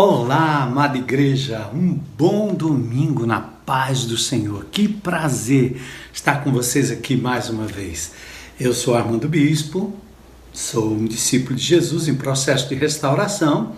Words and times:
Olá, 0.00 0.62
amada 0.62 0.96
igreja, 0.96 1.68
um 1.74 1.98
bom 2.16 2.54
domingo 2.54 3.26
na 3.26 3.40
paz 3.40 4.04
do 4.04 4.16
Senhor. 4.16 4.66
Que 4.70 4.86
prazer 4.86 5.82
estar 6.12 6.44
com 6.44 6.52
vocês 6.52 6.92
aqui 6.92 7.16
mais 7.16 7.50
uma 7.50 7.66
vez. 7.66 8.12
Eu 8.60 8.72
sou 8.72 8.94
Armando 8.94 9.28
Bispo, 9.28 9.92
sou 10.52 10.92
um 10.92 11.04
discípulo 11.04 11.56
de 11.56 11.64
Jesus 11.64 12.06
em 12.06 12.14
processo 12.14 12.68
de 12.68 12.76
restauração 12.76 13.72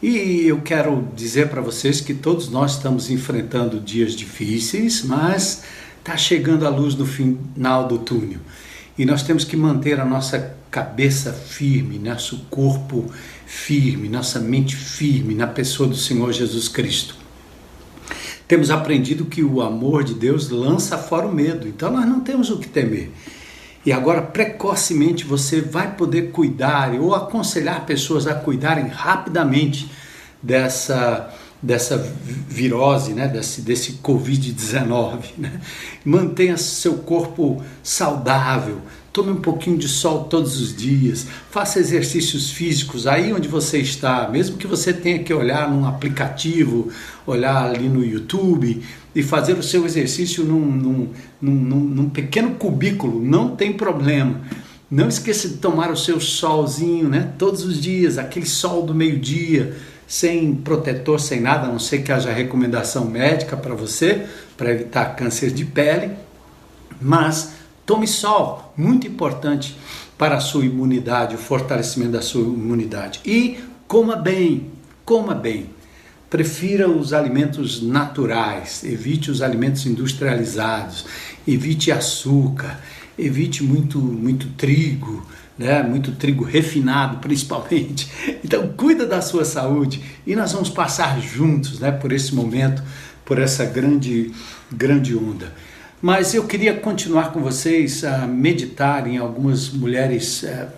e 0.00 0.46
eu 0.46 0.60
quero 0.60 1.08
dizer 1.16 1.48
para 1.48 1.60
vocês 1.60 2.00
que 2.00 2.14
todos 2.14 2.48
nós 2.48 2.76
estamos 2.76 3.10
enfrentando 3.10 3.80
dias 3.80 4.14
difíceis, 4.14 5.02
mas 5.02 5.64
está 5.98 6.16
chegando 6.16 6.64
a 6.64 6.70
luz 6.70 6.94
no 6.94 7.04
final 7.04 7.88
do 7.88 7.98
túnel 7.98 8.38
e 8.98 9.04
nós 9.04 9.22
temos 9.22 9.44
que 9.44 9.56
manter 9.56 9.98
a 10.00 10.04
nossa 10.04 10.54
cabeça 10.70 11.32
firme, 11.32 11.98
nosso 11.98 12.46
corpo 12.50 13.10
firme, 13.46 14.08
nossa 14.08 14.38
mente 14.38 14.76
firme 14.76 15.34
na 15.34 15.46
pessoa 15.46 15.88
do 15.88 15.96
Senhor 15.96 16.32
Jesus 16.32 16.68
Cristo. 16.68 17.16
Temos 18.46 18.70
aprendido 18.70 19.24
que 19.24 19.42
o 19.42 19.62
amor 19.62 20.04
de 20.04 20.14
Deus 20.14 20.50
lança 20.50 20.98
fora 20.98 21.26
o 21.26 21.34
medo, 21.34 21.66
então 21.66 21.90
nós 21.90 22.06
não 22.06 22.20
temos 22.20 22.50
o 22.50 22.58
que 22.58 22.68
temer. 22.68 23.10
E 23.84 23.92
agora, 23.92 24.22
precocemente, 24.22 25.24
você 25.24 25.60
vai 25.60 25.96
poder 25.96 26.30
cuidar 26.30 26.92
ou 26.94 27.14
aconselhar 27.14 27.84
pessoas 27.84 28.26
a 28.26 28.34
cuidarem 28.34 28.86
rapidamente 28.86 29.90
dessa, 30.42 31.34
dessa 31.62 31.96
virose, 32.48 33.14
né? 33.14 33.28
desse, 33.28 33.60
desse 33.60 33.92
Covid-19. 34.02 35.18
Né? 35.38 35.60
Mantenha 36.04 36.56
seu 36.56 36.94
corpo 36.94 37.62
saudável, 37.82 38.80
Tome 39.12 39.30
um 39.30 39.42
pouquinho 39.42 39.76
de 39.76 39.88
sol 39.88 40.24
todos 40.24 40.58
os 40.58 40.74
dias, 40.74 41.26
faça 41.50 41.78
exercícios 41.78 42.50
físicos 42.50 43.06
aí 43.06 43.30
onde 43.30 43.46
você 43.46 43.76
está, 43.76 44.26
mesmo 44.30 44.56
que 44.56 44.66
você 44.66 44.90
tenha 44.90 45.18
que 45.18 45.34
olhar 45.34 45.70
num 45.70 45.84
aplicativo, 45.84 46.88
olhar 47.26 47.62
ali 47.62 47.90
no 47.90 48.02
YouTube 48.02 48.82
e 49.14 49.22
fazer 49.22 49.58
o 49.58 49.62
seu 49.62 49.84
exercício 49.84 50.44
num, 50.44 50.64
num, 50.64 51.10
num, 51.42 51.80
num 51.80 52.08
pequeno 52.08 52.52
cubículo, 52.54 53.22
não 53.22 53.54
tem 53.54 53.74
problema. 53.74 54.40
Não 54.90 55.08
esqueça 55.08 55.46
de 55.46 55.56
tomar 55.56 55.90
o 55.90 55.96
seu 55.96 56.18
solzinho, 56.18 57.06
né? 57.06 57.34
Todos 57.38 57.64
os 57.64 57.78
dias, 57.78 58.16
aquele 58.16 58.46
sol 58.46 58.82
do 58.82 58.94
meio-dia, 58.94 59.76
sem 60.12 60.54
protetor, 60.54 61.18
sem 61.18 61.40
nada, 61.40 61.66
a 61.66 61.70
não 61.70 61.78
ser 61.78 62.02
que 62.02 62.12
haja 62.12 62.30
recomendação 62.32 63.06
médica 63.06 63.56
para 63.56 63.74
você, 63.74 64.26
para 64.56 64.70
evitar 64.70 65.16
câncer 65.16 65.50
de 65.50 65.64
pele. 65.64 66.10
Mas 67.00 67.52
Tome 67.84 68.06
sol, 68.06 68.72
muito 68.76 69.08
importante 69.08 69.76
para 70.16 70.36
a 70.36 70.40
sua 70.40 70.64
imunidade, 70.64 71.34
o 71.34 71.38
fortalecimento 71.38 72.12
da 72.12 72.22
sua 72.22 72.42
imunidade. 72.42 73.20
E 73.24 73.58
coma 73.88 74.14
bem, 74.14 74.70
coma 75.04 75.34
bem. 75.34 75.70
Prefira 76.30 76.88
os 76.88 77.12
alimentos 77.12 77.82
naturais, 77.82 78.84
evite 78.84 79.32
os 79.32 79.42
alimentos 79.42 79.84
industrializados, 79.84 81.04
evite 81.46 81.90
açúcar, 81.90 82.80
evite 83.18 83.64
muito, 83.64 83.98
muito 83.98 84.46
trigo, 84.56 85.26
né? 85.58 85.82
muito 85.82 86.12
trigo 86.12 86.44
refinado 86.44 87.18
principalmente. 87.18 88.10
Então 88.44 88.68
cuida 88.76 89.06
da 89.06 89.22
sua 89.22 89.44
saúde 89.44 90.02
e 90.26 90.34
nós 90.34 90.52
vamos 90.52 90.68
passar 90.68 91.20
juntos 91.20 91.78
né? 91.78 91.90
por 91.90 92.12
esse 92.12 92.34
momento, 92.34 92.82
por 93.24 93.38
essa 93.38 93.64
grande, 93.64 94.32
grande 94.70 95.16
onda. 95.16 95.52
Mas 96.00 96.34
eu 96.34 96.44
queria 96.44 96.74
continuar 96.74 97.32
com 97.32 97.40
vocês 97.40 98.04
a 98.04 98.26
meditar 98.26 99.06
em 99.06 99.18
algumas 99.18 99.70
mulheres 99.70 100.42
é, 100.42 100.68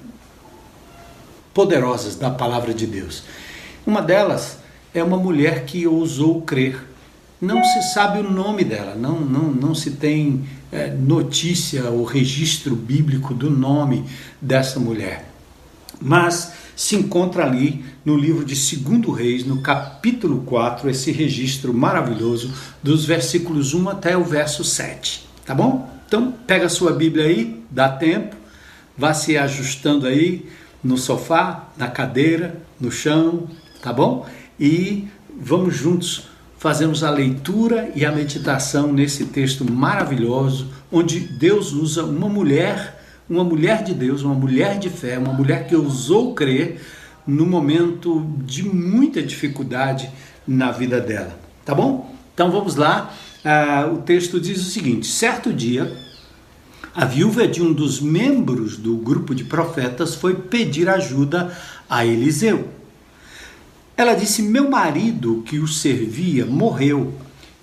poderosas 1.55 2.17
da 2.17 2.31
palavra 2.31 2.75
de 2.75 2.87
Deus. 2.87 3.23
Uma 3.87 4.03
delas 4.03 4.59
é 4.93 5.03
uma 5.03 5.17
mulher 5.17 5.65
que 5.65 5.87
ousou 5.87 6.43
crer. 6.43 6.79
Não 7.41 7.65
se 7.65 7.95
sabe 7.95 8.19
o 8.19 8.31
nome 8.31 8.65
dela, 8.65 8.95
não, 8.95 9.21
não, 9.21 9.51
não 9.51 9.75
se 9.75 9.93
tem 9.93 10.45
é, 10.75 10.91
notícia 10.91 11.89
ou 11.89 12.03
registro 12.05 12.75
bíblico 12.75 13.33
do 13.33 13.49
nome 13.49 14.05
dessa 14.41 14.81
mulher. 14.81 15.33
Mas 16.03 16.53
se 16.75 16.97
encontra 16.97 17.47
ali 17.47 17.85
no 18.05 18.17
livro 18.17 18.45
de 18.45 18.55
2 18.55 19.17
Reis, 19.17 19.47
no 19.47 19.63
capítulo 19.63 20.43
4, 20.43 20.91
esse 20.91 21.13
registro 21.13 21.73
maravilhoso 21.73 22.53
dos 22.83 23.05
versículos 23.05 23.73
1 23.73 23.89
até 23.89 24.17
o 24.17 24.25
verso 24.25 24.65
7. 24.65 25.25
Tá 25.47 25.55
bom? 25.55 25.89
Então, 26.09 26.33
pega 26.45 26.67
a 26.67 26.69
sua 26.69 26.93
Bíblia 26.93 27.27
aí, 27.27 27.63
dá 27.71 27.89
tempo, 27.89 28.35
vá 28.99 29.15
se 29.15 29.39
ajustando 29.39 30.07
aí 30.07 30.45
no 30.83 30.99
sofá, 30.99 31.69
na 31.77 31.87
cadeira, 31.87 32.61
no 32.81 32.91
chão, 32.91 33.49
tá 33.81 33.93
bom? 33.93 34.27
E 34.59 35.07
vamos 35.41 35.77
juntos 35.77 36.34
fazermos 36.65 37.05
a 37.05 37.11
leitura 37.11 37.91
e 37.95 38.07
a 38.07 38.11
meditação 38.11 38.91
nesse 38.91 39.27
texto 39.27 39.71
maravilhoso, 39.71 40.71
onde 40.91 41.21
Deus 41.21 41.73
usa 41.73 42.03
uma 42.03 42.27
mulher 42.27 43.05
uma 43.29 43.45
mulher 43.45 43.83
de 43.83 43.93
Deus, 43.93 44.23
uma 44.23 44.35
mulher 44.35 44.79
de 44.79 44.89
fé, 44.89 45.19
uma 45.19 45.33
mulher 45.33 45.67
que 45.67 45.77
ousou 45.77 46.35
crer 46.35 46.81
no 47.27 47.45
momento 47.45 48.27
de 48.39 48.63
muita 48.63 49.23
dificuldade 49.23 50.11
na 50.47 50.71
vida 50.71 51.01
dela. 51.01 51.39
Tá 51.67 51.75
bom? 51.75 52.15
Então 52.33 52.51
vamos 52.51 52.77
lá. 52.77 53.15
Ah, 53.45 53.91
o 53.93 53.99
texto 53.99 54.41
diz 54.41 54.61
o 54.61 54.71
seguinte: 54.71 55.07
certo 55.07 55.53
dia, 55.53 55.95
a 56.95 57.05
viúva 57.05 57.47
de 57.47 57.63
um 57.63 57.75
dos 57.75 58.01
membros 58.01 58.79
do 58.79 58.97
grupo 58.97 59.35
de 59.35 59.45
profetas 59.45 60.15
foi 60.15 60.35
pedir 60.35 60.89
ajuda 60.89 61.55
a 61.89 62.07
Eliseu. 62.07 62.84
Ela 63.97 64.15
disse: 64.15 64.43
Meu 64.43 64.69
marido 64.69 65.43
que 65.47 65.59
o 65.59 65.69
servia 65.69 66.45
morreu, 66.47 67.15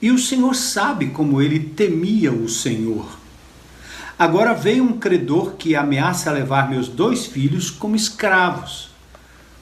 e 0.02 0.12
o 0.12 0.18
Senhor 0.18 0.56
sabe 0.56 1.08
como 1.08 1.42
ele 1.42 1.60
temia 1.60 2.32
o 2.32 2.48
Senhor. 2.48 3.20
Agora 4.18 4.54
veio 4.54 4.84
um 4.84 4.98
credor 4.98 5.54
que 5.54 5.76
ameaça 5.76 6.32
levar 6.32 6.70
meus 6.70 6.88
dois 6.88 7.26
filhos 7.26 7.70
como 7.70 7.96
escravos. 7.96 8.90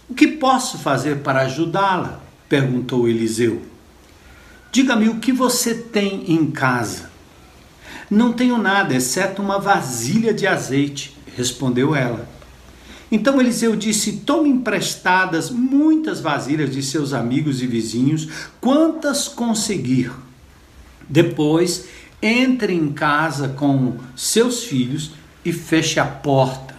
O 0.10 0.14
que 0.14 0.28
posso 0.28 0.78
fazer 0.78 1.20
para 1.20 1.42
ajudá-la? 1.42 2.22
perguntou 2.48 3.08
Eliseu. 3.08 3.62
Diga-me 4.72 5.08
o 5.08 5.20
que 5.20 5.32
você 5.32 5.74
tem 5.74 6.32
em 6.32 6.52
casa. 6.52 7.10
Não 8.10 8.34
tenho 8.34 8.58
nada, 8.58 8.96
exceto 8.96 9.42
uma 9.42 9.60
vasilha 9.60 10.34
de 10.34 10.46
azeite, 10.46 11.16
respondeu 11.36 11.96
ela. 11.96 12.28
Então 13.12 13.40
Eliseu 13.40 13.76
disse: 13.76 14.18
Tome 14.26 14.50
emprestadas 14.50 15.50
muitas 15.50 16.20
vasilhas 16.20 16.72
de 16.72 16.84
seus 16.84 17.14
amigos 17.14 17.62
e 17.62 17.68
vizinhos, 17.68 18.28
quantas 18.62 19.28
conseguir. 19.28 20.12
Depois 21.08 21.86
entre 22.22 22.74
em 22.74 22.92
casa 22.92 23.50
com 23.50 23.98
seus 24.16 24.64
filhos 24.64 25.12
e 25.44 25.54
feche 25.54 26.00
a 26.00 26.06
porta. 26.06 26.76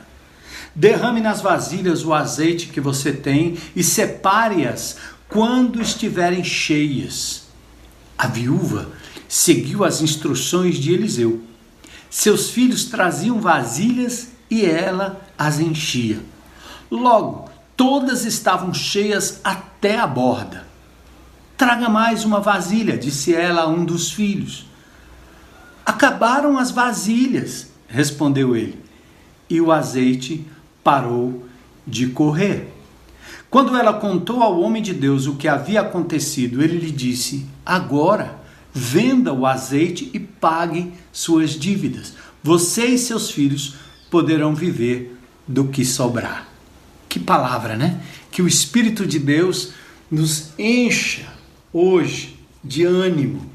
Derrame 0.75 1.21
nas 1.21 1.41
vasilhas 1.41 2.05
o 2.05 2.13
azeite 2.13 2.69
que 2.69 2.81
você 2.81 3.13
tem 3.13 3.57
e 3.75 3.83
separe-as 3.83 4.97
quando 5.29 5.81
estiverem 5.81 6.45
cheias. 6.45 7.45
A 8.17 8.27
viúva 8.27 8.91
seguiu 9.29 9.85
as 9.85 10.01
instruções 10.01 10.77
de 10.77 10.93
Eliseu. 10.93 11.43
Seus 12.09 12.51
filhos 12.51 12.85
traziam 12.85 13.41
vasilhas 13.41 14.29
e 14.51 14.65
ela 14.65 15.25
as 15.41 15.59
enchia. 15.59 16.21
Logo, 16.91 17.49
todas 17.75 18.27
estavam 18.27 18.75
cheias 18.75 19.41
até 19.43 19.99
a 19.99 20.07
borda. 20.07 20.67
Traga 21.57 21.89
mais 21.89 22.27
uma 22.27 22.41
vasilha, 22.41 22.99
disse 22.99 23.35
ela 23.35 23.63
a 23.63 23.67
um 23.67 23.83
dos 23.83 24.13
filhos. 24.13 24.67
Acabaram 25.85 26.59
as 26.59 26.71
vasilhas, 26.71 27.69
respondeu 27.89 28.55
ele. 28.55 28.79
E 29.49 29.63
o 29.63 29.73
azeite 29.73 30.47
parou 30.85 31.47
de 31.87 32.09
correr. 32.09 32.71
Quando 33.49 33.75
ela 33.75 33.95
contou 33.95 34.43
ao 34.43 34.61
homem 34.61 34.83
de 34.83 34.93
Deus 34.93 35.27
o 35.27 35.37
que 35.37 35.49
havia 35.49 35.81
acontecido, 35.81 36.63
ele 36.63 36.77
lhe 36.77 36.91
disse: 36.91 37.47
Agora, 37.65 38.39
venda 38.75 39.33
o 39.33 39.47
azeite 39.47 40.11
e 40.13 40.21
pague 40.21 40.93
suas 41.11 41.53
dívidas. 41.53 42.13
Você 42.43 42.89
e 42.89 42.99
seus 42.99 43.31
filhos 43.31 43.77
poderão 44.11 44.55
viver 44.55 45.17
do 45.51 45.65
que 45.69 45.85
sobrar. 45.85 46.49
Que 47.09 47.19
palavra, 47.19 47.77
né? 47.77 48.01
Que 48.31 48.41
o 48.41 48.47
Espírito 48.47 49.05
de 49.05 49.19
Deus 49.19 49.73
nos 50.11 50.51
encha 50.59 51.27
hoje 51.73 52.39
de 52.63 52.85
ânimo, 52.85 53.51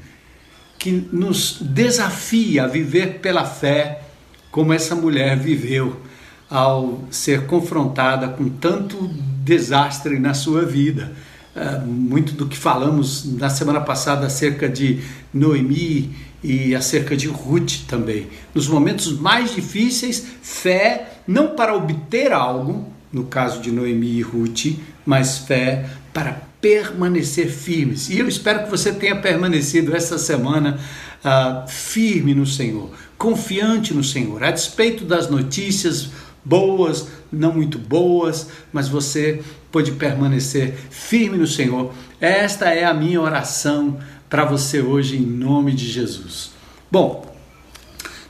que 0.78 0.90
nos 1.12 1.58
desafia 1.60 2.64
a 2.64 2.66
viver 2.66 3.20
pela 3.20 3.44
fé, 3.44 4.02
como 4.50 4.72
essa 4.72 4.94
mulher 4.94 5.38
viveu 5.38 6.00
ao 6.48 7.04
ser 7.10 7.46
confrontada 7.46 8.28
com 8.28 8.48
tanto 8.48 9.08
desastre 9.42 10.18
na 10.18 10.34
sua 10.34 10.64
vida. 10.64 11.12
Uh, 11.54 11.86
muito 11.86 12.32
do 12.32 12.46
que 12.46 12.56
falamos 12.56 13.24
na 13.24 13.48
semana 13.48 13.80
passada 13.80 14.26
acerca 14.26 14.68
de 14.68 15.00
Noemi 15.32 16.14
e 16.46 16.76
acerca 16.76 17.16
de 17.16 17.26
Ruth 17.26 17.86
também. 17.88 18.28
Nos 18.54 18.68
momentos 18.68 19.18
mais 19.18 19.52
difíceis, 19.52 20.24
fé 20.40 21.18
não 21.26 21.56
para 21.56 21.74
obter 21.74 22.32
algo, 22.32 22.86
no 23.12 23.24
caso 23.24 23.60
de 23.60 23.72
Noemi 23.72 24.18
e 24.18 24.22
Ruth, 24.22 24.76
mas 25.04 25.38
fé 25.38 25.86
para 26.14 26.40
permanecer 26.60 27.48
firmes. 27.48 28.08
E 28.08 28.20
eu 28.20 28.28
espero 28.28 28.62
que 28.62 28.70
você 28.70 28.92
tenha 28.92 29.16
permanecido 29.16 29.94
essa 29.94 30.18
semana 30.18 30.78
uh, 31.24 31.68
firme 31.68 32.32
no 32.32 32.46
Senhor, 32.46 32.90
confiante 33.18 33.92
no 33.92 34.04
Senhor, 34.04 34.44
a 34.44 34.52
despeito 34.52 35.04
das 35.04 35.28
notícias 35.28 36.10
boas, 36.44 37.08
não 37.32 37.52
muito 37.52 37.76
boas, 37.76 38.50
mas 38.72 38.88
você 38.88 39.42
pode 39.72 39.90
permanecer 39.92 40.74
firme 40.90 41.36
no 41.36 41.46
Senhor. 41.46 41.92
Esta 42.20 42.70
é 42.70 42.84
a 42.84 42.94
minha 42.94 43.20
oração 43.20 43.98
para 44.28 44.44
você 44.44 44.80
hoje, 44.80 45.16
em 45.16 45.26
nome 45.26 45.72
de 45.72 45.86
Jesus. 45.86 46.50
Bom, 46.90 47.34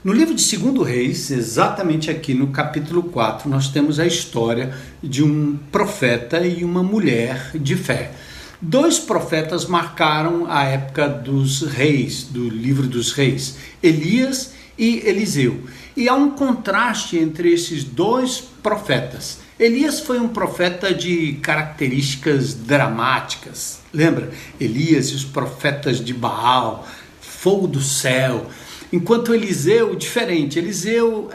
no 0.05 0.13
livro 0.13 0.35
de 0.35 0.57
2 0.57 0.87
Reis, 0.87 1.31
exatamente 1.31 2.11
aqui 2.11 2.35
no 2.35 2.49
capítulo 2.49 3.05
4, 3.05 3.49
nós 3.49 3.69
temos 3.69 3.99
a 3.99 4.07
história 4.07 4.75
de 5.03 5.23
um 5.25 5.59
profeta 5.73 6.47
e 6.47 6.65
uma 6.65 6.83
mulher 6.83 7.51
de 7.55 7.75
fé. 7.75 8.13
Dois 8.61 8.99
profetas 8.99 9.67
marcaram 9.67 10.47
a 10.49 10.65
época 10.65 11.09
dos 11.09 11.63
reis, 11.63 12.25
do 12.25 12.49
livro 12.49 12.87
dos 12.87 13.13
reis, 13.13 13.57
Elias 13.83 14.55
e 14.79 15.03
Eliseu. 15.05 15.65
E 15.97 16.09
há 16.09 16.15
um 16.15 16.31
contraste 16.31 17.19
entre 17.19 17.53
esses 17.53 17.83
dois 17.83 18.45
profetas. 18.63 19.46
Elias 19.59 20.01
foi 20.01 20.21
um 20.21 20.29
profeta 20.29 20.93
de 20.93 21.35
características 21.43 22.53
dramáticas. 22.53 23.81
Lembra? 23.93 24.31
Elias 24.61 25.09
e 25.09 25.15
os 25.15 25.25
profetas 25.25 26.05
de 26.05 26.13
Baal, 26.13 26.87
fogo 27.21 27.67
do 27.67 27.81
céu. 27.81 28.47
Enquanto 28.93 29.35
Eliseu, 29.35 29.97
diferente, 29.97 30.59
Eliseu 30.59 31.31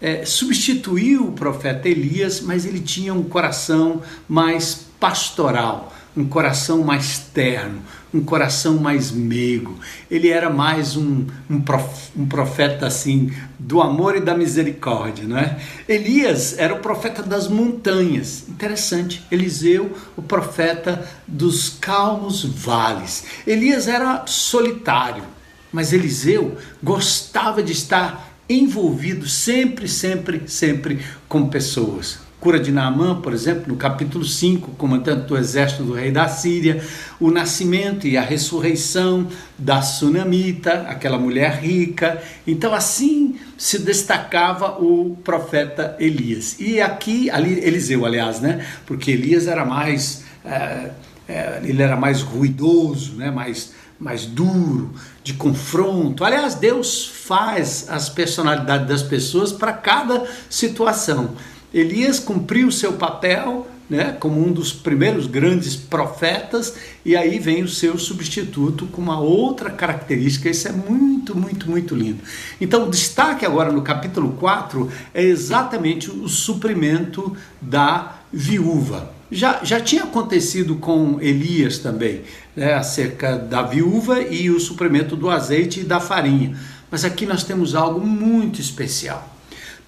é, 0.00 0.24
substituiu 0.24 1.28
o 1.28 1.32
profeta 1.32 1.88
Elias, 1.88 2.40
mas 2.40 2.66
ele 2.66 2.80
tinha 2.80 3.14
um 3.14 3.22
coração 3.22 4.02
mais 4.28 4.86
pastoral 5.00 5.94
um 6.16 6.24
coração 6.24 6.82
mais 6.82 7.18
terno, 7.18 7.82
um 8.12 8.20
coração 8.20 8.78
mais 8.78 9.10
meigo. 9.10 9.78
Ele 10.10 10.28
era 10.28 10.50
mais 10.50 10.96
um, 10.96 11.26
um, 11.48 11.62
um, 12.16 12.26
profeta 12.26 12.86
assim 12.86 13.32
do 13.58 13.80
amor 13.80 14.16
e 14.16 14.20
da 14.20 14.36
misericórdia, 14.36 15.26
não 15.26 15.38
é? 15.38 15.60
Elias 15.88 16.58
era 16.58 16.74
o 16.74 16.80
profeta 16.80 17.22
das 17.22 17.46
montanhas. 17.46 18.44
Interessante. 18.48 19.24
Eliseu, 19.30 19.96
o 20.16 20.22
profeta 20.22 21.08
dos 21.26 21.68
calmos 21.68 22.44
vales. 22.44 23.24
Elias 23.46 23.86
era 23.86 24.24
solitário, 24.26 25.22
mas 25.72 25.92
Eliseu 25.92 26.56
gostava 26.82 27.62
de 27.62 27.72
estar 27.72 28.28
envolvido 28.48 29.28
sempre, 29.28 29.86
sempre, 29.86 30.42
sempre 30.48 30.98
com 31.28 31.48
pessoas 31.48 32.29
cura 32.40 32.58
de 32.58 32.72
Naamã, 32.72 33.20
por 33.20 33.34
exemplo, 33.34 33.64
no 33.68 33.76
capítulo 33.76 34.24
5, 34.24 34.70
comandante 34.72 35.26
do 35.26 35.36
exército 35.36 35.82
do 35.82 35.92
rei 35.92 36.10
da 36.10 36.26
Síria, 36.26 36.82
o 37.20 37.30
nascimento 37.30 38.06
e 38.06 38.16
a 38.16 38.22
ressurreição 38.22 39.28
da 39.58 39.82
sunamita, 39.82 40.86
aquela 40.88 41.18
mulher 41.18 41.60
rica. 41.60 42.20
Então, 42.46 42.72
assim 42.74 43.38
se 43.58 43.78
destacava 43.78 44.82
o 44.82 45.18
profeta 45.22 45.94
Elias. 46.00 46.56
E 46.58 46.80
aqui, 46.80 47.30
ali, 47.30 47.62
Eliseu, 47.62 48.06
aliás, 48.06 48.40
né? 48.40 48.66
Porque 48.86 49.10
Elias 49.10 49.46
era 49.46 49.66
mais. 49.66 50.24
É, 50.42 50.90
é, 51.28 51.60
ele 51.62 51.82
era 51.82 51.94
mais 51.94 52.22
ruidoso, 52.22 53.12
né? 53.16 53.30
mais, 53.30 53.72
mais 54.00 54.24
duro, 54.24 54.92
de 55.22 55.34
confronto. 55.34 56.24
Aliás, 56.24 56.54
Deus 56.54 57.06
faz 57.06 57.86
as 57.88 58.08
personalidades 58.08 58.88
das 58.88 59.02
pessoas 59.02 59.52
para 59.52 59.74
cada 59.74 60.26
situação. 60.48 61.36
Elias 61.72 62.18
cumpriu 62.18 62.70
seu 62.70 62.94
papel 62.94 63.66
né, 63.90 64.16
como 64.20 64.40
um 64.40 64.52
dos 64.52 64.72
primeiros 64.72 65.26
grandes 65.26 65.74
profetas, 65.74 66.76
e 67.04 67.16
aí 67.16 67.40
vem 67.40 67.64
o 67.64 67.68
seu 67.68 67.98
substituto 67.98 68.86
com 68.86 69.02
uma 69.02 69.18
outra 69.18 69.68
característica. 69.68 70.48
Isso 70.48 70.68
é 70.68 70.72
muito, 70.72 71.36
muito, 71.36 71.68
muito 71.68 71.96
lindo. 71.96 72.22
Então, 72.60 72.86
o 72.86 72.90
destaque 72.90 73.44
agora 73.44 73.72
no 73.72 73.82
capítulo 73.82 74.34
4 74.34 74.88
é 75.12 75.24
exatamente 75.24 76.08
o 76.08 76.28
suprimento 76.28 77.36
da 77.60 78.20
viúva. 78.32 79.12
Já, 79.32 79.60
já 79.64 79.80
tinha 79.80 80.04
acontecido 80.04 80.76
com 80.76 81.18
Elias 81.20 81.78
também, 81.78 82.22
né, 82.54 82.74
acerca 82.74 83.36
da 83.36 83.62
viúva 83.62 84.22
e 84.22 84.50
o 84.50 84.60
suprimento 84.60 85.16
do 85.16 85.28
azeite 85.28 85.80
e 85.80 85.84
da 85.84 85.98
farinha. 85.98 86.56
Mas 86.88 87.04
aqui 87.04 87.26
nós 87.26 87.42
temos 87.42 87.74
algo 87.74 88.04
muito 88.04 88.60
especial. 88.60 89.36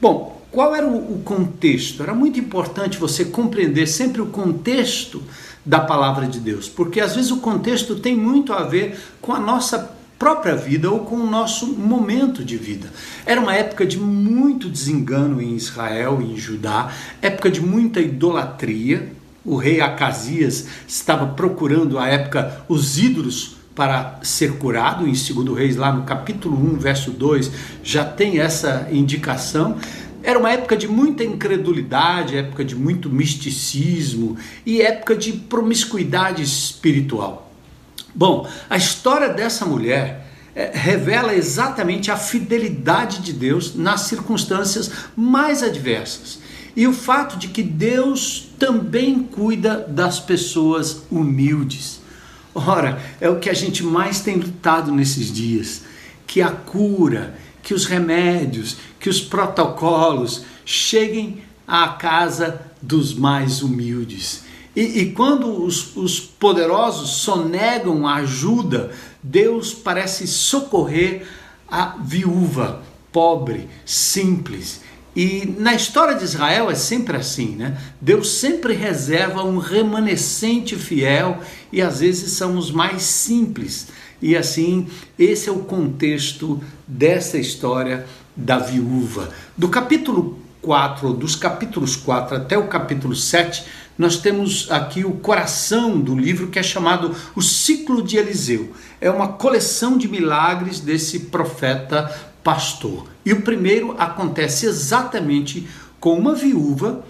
Bom, 0.00 0.42
qual 0.53 0.77
era 0.77 0.87
o, 0.87 1.23
contexto? 1.25 2.03
Era 2.03 2.15
muito 2.15 2.39
importante 2.39 2.99
você 2.99 3.25
compreender 3.25 3.87
sempre 3.87 4.21
o 4.21 4.27
contexto 4.27 5.23
da 5.65 5.81
palavra 5.81 6.27
de 6.27 6.39
Deus, 6.39 6.69
porque 6.69 7.01
às 7.01 7.17
vezes 7.17 7.31
o 7.31 7.39
contexto 7.39 7.97
tem 7.97 8.15
muito 8.15 8.53
a 8.53 8.63
ver 8.65 9.01
com 9.21 9.33
a 9.33 9.41
nossa 9.41 9.97
própria 10.19 10.55
vida 10.55 10.91
ou 10.91 11.01
com 11.01 11.17
o 11.17 11.27
nosso 11.27 11.67
momento 11.67 12.45
de 12.45 12.59
vida. 12.59 12.93
Era 13.25 13.41
uma 13.41 13.55
época 13.55 13.87
de 13.87 13.99
muito 13.99 14.69
desengano 14.69 15.41
em 15.41 15.57
Israel 15.57 16.21
e 16.21 16.35
em 16.35 16.37
Judá, 16.37 16.93
época 17.23 17.51
de 17.51 17.61
muita 17.61 18.01
idolatria. 18.01 19.11
O 19.45 19.57
rei 19.57 19.81
Acasias 19.81 20.67
estava 20.87 21.27
procurando 21.29 21.99
à 21.99 22.09
época 22.09 22.63
os 22.69 22.99
ídolos 22.99 23.57
para 23.75 24.19
ser 24.23 24.59
curado, 24.59 25.09
em 25.09 25.13
2 25.13 25.57
Reis, 25.57 25.77
lá 25.77 25.93
no 25.93 26.03
capítulo 26.03 26.57
1, 26.75 26.79
verso 26.79 27.11
2, 27.11 27.51
já 27.83 28.05
tem 28.05 28.39
essa 28.39 28.89
indicação. 28.93 29.77
Era 30.23 30.39
uma 30.39 30.53
época 30.53 30.77
de 30.77 30.87
muita 30.87 31.25
incredulidade, 31.25 32.37
época 32.37 32.65
de 32.65 32.77
muito 32.77 33.11
misticismo 33.11 34.37
e 34.65 34.81
época 34.81 35.17
de 35.17 35.33
promiscuidade 35.33 36.43
espiritual. 36.43 37.53
Bom, 38.15 38.49
a 38.69 38.77
história 38.77 39.29
dessa 39.31 39.65
mulher 39.65 40.27
é, 40.55 40.71
revela 40.73 41.35
exatamente 41.35 42.11
a 42.11 42.17
fidelidade 42.17 43.21
de 43.21 43.33
Deus 43.33 43.75
nas 43.75 44.03
circunstâncias 44.03 44.91
mais 45.17 45.63
adversas 45.63 46.41
e 46.77 46.87
o 46.87 46.93
fato 46.93 47.37
de 47.37 47.49
que 47.49 47.63
Deus 47.63 48.49
também 48.59 49.23
cuida 49.23 49.79
das 49.89 50.21
pessoas 50.21 51.03
humildes. 51.11 52.01
Ora, 52.55 53.01
é 53.21 53.29
o 53.29 53.39
que 53.39 53.51
a 53.51 53.55
gente 53.55 53.83
mais 53.83 54.21
tem 54.21 54.37
lutado 54.37 54.93
nesses 54.93 55.33
dias, 55.33 55.83
que 56.27 56.41
a 56.41 56.51
cura, 56.51 57.35
que 57.62 57.73
os 57.73 57.87
remédios, 57.87 58.76
que 58.99 59.09
os 59.09 59.20
protocolos 59.20 60.44
cheguem 60.64 61.43
à 61.67 61.88
casa 61.88 62.61
dos 62.81 63.14
mais 63.14 63.62
humildes. 63.62 64.44
E, 64.75 65.01
e 65.01 65.13
quando 65.13 65.65
os, 65.65 65.96
os 65.96 66.19
poderosos 66.19 67.10
sonegam 67.17 68.06
a 68.06 68.17
ajuda, 68.17 68.91
Deus 69.22 69.72
parece 69.72 70.27
socorrer 70.27 71.27
a 71.69 71.96
viúva, 72.03 72.82
pobre, 73.13 73.69
simples. 73.84 74.81
E 75.15 75.55
na 75.58 75.75
história 75.75 76.15
de 76.15 76.25
Israel 76.25 76.70
é 76.70 76.75
sempre 76.75 77.19
assim, 77.19 77.55
né? 77.55 77.79
Deus 78.01 78.31
sempre 78.31 78.72
reserva 78.72 79.44
um 79.44 79.58
remanescente 79.58 80.75
fiel 80.75 81.39
e 81.70 81.82
às 81.82 82.01
vezes 82.01 82.32
são 82.32 82.56
os 82.56 82.70
mais 82.70 83.03
simples 83.03 83.89
e 84.22 84.36
assim, 84.36 84.86
esse 85.19 85.48
é 85.48 85.52
o 85.52 85.64
contexto 85.64 86.62
dessa 86.86 87.36
história 87.36 88.06
da 88.36 88.56
viúva. 88.56 89.31
Do 89.56 89.69
capítulo 89.69 90.38
4, 90.62 91.12
dos 91.12 91.34
capítulos 91.34 91.96
4 91.96 92.36
até 92.36 92.56
o 92.56 92.69
capítulo 92.69 93.17
7, 93.17 93.64
nós 93.98 94.17
temos 94.19 94.70
aqui 94.70 95.05
o 95.05 95.14
coração 95.14 95.98
do 95.98 96.17
livro 96.17 96.46
que 96.46 96.58
é 96.58 96.62
chamado 96.62 97.14
O 97.34 97.43
Ciclo 97.43 98.00
de 98.00 98.17
Eliseu. 98.17 98.72
É 99.00 99.10
uma 99.10 99.26
coleção 99.26 99.98
de 99.98 100.06
milagres 100.06 100.79
desse 100.79 101.19
profeta 101.19 102.08
pastor. 102.44 103.08
E 103.26 103.32
o 103.32 103.43
primeiro 103.43 103.96
acontece 103.98 104.67
exatamente 104.67 105.69
com 105.98 106.17
uma 106.17 106.34
viúva 106.34 107.05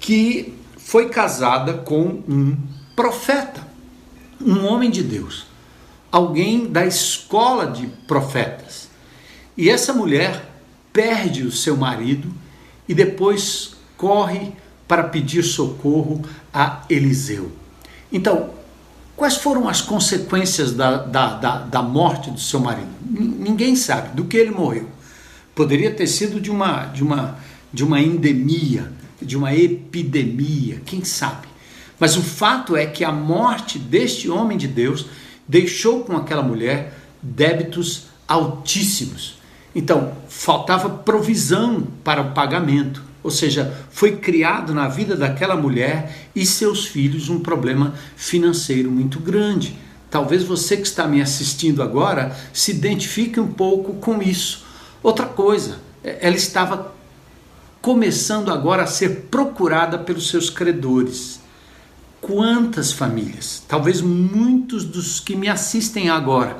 que 0.00 0.54
foi 0.78 1.10
casada 1.10 1.74
com 1.74 2.22
um 2.26 2.56
profeta, 2.96 3.66
um 4.40 4.64
homem 4.64 4.90
de 4.90 5.02
Deus 5.02 5.51
alguém 6.12 6.66
da 6.66 6.86
escola 6.86 7.66
de 7.66 7.86
profetas. 8.06 8.88
E 9.56 9.70
essa 9.70 9.94
mulher 9.94 10.50
perde 10.92 11.42
o 11.42 11.50
seu 11.50 11.74
marido 11.74 12.30
e 12.86 12.94
depois 12.94 13.74
corre 13.96 14.52
para 14.86 15.04
pedir 15.04 15.42
socorro 15.42 16.20
a 16.52 16.82
Eliseu. 16.90 17.50
Então, 18.12 18.50
quais 19.16 19.36
foram 19.36 19.66
as 19.66 19.80
consequências 19.80 20.74
da, 20.74 20.98
da, 20.98 21.34
da, 21.34 21.58
da 21.58 21.82
morte 21.82 22.30
do 22.30 22.38
seu 22.38 22.60
marido? 22.60 22.90
Ninguém 23.08 23.74
sabe 23.74 24.14
do 24.14 24.24
que 24.24 24.36
ele 24.36 24.50
morreu. 24.50 24.88
Poderia 25.54 25.90
ter 25.90 26.06
sido 26.06 26.38
de 26.38 26.50
uma, 26.50 26.86
de 26.86 27.02
uma, 27.02 27.38
de 27.72 27.82
uma 27.82 28.00
endemia, 28.00 28.92
de 29.20 29.36
uma 29.36 29.54
epidemia, 29.54 30.82
quem 30.84 31.04
sabe? 31.04 31.48
Mas 31.98 32.16
o 32.16 32.22
fato 32.22 32.76
é 32.76 32.84
que 32.84 33.04
a 33.04 33.12
morte 33.12 33.78
deste 33.78 34.28
homem 34.28 34.58
de 34.58 34.66
Deus 34.66 35.06
deixou 35.52 36.02
com 36.02 36.16
aquela 36.16 36.42
mulher 36.42 36.94
débitos 37.20 38.04
altíssimos. 38.26 39.38
Então, 39.74 40.14
faltava 40.26 40.88
provisão 40.88 41.86
para 42.02 42.22
o 42.22 42.32
pagamento. 42.32 43.02
Ou 43.22 43.30
seja, 43.30 43.84
foi 43.90 44.16
criado 44.16 44.72
na 44.72 44.88
vida 44.88 45.14
daquela 45.14 45.54
mulher 45.54 46.30
e 46.34 46.46
seus 46.46 46.86
filhos 46.86 47.28
um 47.28 47.38
problema 47.38 47.92
financeiro 48.16 48.90
muito 48.90 49.20
grande. 49.20 49.76
Talvez 50.10 50.42
você 50.42 50.74
que 50.74 50.86
está 50.86 51.06
me 51.06 51.20
assistindo 51.20 51.82
agora 51.82 52.34
se 52.50 52.70
identifique 52.70 53.38
um 53.38 53.52
pouco 53.52 53.92
com 53.96 54.22
isso. 54.22 54.64
Outra 55.02 55.26
coisa, 55.26 55.80
ela 56.02 56.34
estava 56.34 56.94
começando 57.82 58.50
agora 58.50 58.84
a 58.84 58.86
ser 58.86 59.26
procurada 59.30 59.98
pelos 59.98 60.30
seus 60.30 60.48
credores. 60.48 61.41
Quantas 62.22 62.92
famílias, 62.92 63.64
talvez 63.66 64.00
muitos 64.00 64.84
dos 64.84 65.18
que 65.18 65.34
me 65.34 65.48
assistem 65.48 66.08
agora, 66.08 66.56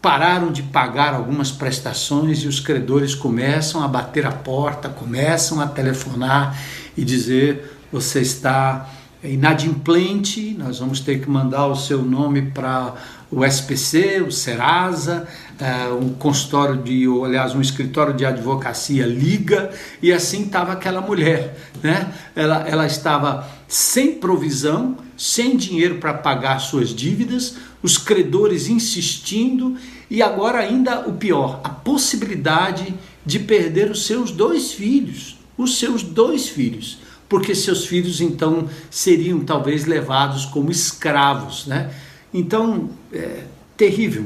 pararam 0.00 0.50
de 0.50 0.62
pagar 0.62 1.12
algumas 1.12 1.52
prestações 1.52 2.38
e 2.38 2.48
os 2.48 2.58
credores 2.58 3.14
começam 3.14 3.84
a 3.84 3.86
bater 3.86 4.24
a 4.24 4.32
porta, 4.32 4.88
começam 4.88 5.60
a 5.60 5.66
telefonar 5.66 6.58
e 6.96 7.04
dizer: 7.04 7.78
você 7.92 8.22
está 8.22 8.88
inadimplente, 9.22 10.56
nós 10.58 10.78
vamos 10.78 11.00
ter 11.00 11.20
que 11.20 11.28
mandar 11.28 11.66
o 11.66 11.76
seu 11.76 12.02
nome 12.02 12.40
para 12.50 12.94
o 13.30 13.44
SPC, 13.44 14.22
o 14.26 14.32
Serasa, 14.32 15.28
uh, 15.60 15.94
um 15.94 16.14
consultório 16.14 16.78
de, 16.78 17.06
ou, 17.06 17.26
aliás, 17.26 17.54
um 17.54 17.60
escritório 17.60 18.14
de 18.14 18.24
advocacia 18.24 19.04
liga, 19.04 19.70
e 20.02 20.10
assim 20.10 20.44
estava 20.44 20.72
aquela 20.72 21.02
mulher, 21.02 21.54
né? 21.82 22.10
Ela, 22.34 22.66
ela 22.66 22.86
estava 22.86 23.46
sem 23.70 24.14
provisão, 24.14 24.98
sem 25.16 25.56
dinheiro 25.56 25.98
para 25.98 26.12
pagar 26.12 26.58
suas 26.58 26.90
dívidas, 26.92 27.54
os 27.82 27.96
credores 27.96 28.68
insistindo, 28.68 29.76
e 30.10 30.20
agora 30.20 30.58
ainda 30.58 31.08
o 31.08 31.12
pior, 31.12 31.60
a 31.62 31.68
possibilidade 31.68 32.92
de 33.24 33.38
perder 33.38 33.90
os 33.90 34.04
seus 34.04 34.32
dois 34.32 34.72
filhos, 34.72 35.38
os 35.56 35.78
seus 35.78 36.02
dois 36.02 36.48
filhos 36.48 36.98
porque 37.30 37.54
seus 37.54 37.86
filhos 37.86 38.20
então 38.20 38.68
seriam 38.90 39.38
talvez 39.44 39.86
levados 39.86 40.44
como 40.46 40.68
escravos, 40.68 41.64
né? 41.64 41.94
Então, 42.34 42.90
é, 43.12 43.44
terrível, 43.76 44.24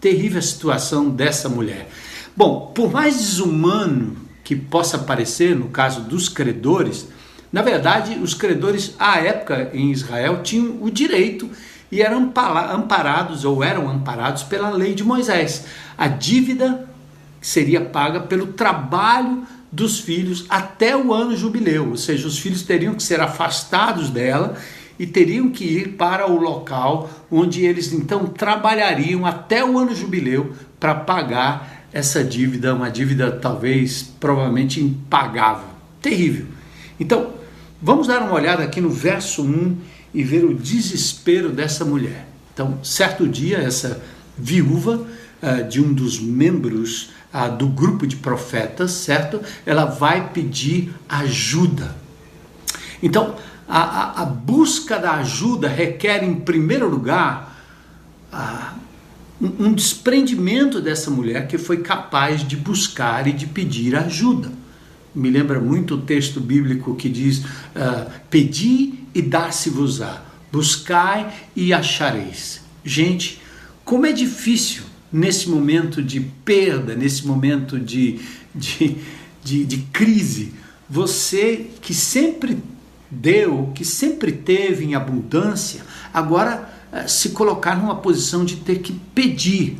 terrível 0.00 0.38
a 0.38 0.42
situação 0.42 1.10
dessa 1.10 1.50
mulher. 1.50 1.90
Bom, 2.34 2.72
por 2.74 2.90
mais 2.90 3.18
desumano 3.18 4.16
que 4.42 4.56
possa 4.56 4.98
parecer 4.98 5.54
no 5.54 5.68
caso 5.68 6.00
dos 6.00 6.30
credores, 6.30 7.08
na 7.56 7.62
verdade, 7.62 8.18
os 8.22 8.34
credores 8.34 8.94
à 8.98 9.18
época 9.18 9.70
em 9.72 9.90
Israel 9.90 10.42
tinham 10.42 10.76
o 10.82 10.90
direito 10.90 11.48
e 11.90 12.02
eram 12.02 12.30
amparados 12.70 13.46
ou 13.46 13.64
eram 13.64 13.88
amparados 13.88 14.42
pela 14.42 14.68
lei 14.68 14.94
de 14.94 15.02
Moisés. 15.02 15.64
A 15.96 16.06
dívida 16.06 16.86
seria 17.40 17.80
paga 17.80 18.20
pelo 18.20 18.48
trabalho 18.48 19.44
dos 19.72 19.98
filhos 19.98 20.44
até 20.50 20.94
o 20.94 21.14
ano 21.14 21.34
jubileu, 21.34 21.88
ou 21.88 21.96
seja, 21.96 22.28
os 22.28 22.38
filhos 22.38 22.62
teriam 22.62 22.94
que 22.94 23.02
ser 23.02 23.22
afastados 23.22 24.10
dela 24.10 24.58
e 24.98 25.06
teriam 25.06 25.48
que 25.48 25.64
ir 25.64 25.92
para 25.92 26.30
o 26.30 26.38
local 26.38 27.08
onde 27.30 27.64
eles 27.64 27.90
então 27.90 28.26
trabalhariam 28.26 29.24
até 29.24 29.64
o 29.64 29.78
ano 29.78 29.94
jubileu 29.94 30.52
para 30.78 30.94
pagar 30.94 31.86
essa 31.90 32.22
dívida, 32.22 32.74
uma 32.74 32.90
dívida 32.90 33.30
talvez 33.32 34.02
provavelmente 34.20 34.78
impagável. 34.78 35.68
Terrível. 36.02 36.44
Então, 37.00 37.45
vamos 37.80 38.06
dar 38.06 38.22
uma 38.22 38.34
olhada 38.34 38.62
aqui 38.62 38.80
no 38.80 38.90
verso 38.90 39.42
1 39.42 39.76
e 40.14 40.22
ver 40.22 40.44
o 40.44 40.54
desespero 40.54 41.50
dessa 41.50 41.84
mulher. 41.84 42.26
Então, 42.52 42.78
certo 42.82 43.28
dia, 43.28 43.58
essa 43.58 44.02
viúva 44.36 45.06
uh, 45.42 45.68
de 45.68 45.80
um 45.80 45.92
dos 45.92 46.18
membros 46.18 47.10
uh, 47.32 47.54
do 47.54 47.66
grupo 47.68 48.06
de 48.06 48.16
profetas, 48.16 48.92
certo? 48.92 49.40
Ela 49.64 49.84
vai 49.84 50.30
pedir 50.30 50.94
ajuda. 51.08 51.94
Então, 53.02 53.36
a, 53.68 53.80
a, 53.80 54.22
a 54.22 54.24
busca 54.24 54.98
da 54.98 55.14
ajuda 55.16 55.68
requer, 55.68 56.24
em 56.24 56.34
primeiro 56.34 56.88
lugar, 56.88 57.60
a, 58.32 58.74
um, 59.40 59.66
um 59.66 59.72
desprendimento 59.72 60.80
dessa 60.80 61.10
mulher 61.10 61.46
que 61.46 61.58
foi 61.58 61.78
capaz 61.78 62.46
de 62.46 62.56
buscar 62.56 63.26
e 63.26 63.32
de 63.32 63.46
pedir 63.46 63.94
ajuda. 63.96 64.50
Me 65.16 65.30
lembra 65.30 65.58
muito 65.58 65.94
o 65.94 66.02
texto 66.02 66.40
bíblico 66.40 66.94
que 66.94 67.08
diz: 67.08 67.38
uh, 67.38 68.10
Pedi 68.28 69.00
e 69.14 69.22
dar-se-vos-á, 69.22 70.22
buscai 70.52 71.32
e 71.56 71.72
achareis. 71.72 72.60
Gente, 72.84 73.40
como 73.82 74.04
é 74.04 74.12
difícil 74.12 74.82
nesse 75.10 75.48
momento 75.48 76.02
de 76.02 76.20
perda, 76.20 76.94
nesse 76.94 77.26
momento 77.26 77.80
de, 77.80 78.20
de, 78.54 78.98
de, 79.42 79.64
de 79.64 79.78
crise, 79.90 80.52
você 80.88 81.68
que 81.80 81.94
sempre 81.94 82.58
deu, 83.10 83.72
que 83.74 83.86
sempre 83.86 84.32
teve 84.32 84.84
em 84.84 84.94
abundância, 84.94 85.80
agora 86.12 86.68
eh, 86.92 87.08
se 87.08 87.30
colocar 87.30 87.76
numa 87.76 87.96
posição 87.96 88.44
de 88.44 88.56
ter 88.56 88.80
que 88.80 88.92
pedir. 89.14 89.78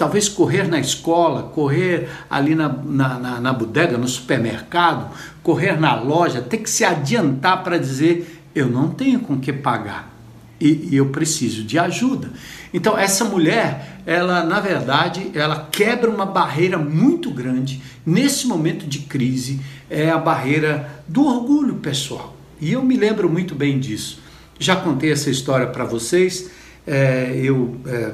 Talvez 0.00 0.30
correr 0.30 0.66
na 0.66 0.80
escola, 0.80 1.42
correr 1.42 2.08
ali 2.30 2.54
na, 2.54 2.70
na, 2.70 3.18
na, 3.18 3.38
na 3.38 3.52
bodega, 3.52 3.98
no 3.98 4.08
supermercado, 4.08 5.14
correr 5.42 5.78
na 5.78 5.94
loja, 5.94 6.40
ter 6.40 6.56
que 6.56 6.70
se 6.70 6.86
adiantar 6.86 7.62
para 7.62 7.76
dizer: 7.76 8.42
eu 8.54 8.66
não 8.66 8.88
tenho 8.88 9.20
com 9.20 9.38
que 9.38 9.52
pagar 9.52 10.10
e, 10.58 10.88
e, 10.90 10.96
eu 10.96 11.10
preciso 11.10 11.62
de 11.62 11.78
ajuda. 11.78 12.30
Então 12.72 12.96
essa 12.96 13.26
mulher, 13.26 14.00
ela 14.06 14.42
na 14.42 14.58
verdade, 14.58 15.30
ela 15.34 15.68
quebra 15.70 16.08
uma 16.08 16.24
barreira 16.24 16.78
muito 16.78 17.30
grande 17.30 17.82
nesse 18.06 18.46
momento 18.46 18.86
de 18.86 19.00
crise, 19.00 19.60
é 19.90 20.08
a 20.08 20.16
barreira 20.16 21.02
do 21.06 21.26
orgulho 21.26 21.74
pessoal. 21.74 22.34
E 22.58 22.72
eu 22.72 22.82
me 22.82 22.96
lembro 22.96 23.28
muito 23.28 23.54
bem 23.54 23.78
disso. 23.78 24.18
Já 24.58 24.76
contei 24.76 25.12
essa 25.12 25.28
história 25.28 25.66
para 25.66 25.84
vocês. 25.84 26.48
É, 26.86 27.38
eu 27.44 27.76
é, 27.86 28.12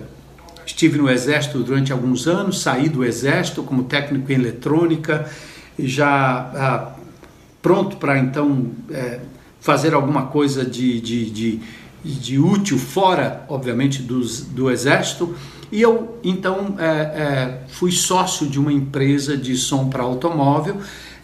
estive 0.66 0.98
no 0.98 1.08
Exército 1.08 1.62
durante 1.62 1.92
alguns 1.92 2.26
anos, 2.26 2.60
saí 2.60 2.88
do 2.88 3.04
Exército 3.04 3.62
como 3.62 3.84
técnico 3.84 4.30
em 4.30 4.34
eletrônica, 4.34 5.30
já 5.78 6.06
ah, 6.08 6.92
pronto 7.62 7.96
para 7.96 8.18
então 8.18 8.70
é, 8.90 9.20
fazer 9.60 9.94
alguma 9.94 10.26
coisa 10.26 10.64
de, 10.64 11.00
de, 11.00 11.30
de, 11.30 11.60
de, 12.04 12.38
útil 12.38 12.78
fora, 12.78 13.44
obviamente, 13.48 14.02
dos, 14.02 14.40
do 14.40 14.70
Exército. 14.70 15.34
E 15.70 15.80
eu 15.80 16.18
então 16.22 16.76
é, 16.78 16.86
é, 16.86 17.62
fui 17.68 17.90
sócio 17.90 18.46
de 18.46 18.58
uma 18.58 18.72
empresa 18.72 19.36
de 19.36 19.56
som 19.56 19.88
para 19.88 20.02
automóvel 20.02 20.76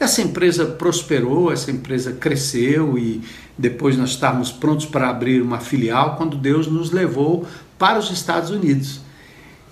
essa 0.03 0.21
empresa 0.21 0.67
prosperou, 0.67 1.53
essa 1.53 1.71
empresa 1.71 2.13
cresceu 2.13 2.99
e 2.99 3.23
depois 3.57 3.97
nós 3.97 4.11
estávamos 4.11 4.51
prontos 4.51 4.85
para 4.85 5.09
abrir 5.09 5.41
uma 5.41 5.61
filial 5.61 6.17
quando 6.17 6.37
Deus 6.37 6.67
nos 6.67 6.91
levou 6.91 7.47
para 7.79 7.99
os 7.99 8.11
Estados 8.11 8.51
Unidos. 8.51 9.01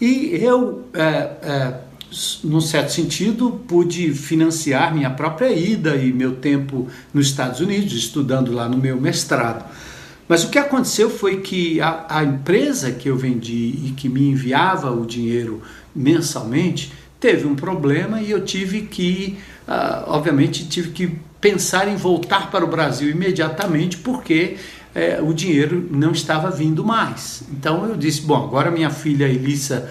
E 0.01 0.39
eu, 0.43 0.85
é, 0.95 1.03
é, 1.03 1.75
num 2.43 2.61
certo 2.61 2.93
sentido, 2.93 3.61
pude 3.69 4.13
financiar 4.15 4.95
minha 4.95 5.11
própria 5.11 5.53
ida 5.53 5.97
e 5.97 6.13
meu 6.13 6.37
tempo 6.37 6.89
nos 7.13 7.27
Estados 7.27 7.61
Unidos, 7.61 7.93
estudando 7.93 8.53
lá 8.53 8.69
no 8.69 8.79
meu 8.79 9.01
mestrado. 9.01 9.65
Mas 10.27 10.45
o 10.45 10.49
que 10.49 10.59
aconteceu 10.59 11.11
foi 11.11 11.41
que 11.41 11.81
a, 11.81 12.07
a 12.09 12.25
empresa 12.25 12.93
que 12.93 13.09
eu 13.09 13.17
vendi 13.17 13.75
e 13.85 13.95
que 13.97 14.09
me 14.09 14.29
enviava 14.29 14.91
o 14.91 15.05
dinheiro 15.05 15.61
mensalmente 15.95 16.93
teve 17.19 17.47
um 17.47 17.55
problema 17.55 18.21
e 18.21 18.31
eu 18.31 18.45
tive 18.45 18.83
que 18.83 19.37
ah, 19.69 20.05
obviamente 20.07 20.67
tive 20.67 20.91
que 20.91 21.19
pensar 21.41 21.89
em 21.89 21.97
voltar 21.97 22.51
para 22.51 22.65
o 22.65 22.69
Brasil 22.69 23.11
imediatamente 23.11 23.99
porque 23.99 24.57
é, 24.95 25.21
o 25.23 25.33
dinheiro 25.33 25.89
não 25.91 26.13
estava 26.13 26.51
vindo 26.51 26.85
mais. 26.85 27.43
Então 27.51 27.87
eu 27.87 27.97
disse: 27.97 28.23
bom, 28.23 28.45
agora 28.45 28.71
minha 28.71 28.91
filha 28.91 29.27
Elissa 29.27 29.91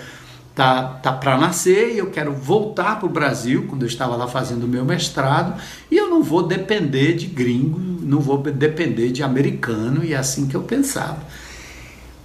tá, 0.55 0.83
tá 0.83 1.13
para 1.13 1.37
nascer 1.37 1.93
e 1.93 1.99
eu 1.99 2.07
quero 2.11 2.33
voltar 2.33 2.99
para 2.99 3.05
o 3.05 3.09
Brasil, 3.09 3.65
quando 3.69 3.83
eu 3.83 3.87
estava 3.87 4.15
lá 4.15 4.27
fazendo 4.27 4.63
o 4.63 4.67
meu 4.67 4.83
mestrado, 4.83 5.59
e 5.89 5.95
eu 5.95 6.09
não 6.09 6.21
vou 6.21 6.43
depender 6.43 7.13
de 7.13 7.27
gringo, 7.27 7.79
não 7.79 8.19
vou 8.19 8.37
depender 8.37 9.11
de 9.11 9.23
americano, 9.23 10.03
e 10.03 10.13
é 10.13 10.17
assim 10.17 10.47
que 10.47 10.55
eu 10.55 10.63
pensava. 10.63 11.19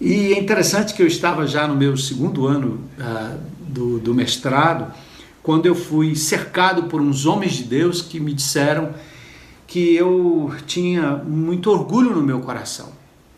E 0.00 0.32
é 0.32 0.38
interessante 0.38 0.94
que 0.94 1.02
eu 1.02 1.06
estava 1.06 1.46
já 1.46 1.68
no 1.68 1.76
meu 1.76 1.96
segundo 1.96 2.46
ano 2.46 2.80
uh, 2.98 3.38
do, 3.68 4.00
do 4.00 4.12
mestrado, 4.12 4.92
quando 5.42 5.66
eu 5.66 5.74
fui 5.74 6.16
cercado 6.16 6.84
por 6.84 7.00
uns 7.00 7.26
homens 7.26 7.52
de 7.52 7.64
Deus 7.64 8.02
que 8.02 8.18
me 8.18 8.32
disseram 8.32 8.90
que 9.66 9.94
eu 9.94 10.54
tinha 10.66 11.16
muito 11.16 11.70
orgulho 11.70 12.14
no 12.14 12.22
meu 12.22 12.40
coração. 12.40 12.92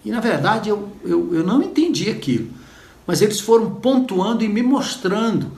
E 0.04 0.10
na 0.10 0.20
verdade 0.20 0.68
eu, 0.68 0.88
eu, 1.04 1.34
eu 1.34 1.44
não 1.44 1.62
entendi 1.62 2.10
aquilo, 2.10 2.48
mas 3.06 3.22
eles 3.22 3.40
foram 3.40 3.76
pontuando 3.76 4.44
e 4.44 4.48
me 4.48 4.62
mostrando 4.62 5.52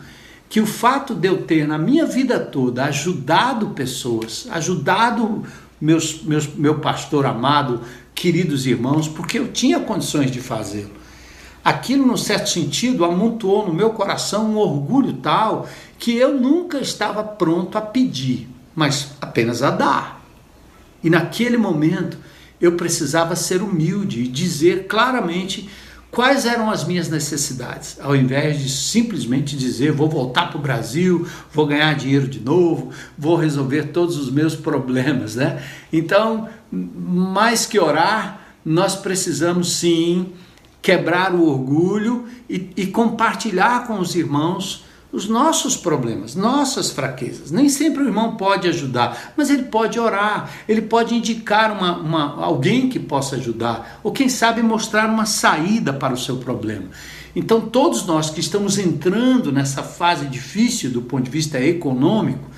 que 0.49 0.61
o 0.61 0.67
fato 0.67 1.15
de 1.15 1.29
eu 1.29 1.43
ter 1.43 1.69
na 1.69 1.77
minha 1.77 2.07
vida 2.07 2.41
toda 2.41 2.85
ajudado 2.85 3.69
pessoas, 3.71 4.47
ajudado 4.51 5.43
meus, 5.81 6.23
meus, 6.23 6.47
meu 6.47 6.79
pastor 6.79 7.27
amado, 7.27 7.83
queridos 8.15 8.67
irmãos, 8.67 9.07
porque 9.07 9.39
eu 9.39 9.49
tinha 9.53 9.79
condições 9.81 10.31
de 10.31 10.41
fazê-lo. 10.41 10.99
Aquilo, 11.63 12.07
no 12.07 12.17
certo 12.17 12.49
sentido, 12.49 13.05
amontoou 13.05 13.67
no 13.67 13.75
meu 13.75 13.91
coração 13.91 14.53
um 14.53 14.57
orgulho 14.57 15.15
tal 15.15 15.69
que 15.99 16.17
eu 16.17 16.41
nunca 16.41 16.79
estava 16.79 17.23
pronto 17.23 17.77
a 17.77 17.81
pedir. 17.81 18.49
mas 18.75 19.09
apenas 19.21 19.61
a 19.61 19.71
dar. 19.73 20.18
E 21.03 21.11
naquele 21.11 21.57
momento 21.57 22.19
eu 22.61 22.73
precisava 22.73 23.37
ser 23.37 23.63
humilde 23.63 24.23
e 24.23 24.29
dizer 24.29 24.87
claramente 24.87 25.69
quais 26.11 26.45
eram 26.45 26.71
as 26.71 26.85
minhas 26.85 27.09
necessidades, 27.09 27.99
ao 28.01 28.17
invés 28.17 28.59
de 28.59 28.69
simplesmente 28.69 29.57
dizer 29.57 29.93
vou 29.93 30.09
voltar 30.09 30.49
para 30.49 30.59
o 30.59 30.63
Brasil, 30.63 31.27
vou 31.53 31.67
ganhar 31.67 31.95
dinheiro 31.95 32.27
de 32.27 32.41
novo, 32.41 32.91
vou 33.17 33.37
resolver 33.37 33.89
todos 33.89 34.17
os 34.17 34.31
meus 34.31 34.57
problemas, 34.57 35.37
né? 35.37 35.63
Então, 35.93 36.49
mais 36.73 37.67
que 37.67 37.79
orar, 37.79 38.41
nós 38.65 38.97
precisamos 38.97 39.73
sim 39.77 40.33
quebrar 40.81 41.35
o 41.35 41.47
orgulho 41.47 42.27
e, 42.49 42.71
e 42.77 42.87
compartilhar 42.87 43.87
com 43.87 43.99
os 43.99 44.15
irmãos 44.15 44.85
os 45.11 45.27
nossos 45.27 45.77
problemas, 45.77 46.35
nossas 46.35 46.91
fraquezas. 46.91 47.51
Nem 47.51 47.69
sempre 47.69 48.03
o 48.03 48.07
irmão 48.07 48.37
pode 48.37 48.69
ajudar, 48.69 49.33
mas 49.37 49.49
ele 49.49 49.65
pode 49.65 49.99
orar, 49.99 50.51
ele 50.69 50.83
pode 50.83 51.15
indicar 51.15 51.73
uma, 51.73 51.97
uma, 51.97 52.45
alguém 52.45 52.89
que 52.89 52.99
possa 52.99 53.37
ajudar, 53.37 54.01
ou 54.03 54.13
quem 54.13 54.29
sabe 54.29 54.63
mostrar 54.63 55.09
uma 55.09 55.25
saída 55.25 55.93
para 55.93 56.13
o 56.13 56.19
seu 56.19 56.37
problema. 56.37 56.87
Então, 57.35 57.61
todos 57.61 58.05
nós 58.05 58.31
que 58.31 58.41
estamos 58.41 58.79
entrando 58.79 59.53
nessa 59.53 59.83
fase 59.83 60.27
difícil 60.27 60.91
do 60.91 61.03
ponto 61.03 61.25
de 61.25 61.31
vista 61.31 61.59
econômico, 61.61 62.49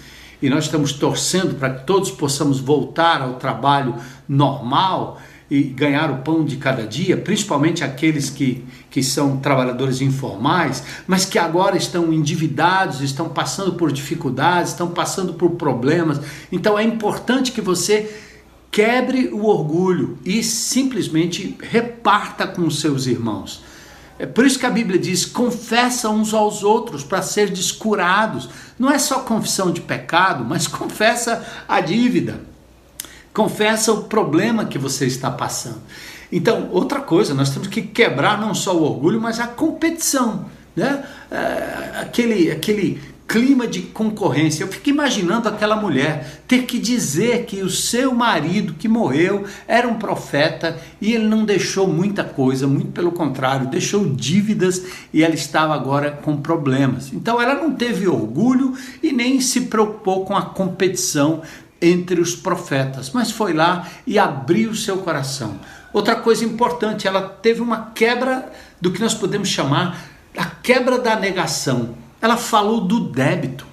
e 0.43 0.49
nós 0.49 0.65
estamos 0.65 0.93
torcendo 0.93 1.55
para 1.57 1.75
que 1.75 1.87
todos 1.87 2.11
possamos 2.11 2.59
voltar 2.59 3.21
ao 3.21 3.35
trabalho 3.35 3.95
normal, 4.27 5.21
e 5.51 5.63
ganhar 5.65 6.11
o 6.11 6.19
pão 6.19 6.45
de 6.45 6.57
cada 6.57 6.87
dia, 6.87 7.17
principalmente 7.17 7.83
aqueles 7.83 8.31
que, 8.31 8.65
que 8.89 9.03
são 9.03 9.39
trabalhadores 9.39 10.01
informais, 10.01 10.85
mas 11.09 11.25
que 11.25 11.39
agora 11.39 11.77
estão 11.77 12.13
endividados, 12.13 13.01
estão 13.01 13.29
passando 13.29 13.75
por 13.75 13.91
dificuldades, 13.91 14.71
estão 14.71 14.89
passando 14.89 15.35
por 15.35 15.51
problemas. 15.51 16.21
Então 16.53 16.79
é 16.79 16.85
importante 16.85 17.51
que 17.51 17.61
você 17.61 18.15
quebre 18.71 19.29
o 19.33 19.47
orgulho 19.47 20.19
e 20.25 20.43
simplesmente 20.45 21.57
reparta 21.61 22.47
com 22.47 22.63
os 22.63 22.81
seus 22.81 23.07
irmãos. 23.07 23.65
É 24.21 24.27
por 24.27 24.45
isso 24.47 24.59
que 24.59 24.67
a 24.67 24.71
Bíblia 24.71 25.01
diz: 25.01 25.25
confessa 25.25 26.11
uns 26.11 26.33
aos 26.33 26.63
outros 26.63 27.03
para 27.03 27.23
ser 27.23 27.51
descurados. 27.51 28.49
Não 28.79 28.91
é 28.91 28.99
só 28.99 29.21
confissão 29.21 29.73
de 29.73 29.81
pecado, 29.81 30.45
mas 30.45 30.69
confessa 30.69 31.45
a 31.67 31.81
dívida. 31.81 32.41
Confessa 33.33 33.93
o 33.93 34.05
problema 34.05 34.65
que 34.65 34.79
você 34.79 35.07
está 35.07 35.31
passando. 35.31 35.81
Então, 36.33 36.69
outra 36.73 37.01
coisa, 37.01 37.35
nós 37.35 37.51
temos 37.51 37.69
que 37.69 37.83
quebrar 37.83 38.41
não 38.41 38.55
só 38.55 38.77
o 38.77 38.83
orgulho, 38.83 39.21
mas 39.21 39.41
a 39.41 39.47
competição. 39.47 40.47
Né? 40.77 41.05
É, 41.31 42.01
aquele, 42.01 42.51
aquele 42.51 43.01
clima 43.31 43.65
de 43.65 43.83
concorrência. 43.83 44.65
Eu 44.65 44.69
fico 44.69 44.91
imaginando 44.91 45.49
aquela 45.49 45.77
mulher 45.77 46.43
ter 46.49 46.65
que 46.65 46.81
dizer 46.81 47.45
que 47.45 47.63
o 47.63 47.71
seu 47.71 48.13
marido 48.13 48.75
que 48.75 48.89
morreu 48.89 49.45
era 49.69 49.87
um 49.87 49.95
profeta 49.95 50.77
e 51.01 51.13
ele 51.13 51.29
não 51.29 51.45
deixou 51.45 51.87
muita 51.87 52.25
coisa, 52.25 52.67
muito 52.67 52.91
pelo 52.91 53.13
contrário, 53.13 53.69
deixou 53.69 54.05
dívidas 54.05 54.85
e 55.13 55.23
ela 55.23 55.35
estava 55.35 55.75
agora 55.75 56.11
com 56.11 56.39
problemas. 56.39 57.13
Então 57.13 57.41
ela 57.41 57.55
não 57.55 57.73
teve 57.73 58.09
orgulho 58.09 58.75
e 59.01 59.13
nem 59.13 59.41
se 59.41 59.61
preocupou 59.63 60.25
com 60.25 60.37
a 60.37 60.43
competição 60.43 61.43
entre 61.81 62.21
os 62.21 62.35
profetas, 62.35 63.11
mas 63.11 63.31
foi 63.31 63.53
lá 63.53 63.89
e 64.07 64.19
abriu 64.19 64.75
seu 64.75 64.99
coração. 64.99 65.59
Outra 65.93 66.17
coisa 66.17 66.45
importante, 66.45 67.09
ela 67.09 67.23
teve 67.23 67.61
uma 67.61 67.91
quebra 67.95 68.51
do 68.81 68.93
que 68.93 69.01
nós 69.01 69.15
podemos 69.15 69.49
chamar 69.49 69.99
a 70.37 70.45
quebra 70.45 70.99
da 70.99 71.17
negação. 71.17 71.95
Ela 72.21 72.37
falou 72.37 72.83
do 72.83 73.01
débito. 73.01 73.67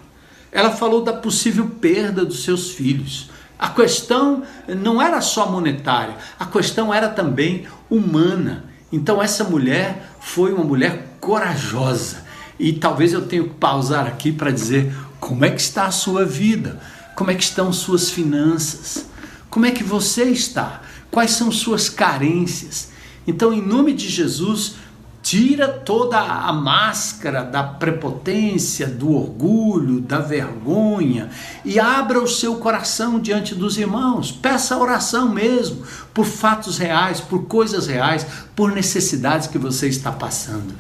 Ela 0.52 0.72
falou 0.72 1.04
da 1.04 1.14
possível 1.14 1.70
perda 1.82 2.26
dos 2.26 2.44
seus 2.44 2.72
filhos. 2.72 3.30
A 3.60 3.70
questão 3.70 4.44
não 4.68 5.02
era 5.02 5.20
só 5.20 5.50
monetária, 5.50 6.16
a 6.40 6.46
questão 6.46 6.94
era 6.94 7.10
também 7.10 7.68
humana. 7.90 8.66
Então 8.92 9.22
essa 9.22 9.44
mulher 9.44 10.12
foi 10.20 10.54
uma 10.54 10.64
mulher 10.64 11.18
corajosa. 11.20 12.26
E 12.60 12.74
talvez 12.74 13.14
eu 13.14 13.28
tenha 13.28 13.44
que 13.44 13.54
pausar 13.56 14.08
aqui 14.08 14.32
para 14.32 14.52
dizer 14.52 14.96
como 15.20 15.44
é 15.46 15.50
que 15.52 15.62
está 15.62 15.86
a 15.86 15.92
sua 15.92 16.26
vida 16.26 16.80
como 17.18 17.32
é 17.32 17.34
que 17.34 17.44
estão 17.44 17.74
suas 17.74 18.12
finanças? 18.12 19.08
Como 19.50 19.66
é 19.66 19.72
que 19.72 19.84
você 19.84 20.26
está? 20.26 20.84
Quais 21.10 21.32
são 21.32 21.52
suas 21.52 21.90
carências? 21.90 22.90
Então, 23.26 23.52
em 23.52 23.60
nome 23.60 23.92
de 23.92 24.08
Jesus, 24.08 24.76
tira 25.24 25.68
toda 25.68 26.20
a 26.20 26.54
máscara 26.54 27.42
da 27.42 27.64
prepotência, 27.64 28.86
do 28.86 29.12
orgulho, 29.12 30.00
da 30.00 30.20
vergonha 30.20 31.32
e 31.66 31.80
abra 31.80 32.22
o 32.22 32.28
seu 32.28 32.58
coração 32.58 33.20
diante 33.20 33.56
dos 33.56 33.80
irmãos. 33.80 34.32
Peça 34.32 34.78
oração 34.78 35.34
mesmo 35.34 35.82
por 36.14 36.24
fatos 36.24 36.78
reais, 36.78 37.20
por 37.20 37.46
coisas 37.46 37.88
reais, 37.88 38.28
por 38.56 38.72
necessidades 38.72 39.48
que 39.48 39.58
você 39.58 39.88
está 39.88 40.12
passando. 40.12 40.76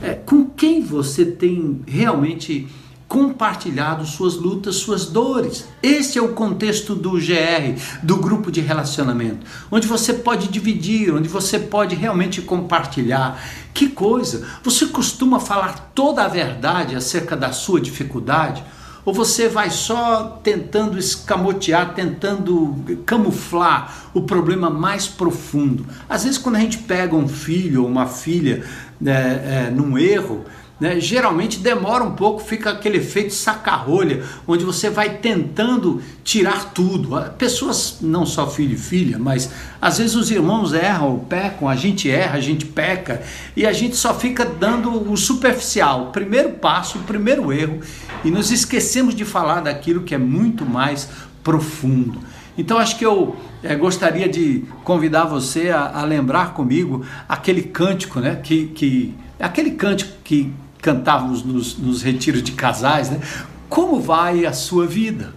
É, 0.00 0.14
com 0.14 0.44
quem 0.44 0.80
você 0.80 1.24
tem 1.24 1.82
realmente 1.84 2.68
compartilhado 3.10 4.06
suas 4.06 4.36
lutas, 4.36 4.76
suas 4.76 5.06
dores. 5.06 5.66
Esse 5.82 6.16
é 6.16 6.22
o 6.22 6.28
contexto 6.28 6.94
do 6.94 7.14
GR, 7.14 7.76
do 8.04 8.18
grupo 8.18 8.52
de 8.52 8.60
relacionamento, 8.60 9.44
onde 9.68 9.88
você 9.88 10.14
pode 10.14 10.46
dividir, 10.46 11.12
onde 11.12 11.28
você 11.28 11.58
pode 11.58 11.96
realmente 11.96 12.40
compartilhar. 12.40 13.42
Que 13.74 13.88
coisa! 13.88 14.46
Você 14.62 14.86
costuma 14.86 15.40
falar 15.40 15.90
toda 15.92 16.24
a 16.24 16.28
verdade 16.28 16.94
acerca 16.94 17.36
da 17.36 17.50
sua 17.50 17.80
dificuldade? 17.80 18.62
Ou 19.04 19.12
você 19.12 19.48
vai 19.48 19.70
só 19.70 20.40
tentando 20.44 20.96
escamotear, 20.96 21.94
tentando 21.94 22.76
camuflar 23.04 24.08
o 24.14 24.22
problema 24.22 24.70
mais 24.70 25.08
profundo? 25.08 25.84
Às 26.08 26.22
vezes, 26.22 26.38
quando 26.38 26.56
a 26.56 26.60
gente 26.60 26.78
pega 26.78 27.16
um 27.16 27.26
filho 27.26 27.82
ou 27.82 27.88
uma 27.88 28.06
filha 28.06 28.62
é, 29.04 29.10
é, 29.10 29.72
num 29.74 29.98
erro, 29.98 30.44
né, 30.80 30.98
geralmente 30.98 31.58
demora 31.58 32.02
um 32.02 32.12
pouco, 32.12 32.40
fica 32.40 32.70
aquele 32.70 32.96
efeito 32.96 33.34
saca-rolha, 33.34 34.24
onde 34.46 34.64
você 34.64 34.88
vai 34.88 35.18
tentando 35.18 36.02
tirar 36.24 36.72
tudo. 36.72 37.10
Pessoas, 37.36 37.98
não 38.00 38.24
só 38.24 38.48
filho 38.50 38.74
e 38.74 38.78
filha, 38.78 39.18
mas 39.18 39.50
às 39.80 39.98
vezes 39.98 40.16
os 40.16 40.30
irmãos 40.30 40.72
erram, 40.72 41.18
pecam, 41.18 41.68
a 41.68 41.76
gente 41.76 42.10
erra, 42.10 42.38
a 42.38 42.40
gente 42.40 42.64
peca, 42.64 43.22
e 43.54 43.66
a 43.66 43.72
gente 43.72 43.94
só 43.96 44.14
fica 44.14 44.44
dando 44.44 45.10
o 45.10 45.16
superficial, 45.16 46.04
o 46.04 46.06
primeiro 46.06 46.52
passo, 46.52 46.98
o 46.98 47.02
primeiro 47.02 47.52
erro, 47.52 47.80
e 48.24 48.30
nos 48.30 48.50
esquecemos 48.50 49.14
de 49.14 49.24
falar 49.24 49.60
daquilo 49.60 50.02
que 50.02 50.14
é 50.14 50.18
muito 50.18 50.64
mais 50.64 51.08
profundo. 51.44 52.20
Então 52.56 52.78
acho 52.78 52.98
que 52.98 53.06
eu 53.06 53.36
é, 53.62 53.74
gostaria 53.74 54.28
de 54.28 54.64
convidar 54.84 55.24
você 55.24 55.70
a, 55.70 56.00
a, 56.00 56.04
lembrar 56.04 56.52
comigo 56.52 57.04
aquele 57.28 57.62
cântico, 57.62 58.20
né? 58.20 58.36
Que, 58.36 58.66
que 58.66 59.14
aquele 59.38 59.72
cântico 59.72 60.12
que 60.22 60.52
cantávamos 60.80 61.44
nos, 61.44 61.76
nos 61.76 62.02
retiros 62.02 62.42
de 62.42 62.52
casais, 62.52 63.10
né? 63.10 63.20
Como 63.68 64.00
vai 64.00 64.46
a 64.46 64.52
sua 64.52 64.86
vida? 64.86 65.34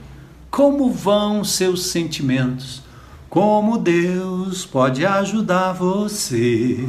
Como 0.49 0.91
vão 0.91 1.43
seus 1.43 1.87
sentimentos? 1.87 2.81
Como 3.29 3.77
Deus 3.77 4.65
pode 4.65 5.05
ajudar 5.05 5.73
você? 5.73 6.87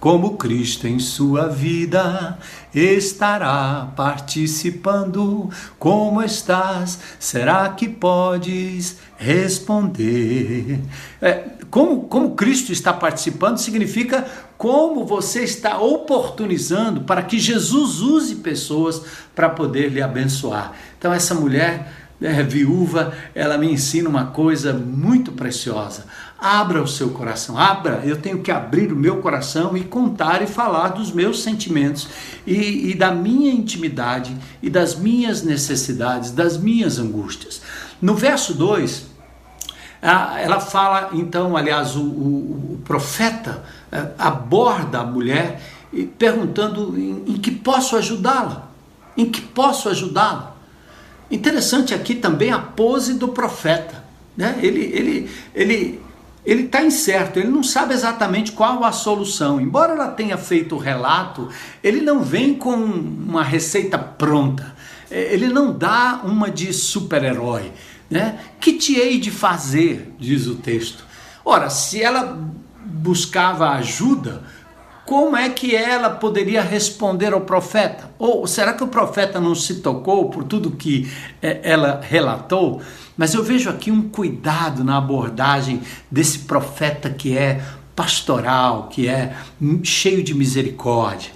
Como 0.00 0.38
Cristo 0.38 0.88
em 0.88 0.98
sua 0.98 1.46
vida 1.46 2.38
estará 2.74 3.92
participando? 3.94 5.50
Como 5.78 6.22
estás? 6.22 6.98
Será 7.18 7.68
que 7.68 7.86
podes 7.86 8.96
responder? 9.18 10.80
É, 11.20 11.44
como, 11.70 12.02
como 12.02 12.34
Cristo 12.34 12.72
está 12.72 12.92
participando 12.92 13.58
significa 13.58 14.26
como 14.58 15.06
você 15.06 15.44
está 15.44 15.78
oportunizando 15.78 17.02
para 17.02 17.22
que 17.22 17.38
Jesus 17.38 18.00
use 18.00 18.36
pessoas 18.36 19.02
para 19.34 19.48
poder 19.48 19.88
lhe 19.88 20.02
abençoar. 20.02 20.72
Então, 20.98 21.12
essa 21.12 21.34
mulher 21.34 21.92
é, 22.20 22.42
viúva, 22.42 23.14
ela 23.34 23.56
me 23.56 23.72
ensina 23.72 24.08
uma 24.08 24.26
coisa 24.26 24.74
muito 24.74 25.32
preciosa. 25.32 26.04
Abra 26.38 26.82
o 26.82 26.88
seu 26.88 27.10
coração, 27.10 27.56
abra. 27.56 28.02
Eu 28.04 28.16
tenho 28.16 28.40
que 28.40 28.50
abrir 28.50 28.92
o 28.92 28.96
meu 28.96 29.18
coração 29.18 29.76
e 29.76 29.84
contar 29.84 30.42
e 30.42 30.46
falar 30.46 30.88
dos 30.88 31.12
meus 31.12 31.42
sentimentos 31.42 32.08
e, 32.46 32.90
e 32.90 32.94
da 32.94 33.10
minha 33.10 33.52
intimidade 33.52 34.36
e 34.62 34.68
das 34.68 34.94
minhas 34.94 35.42
necessidades, 35.42 36.30
das 36.30 36.58
minhas 36.58 36.98
angústias. 36.98 37.62
No 38.02 38.14
verso 38.14 38.54
2, 38.54 39.09
ela 40.02 40.60
fala, 40.60 41.10
então, 41.12 41.56
aliás, 41.56 41.94
o, 41.94 42.02
o, 42.02 42.74
o 42.74 42.80
profeta 42.84 43.62
é, 43.92 44.08
aborda 44.18 45.00
a 45.00 45.04
mulher 45.04 45.60
perguntando 46.18 46.98
em, 46.98 47.24
em 47.26 47.36
que 47.36 47.50
posso 47.50 47.96
ajudá-la, 47.96 48.68
em 49.16 49.26
que 49.26 49.40
posso 49.40 49.88
ajudá-la. 49.88 50.56
Interessante 51.30 51.94
aqui 51.94 52.14
também 52.14 52.50
a 52.50 52.58
pose 52.58 53.14
do 53.14 53.28
profeta, 53.28 54.02
né? 54.36 54.58
Ele 54.62 54.80
ele 54.80 55.30
ele 55.54 56.02
ele 56.44 56.62
está 56.62 56.82
incerto, 56.82 57.38
ele 57.38 57.48
não 57.48 57.62
sabe 57.62 57.92
exatamente 57.92 58.52
qual 58.52 58.82
a 58.82 58.92
solução. 58.92 59.60
Embora 59.60 59.92
ela 59.92 60.08
tenha 60.08 60.38
feito 60.38 60.74
o 60.74 60.78
relato, 60.78 61.48
ele 61.84 62.00
não 62.00 62.22
vem 62.22 62.54
com 62.54 62.74
uma 62.74 63.44
receita 63.44 63.98
pronta. 63.98 64.74
É, 65.10 65.34
ele 65.34 65.48
não 65.48 65.76
dá 65.76 66.20
uma 66.24 66.50
de 66.50 66.72
super-herói. 66.72 67.72
Né? 68.10 68.40
Que 68.58 68.72
te 68.72 68.96
hei 68.96 69.18
de 69.20 69.30
fazer, 69.30 70.14
diz 70.18 70.46
o 70.46 70.56
texto. 70.56 71.04
Ora, 71.44 71.70
se 71.70 72.02
ela 72.02 72.38
buscava 72.84 73.70
ajuda, 73.70 74.42
como 75.10 75.36
é 75.36 75.48
que 75.48 75.74
ela 75.74 76.10
poderia 76.10 76.62
responder 76.62 77.32
ao 77.32 77.40
profeta? 77.40 78.10
Ou 78.18 78.46
será 78.46 78.72
que 78.72 78.84
o 78.84 78.88
profeta 78.88 79.40
não 79.40 79.54
se 79.54 79.76
tocou 79.76 80.30
por 80.30 80.44
tudo 80.44 80.70
que 80.70 81.10
é, 81.42 81.60
ela 81.64 82.00
relatou? 82.00 82.80
Mas 83.16 83.34
eu 83.34 83.42
vejo 83.42 83.68
aqui 83.68 83.90
um 83.90 84.08
cuidado 84.08 84.84
na 84.84 84.98
abordagem 84.98 85.82
desse 86.10 86.40
profeta 86.40 87.10
que 87.10 87.36
é 87.36 87.60
pastoral, 87.96 88.88
que 88.88 89.08
é 89.08 89.34
cheio 89.82 90.22
de 90.22 90.32
misericórdia. 90.32 91.32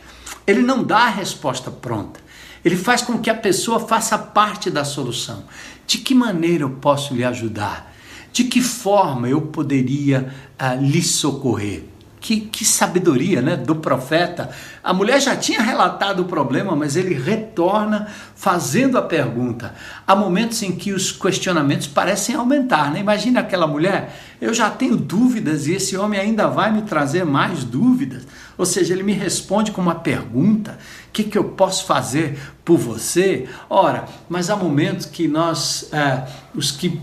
Ele 0.46 0.62
não 0.62 0.82
dá 0.84 0.98
a 0.98 1.10
resposta 1.10 1.70
pronta. 1.70 2.20
Ele 2.64 2.76
faz 2.76 3.02
com 3.02 3.18
que 3.18 3.28
a 3.28 3.34
pessoa 3.34 3.80
faça 3.80 4.16
parte 4.16 4.70
da 4.70 4.84
solução. 4.84 5.44
De 5.86 5.98
que 5.98 6.14
maneira 6.14 6.64
eu 6.64 6.70
posso 6.70 7.14
lhe 7.14 7.24
ajudar? 7.24 7.92
De 8.32 8.44
que 8.44 8.60
forma 8.60 9.28
eu 9.28 9.42
poderia 9.42 10.32
uh, 10.60 10.82
lhe 10.82 11.02
socorrer? 11.02 11.84
Que, 12.20 12.40
que, 12.40 12.64
sabedoria 12.64 13.42
né, 13.42 13.54
do 13.54 13.76
profeta. 13.76 14.48
A 14.82 14.94
mulher 14.94 15.20
já 15.20 15.36
tinha 15.36 15.60
relatado 15.60 16.20
o 16.20 16.24
problema, 16.24 16.74
mas 16.74 16.96
ele 16.96 17.12
retorna 17.12 18.08
fazendo 18.34 18.96
a 18.96 19.02
pergunta. 19.02 19.74
Há 20.06 20.16
momentos 20.16 20.62
em 20.62 20.72
que 20.72 20.90
os 20.92 21.12
questionamentos 21.12 21.86
parecem 21.86 22.34
aumentar. 22.34 22.90
Né? 22.90 23.00
Imagina 23.00 23.40
aquela 23.40 23.66
mulher, 23.66 24.18
eu 24.40 24.54
já 24.54 24.70
tenho 24.70 24.96
dúvidas 24.96 25.66
e 25.66 25.74
esse 25.74 25.98
homem 25.98 26.18
ainda 26.18 26.48
vai 26.48 26.72
me 26.72 26.80
trazer 26.80 27.26
mais 27.26 27.62
dúvidas. 27.62 28.26
Ou 28.56 28.64
seja, 28.64 28.94
ele 28.94 29.02
me 29.02 29.12
responde 29.12 29.72
com 29.72 29.80
uma 29.80 29.96
pergunta: 29.96 30.78
o 31.08 31.12
que, 31.12 31.24
que 31.24 31.36
eu 31.36 31.44
posso 31.44 31.84
fazer 31.84 32.38
por 32.64 32.78
você? 32.78 33.48
Ora, 33.68 34.06
mas 34.28 34.50
há 34.50 34.56
momentos 34.56 35.06
que 35.06 35.26
nós, 35.26 35.88
é, 35.92 36.26
os 36.54 36.70
que 36.70 37.00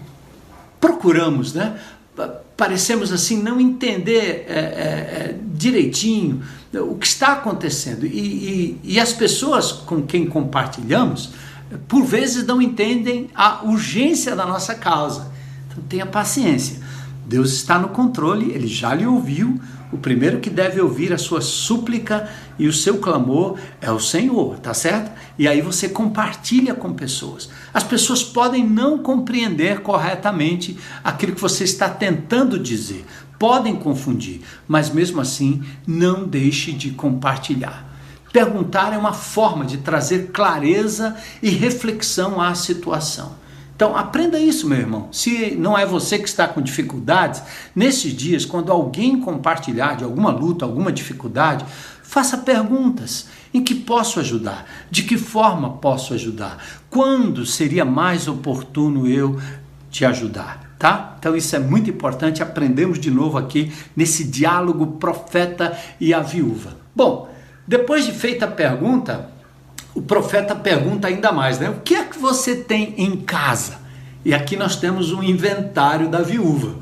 procuramos, 0.80 1.54
né? 1.54 1.80
Parecemos 2.56 3.12
assim 3.12 3.42
não 3.42 3.60
entender 3.60 4.46
é, 4.48 4.54
é, 4.54 4.56
é, 4.56 5.40
direitinho 5.54 6.44
o 6.74 6.96
que 6.96 7.08
está 7.08 7.34
acontecendo. 7.34 8.06
E, 8.06 8.10
e, 8.10 8.80
e 8.84 9.00
as 9.00 9.12
pessoas 9.12 9.72
com 9.72 10.04
quem 10.04 10.26
compartilhamos, 10.28 11.32
por 11.88 12.04
vezes, 12.06 12.46
não 12.46 12.62
entendem 12.62 13.30
a 13.34 13.64
urgência 13.64 14.36
da 14.36 14.46
nossa 14.46 14.76
causa. 14.76 15.32
Então 15.68 15.84
tenha 15.90 16.06
paciência. 16.06 16.80
Deus 17.26 17.54
está 17.54 17.80
no 17.80 17.90
controle, 17.90 18.52
ele 18.52 18.68
já 18.68 18.94
lhe 18.94 19.06
ouviu, 19.06 19.60
o 19.92 19.98
primeiro 19.98 20.40
que 20.40 20.50
deve 20.50 20.80
ouvir 20.80 21.12
a 21.12 21.18
sua 21.18 21.42
súplica 21.42 22.30
e 22.58 22.68
o 22.68 22.74
seu 22.74 23.00
clamor 23.00 23.58
é 23.82 23.92
o 23.92 24.00
Senhor, 24.00 24.58
tá 24.60 24.74
certo? 24.74 25.12
E 25.38 25.48
aí 25.48 25.62
você 25.62 25.90
compartilha 25.90 26.74
com 26.74 26.94
pessoas. 26.94 27.50
As 27.74 27.84
pessoas 27.84 28.24
podem 28.24 28.66
não 28.66 29.00
compreender 29.00 29.82
corretamente 29.82 30.78
aquilo 31.04 31.36
que 31.36 31.42
você 31.42 31.64
está 31.64 31.90
tentando 31.90 32.58
dizer, 32.58 33.06
podem 33.38 33.76
confundir, 33.76 34.42
mas 34.68 34.90
mesmo 34.90 35.20
assim 35.20 35.62
não 35.86 36.28
deixe 36.28 36.72
de 36.72 36.92
compartilhar. 36.92 37.90
Perguntar 38.32 38.94
é 38.94 38.98
uma 38.98 39.14
forma 39.14 39.66
de 39.66 39.80
trazer 39.80 40.32
clareza 40.32 41.18
e 41.44 41.50
reflexão 41.50 42.40
à 42.40 42.56
situação. 42.56 43.41
Então, 43.82 43.98
aprenda 43.98 44.38
isso, 44.38 44.68
meu 44.68 44.78
irmão. 44.78 45.08
Se 45.12 45.56
não 45.56 45.76
é 45.76 45.88
você 45.88 46.20
que 46.20 46.30
está 46.30 46.48
com 46.48 46.62
dificuldades, 46.62 47.42
nesses 47.76 48.14
dias, 48.14 48.46
quando 48.46 48.72
alguém 48.72 49.20
compartilhar 49.20 49.98
de 49.98 50.04
alguma 50.04 50.30
luta, 50.30 50.64
alguma 50.64 50.92
dificuldade, 50.92 51.66
faça 52.04 52.38
perguntas. 52.38 53.26
Em 53.52 53.64
que 53.64 53.74
posso 53.74 54.20
ajudar? 54.20 54.68
De 54.92 55.02
que 55.02 55.18
forma 55.18 55.68
posso 55.78 56.14
ajudar? 56.14 56.64
Quando 56.92 57.44
seria 57.44 57.84
mais 57.84 58.28
oportuno 58.28 59.08
eu 59.08 59.42
te 59.90 60.06
ajudar? 60.06 60.76
Tá? 60.78 61.16
Então 61.18 61.36
isso 61.36 61.56
é 61.56 61.60
muito 61.60 61.90
importante, 61.90 62.44
aprendemos 62.44 63.00
de 63.00 63.10
novo 63.10 63.40
aqui 63.40 63.74
nesse 63.96 64.26
diálogo 64.26 64.86
profeta 65.00 65.76
e 66.00 66.14
a 66.14 66.20
viúva. 66.20 66.78
Bom, 66.96 67.34
depois 67.68 68.06
de 68.06 68.12
feita 68.12 68.46
a 68.46 68.52
pergunta, 68.52 69.32
o 69.94 70.02
profeta 70.02 70.56
pergunta 70.56 71.08
ainda 71.08 71.32
mais, 71.32 71.60
né? 71.60 71.70
O 71.70 71.82
que 71.82 71.96
é 71.96 72.04
que 72.04 72.18
você 72.18 72.56
tem 72.56 72.94
em 72.98 73.18
casa? 73.18 73.80
E 74.24 74.34
aqui 74.34 74.56
nós 74.56 74.76
temos 74.76 75.12
um 75.12 75.22
inventário 75.22 76.08
da 76.08 76.22
viúva. 76.22 76.80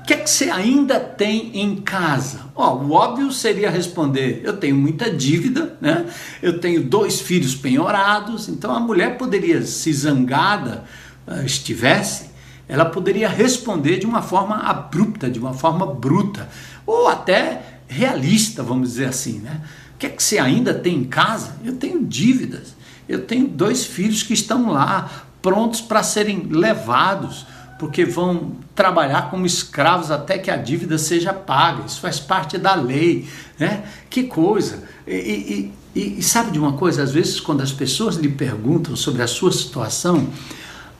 O 0.00 0.04
que 0.04 0.14
é 0.14 0.16
que 0.16 0.28
você 0.28 0.50
ainda 0.50 0.98
tem 0.98 1.52
em 1.60 1.76
casa? 1.76 2.40
Ó, 2.56 2.74
o 2.74 2.92
óbvio 2.92 3.30
seria 3.30 3.70
responder: 3.70 4.40
eu 4.42 4.56
tenho 4.56 4.74
muita 4.74 5.08
dívida, 5.08 5.76
né? 5.80 6.06
Eu 6.42 6.58
tenho 6.58 6.82
dois 6.82 7.20
filhos 7.20 7.54
penhorados. 7.54 8.48
Então 8.48 8.74
a 8.74 8.80
mulher 8.80 9.16
poderia, 9.16 9.62
se 9.62 9.92
zangada 9.92 10.82
uh, 11.24 11.44
estivesse, 11.44 12.30
ela 12.68 12.84
poderia 12.84 13.28
responder 13.28 13.98
de 13.98 14.06
uma 14.06 14.22
forma 14.22 14.56
abrupta, 14.56 15.30
de 15.30 15.38
uma 15.38 15.54
forma 15.54 15.86
bruta, 15.86 16.48
ou 16.84 17.06
até 17.06 17.62
realista, 17.86 18.62
vamos 18.62 18.90
dizer 18.90 19.04
assim, 19.04 19.38
né? 19.38 19.60
Que 20.02 20.06
é 20.06 20.10
que 20.10 20.22
você 20.22 20.38
ainda 20.38 20.74
tem 20.74 20.96
em 20.96 21.04
casa? 21.04 21.54
Eu 21.64 21.76
tenho 21.76 22.04
dívidas. 22.04 22.74
Eu 23.08 23.24
tenho 23.24 23.46
dois 23.46 23.86
filhos 23.86 24.24
que 24.24 24.32
estão 24.32 24.72
lá, 24.72 25.08
prontos 25.40 25.80
para 25.80 26.02
serem 26.02 26.48
levados, 26.50 27.46
porque 27.78 28.04
vão 28.04 28.56
trabalhar 28.74 29.30
como 29.30 29.46
escravos 29.46 30.10
até 30.10 30.38
que 30.38 30.50
a 30.50 30.56
dívida 30.56 30.98
seja 30.98 31.32
paga. 31.32 31.84
Isso 31.86 32.00
faz 32.00 32.18
parte 32.18 32.58
da 32.58 32.74
lei. 32.74 33.28
Né? 33.56 33.84
Que 34.10 34.24
coisa! 34.24 34.82
E, 35.06 35.14
e, 35.14 35.72
e, 35.94 36.18
e 36.18 36.22
sabe 36.22 36.50
de 36.50 36.58
uma 36.58 36.72
coisa? 36.72 37.04
Às 37.04 37.12
vezes, 37.12 37.38
quando 37.38 37.60
as 37.60 37.70
pessoas 37.70 38.16
lhe 38.16 38.28
perguntam 38.28 38.96
sobre 38.96 39.22
a 39.22 39.28
sua 39.28 39.52
situação, 39.52 40.28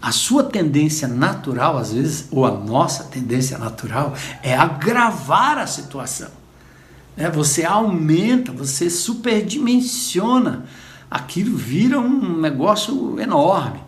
a 0.00 0.12
sua 0.12 0.44
tendência 0.44 1.08
natural, 1.08 1.76
às 1.76 1.92
vezes, 1.92 2.28
ou 2.30 2.46
a 2.46 2.52
nossa 2.52 3.02
tendência 3.02 3.58
natural, 3.58 4.14
é 4.44 4.54
agravar 4.54 5.58
a 5.58 5.66
situação. 5.66 6.41
É, 7.16 7.30
você 7.30 7.64
aumenta, 7.64 8.52
você 8.52 8.88
superdimensiona, 8.88 10.64
aquilo 11.10 11.56
vira 11.56 12.00
um 12.00 12.40
negócio 12.40 13.20
enorme. 13.20 13.80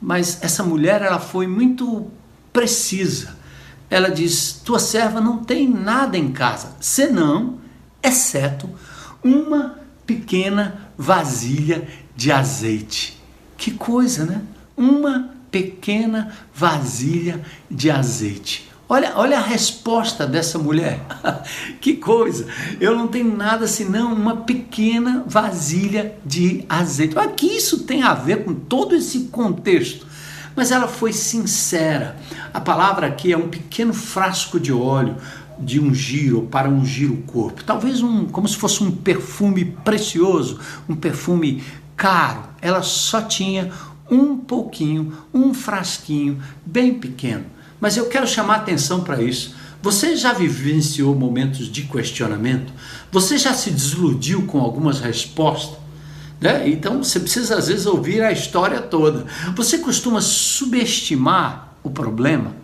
Mas 0.00 0.38
essa 0.42 0.62
mulher 0.62 1.02
ela 1.02 1.18
foi 1.18 1.46
muito 1.46 2.10
precisa. 2.52 3.36
Ela 3.90 4.10
diz: 4.10 4.60
Tua 4.64 4.78
serva 4.78 5.20
não 5.20 5.38
tem 5.38 5.68
nada 5.68 6.16
em 6.16 6.30
casa, 6.30 6.76
senão, 6.80 7.58
exceto 8.02 8.68
uma 9.24 9.78
pequena 10.06 10.90
vasilha 10.96 11.88
de 12.14 12.30
azeite. 12.30 13.20
Que 13.56 13.72
coisa, 13.72 14.24
né? 14.24 14.42
Uma 14.76 15.30
pequena 15.50 16.32
vasilha 16.54 17.40
de 17.70 17.90
azeite. 17.90 18.67
Olha, 18.90 19.12
olha 19.16 19.36
a 19.36 19.42
resposta 19.42 20.26
dessa 20.26 20.58
mulher. 20.58 20.98
que 21.78 21.96
coisa! 21.96 22.46
Eu 22.80 22.96
não 22.96 23.06
tenho 23.06 23.36
nada 23.36 23.66
senão 23.66 24.14
uma 24.14 24.36
pequena 24.36 25.24
vasilha 25.26 26.16
de 26.24 26.64
azeite. 26.66 27.18
Olha 27.18 27.28
que 27.28 27.46
isso 27.46 27.84
tem 27.84 28.02
a 28.02 28.14
ver 28.14 28.44
com 28.44 28.54
todo 28.54 28.96
esse 28.96 29.24
contexto. 29.24 30.06
Mas 30.56 30.70
ela 30.70 30.88
foi 30.88 31.12
sincera. 31.12 32.16
A 32.52 32.60
palavra 32.62 33.08
aqui 33.08 33.30
é 33.30 33.36
um 33.36 33.48
pequeno 33.48 33.92
frasco 33.92 34.58
de 34.58 34.72
óleo 34.72 35.16
de 35.58 35.78
ungir 35.78 36.34
ou 36.34 36.46
para 36.46 36.70
ungir 36.70 37.12
o 37.12 37.18
corpo. 37.18 37.62
Talvez 37.64 38.00
um, 38.00 38.24
como 38.24 38.48
se 38.48 38.56
fosse 38.56 38.82
um 38.82 38.90
perfume 38.90 39.66
precioso, 39.84 40.60
um 40.88 40.96
perfume 40.96 41.62
caro. 41.94 42.44
Ela 42.62 42.80
só 42.82 43.20
tinha 43.20 43.70
um 44.10 44.34
pouquinho, 44.38 45.12
um 45.34 45.52
frasquinho 45.52 46.42
bem 46.64 46.94
pequeno 46.94 47.57
mas 47.80 47.96
eu 47.96 48.06
quero 48.06 48.26
chamar 48.26 48.56
atenção 48.56 49.02
para 49.02 49.22
isso. 49.22 49.54
Você 49.80 50.16
já 50.16 50.32
vivenciou 50.32 51.14
momentos 51.14 51.70
de 51.70 51.82
questionamento? 51.82 52.72
Você 53.12 53.38
já 53.38 53.54
se 53.54 53.70
desiludiu 53.70 54.42
com 54.46 54.60
algumas 54.60 55.00
respostas? 55.00 55.78
Né? 56.40 56.68
Então 56.68 57.02
você 57.02 57.20
precisa 57.20 57.56
às 57.56 57.68
vezes 57.68 57.86
ouvir 57.86 58.22
a 58.22 58.32
história 58.32 58.80
toda. 58.80 59.26
Você 59.54 59.78
costuma 59.78 60.20
subestimar 60.20 61.74
o 61.82 61.90
problema 61.90 62.54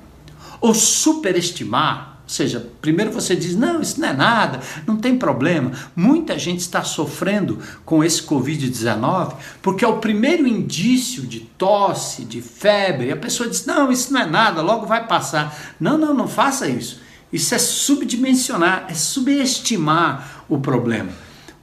ou 0.60 0.74
superestimar 0.74 2.13
seja, 2.34 2.68
primeiro 2.80 3.12
você 3.12 3.36
diz: 3.36 3.54
não, 3.56 3.80
isso 3.80 4.00
não 4.00 4.08
é 4.08 4.12
nada, 4.12 4.60
não 4.86 4.96
tem 4.96 5.16
problema. 5.16 5.70
Muita 5.94 6.38
gente 6.38 6.60
está 6.60 6.82
sofrendo 6.82 7.58
com 7.84 8.02
esse 8.02 8.22
Covid-19 8.22 9.34
porque 9.62 9.84
é 9.84 9.88
o 9.88 9.98
primeiro 9.98 10.46
indício 10.46 11.22
de 11.22 11.40
tosse, 11.40 12.24
de 12.24 12.42
febre. 12.42 13.12
A 13.12 13.16
pessoa 13.16 13.48
diz: 13.48 13.64
não, 13.64 13.90
isso 13.90 14.12
não 14.12 14.20
é 14.20 14.26
nada, 14.26 14.62
logo 14.62 14.86
vai 14.86 15.06
passar. 15.06 15.74
Não, 15.78 15.96
não, 15.96 16.12
não 16.12 16.28
faça 16.28 16.68
isso. 16.68 17.00
Isso 17.32 17.54
é 17.54 17.58
subdimensionar, 17.58 18.86
é 18.88 18.94
subestimar 18.94 20.44
o 20.48 20.58
problema. 20.58 21.10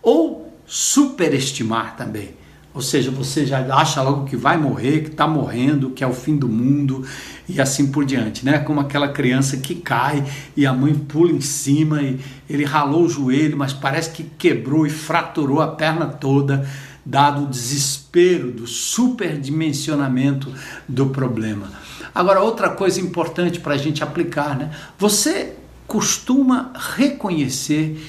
Ou 0.02 0.54
superestimar 0.66 1.96
também. 1.96 2.36
Ou 2.74 2.82
seja, 2.82 3.12
você 3.12 3.46
já 3.46 3.60
acha 3.76 4.02
logo 4.02 4.26
que 4.26 4.38
vai 4.38 4.58
morrer, 4.58 5.02
que 5.02 5.10
está 5.10 5.28
morrendo, 5.28 5.90
que 5.90 6.04
é 6.04 6.08
o 6.08 6.14
fim 6.14 6.38
do 6.38 6.48
mundo 6.48 7.06
e 7.54 7.60
assim 7.60 7.92
por 7.92 8.06
diante, 8.06 8.46
né? 8.46 8.60
Como 8.60 8.80
aquela 8.80 9.10
criança 9.10 9.58
que 9.58 9.76
cai 9.76 10.24
e 10.56 10.66
a 10.66 10.74
mãe 10.74 10.94
pula 10.94 11.32
em 11.32 11.42
cima 11.42 12.02
e 12.02 12.20
ele 12.50 12.64
ralou 12.64 13.04
o 13.04 13.10
joelho, 13.10 13.58
mas 13.58 13.74
parece 13.74 14.12
que 14.12 14.24
quebrou 14.24 14.88
e 14.88 14.90
fraturou 14.90 15.62
a 15.62 15.68
perna 15.68 16.06
toda, 16.06 16.68
dado 17.06 17.44
o 17.44 17.48
desespero 17.48 18.52
do 18.52 18.66
superdimensionamento 18.66 20.54
do 20.88 21.08
problema. 21.08 21.70
Agora, 22.16 22.42
outra 22.42 22.70
coisa 22.70 23.02
importante 23.02 23.60
para 23.60 23.74
a 23.74 23.78
gente 23.78 24.04
aplicar, 24.04 24.58
né? 24.58 24.72
Você 24.98 25.56
costuma 25.88 26.72
reconhecer 26.96 28.02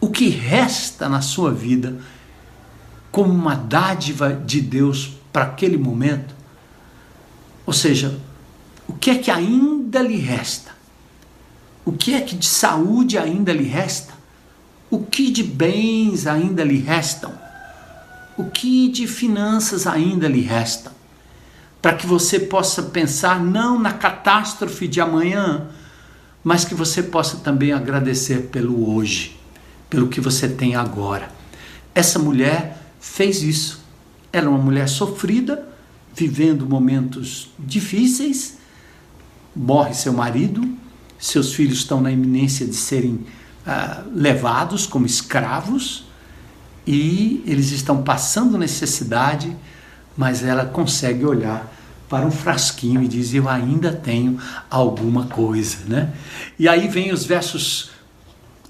o 0.00 0.10
que 0.10 0.28
resta 0.28 1.08
na 1.08 1.20
sua 1.20 1.52
vida 1.52 1.96
como 3.10 3.32
uma 3.32 3.56
dádiva 3.56 4.32
de 4.32 4.60
Deus 4.60 5.14
para 5.32 5.42
aquele 5.42 5.76
momento? 5.76 6.36
Ou 7.66 7.72
seja, 7.72 8.18
o 8.88 8.94
que 8.94 9.10
é 9.10 9.18
que 9.18 9.30
ainda 9.30 10.00
lhe 10.00 10.16
resta? 10.16 10.72
O 11.84 11.92
que 11.92 12.14
é 12.14 12.20
que 12.20 12.34
de 12.34 12.46
saúde 12.46 13.16
ainda 13.16 13.52
lhe 13.52 13.64
resta? 13.64 14.14
O 14.90 15.00
que 15.00 15.30
de 15.30 15.42
bens 15.42 16.26
ainda 16.26 16.64
lhe 16.64 16.78
restam? 16.78 17.32
O 18.36 18.44
que 18.44 18.88
de 18.88 19.06
finanças 19.06 19.86
ainda 19.86 20.26
lhe 20.26 20.40
restam? 20.40 20.92
Para 21.80 21.94
que 21.94 22.06
você 22.06 22.40
possa 22.40 22.82
pensar 22.82 23.42
não 23.42 23.78
na 23.78 23.92
catástrofe 23.92 24.88
de 24.88 25.00
amanhã, 25.00 25.68
mas 26.42 26.64
que 26.64 26.74
você 26.74 27.02
possa 27.02 27.38
também 27.38 27.72
agradecer 27.72 28.48
pelo 28.50 28.94
hoje, 28.94 29.38
pelo 29.90 30.08
que 30.08 30.20
você 30.20 30.48
tem 30.48 30.74
agora. 30.76 31.30
Essa 31.94 32.18
mulher 32.18 32.82
fez 33.00 33.42
isso. 33.42 33.80
Ela 34.32 34.46
é 34.46 34.50
uma 34.50 34.58
mulher 34.58 34.88
sofrida, 34.88 35.66
vivendo 36.14 36.66
momentos 36.66 37.50
difíceis, 37.58 38.57
morre 39.58 39.92
seu 39.92 40.12
marido, 40.12 40.62
seus 41.18 41.52
filhos 41.52 41.78
estão 41.78 42.00
na 42.00 42.12
iminência 42.12 42.64
de 42.64 42.76
serem 42.76 43.26
ah, 43.66 44.04
levados 44.14 44.86
como 44.86 45.04
escravos 45.04 46.04
e 46.86 47.42
eles 47.46 47.72
estão 47.72 48.02
passando 48.02 48.56
necessidade, 48.56 49.54
mas 50.16 50.44
ela 50.44 50.64
consegue 50.64 51.24
olhar 51.24 51.70
para 52.08 52.26
um 52.26 52.30
frasquinho 52.30 53.02
e 53.02 53.08
diz: 53.08 53.34
Eu 53.34 53.48
ainda 53.48 53.92
tenho 53.92 54.40
alguma 54.70 55.26
coisa. 55.26 55.78
Né? 55.86 56.12
E 56.58 56.68
aí 56.68 56.88
vem 56.88 57.12
os 57.12 57.24
versos 57.26 57.90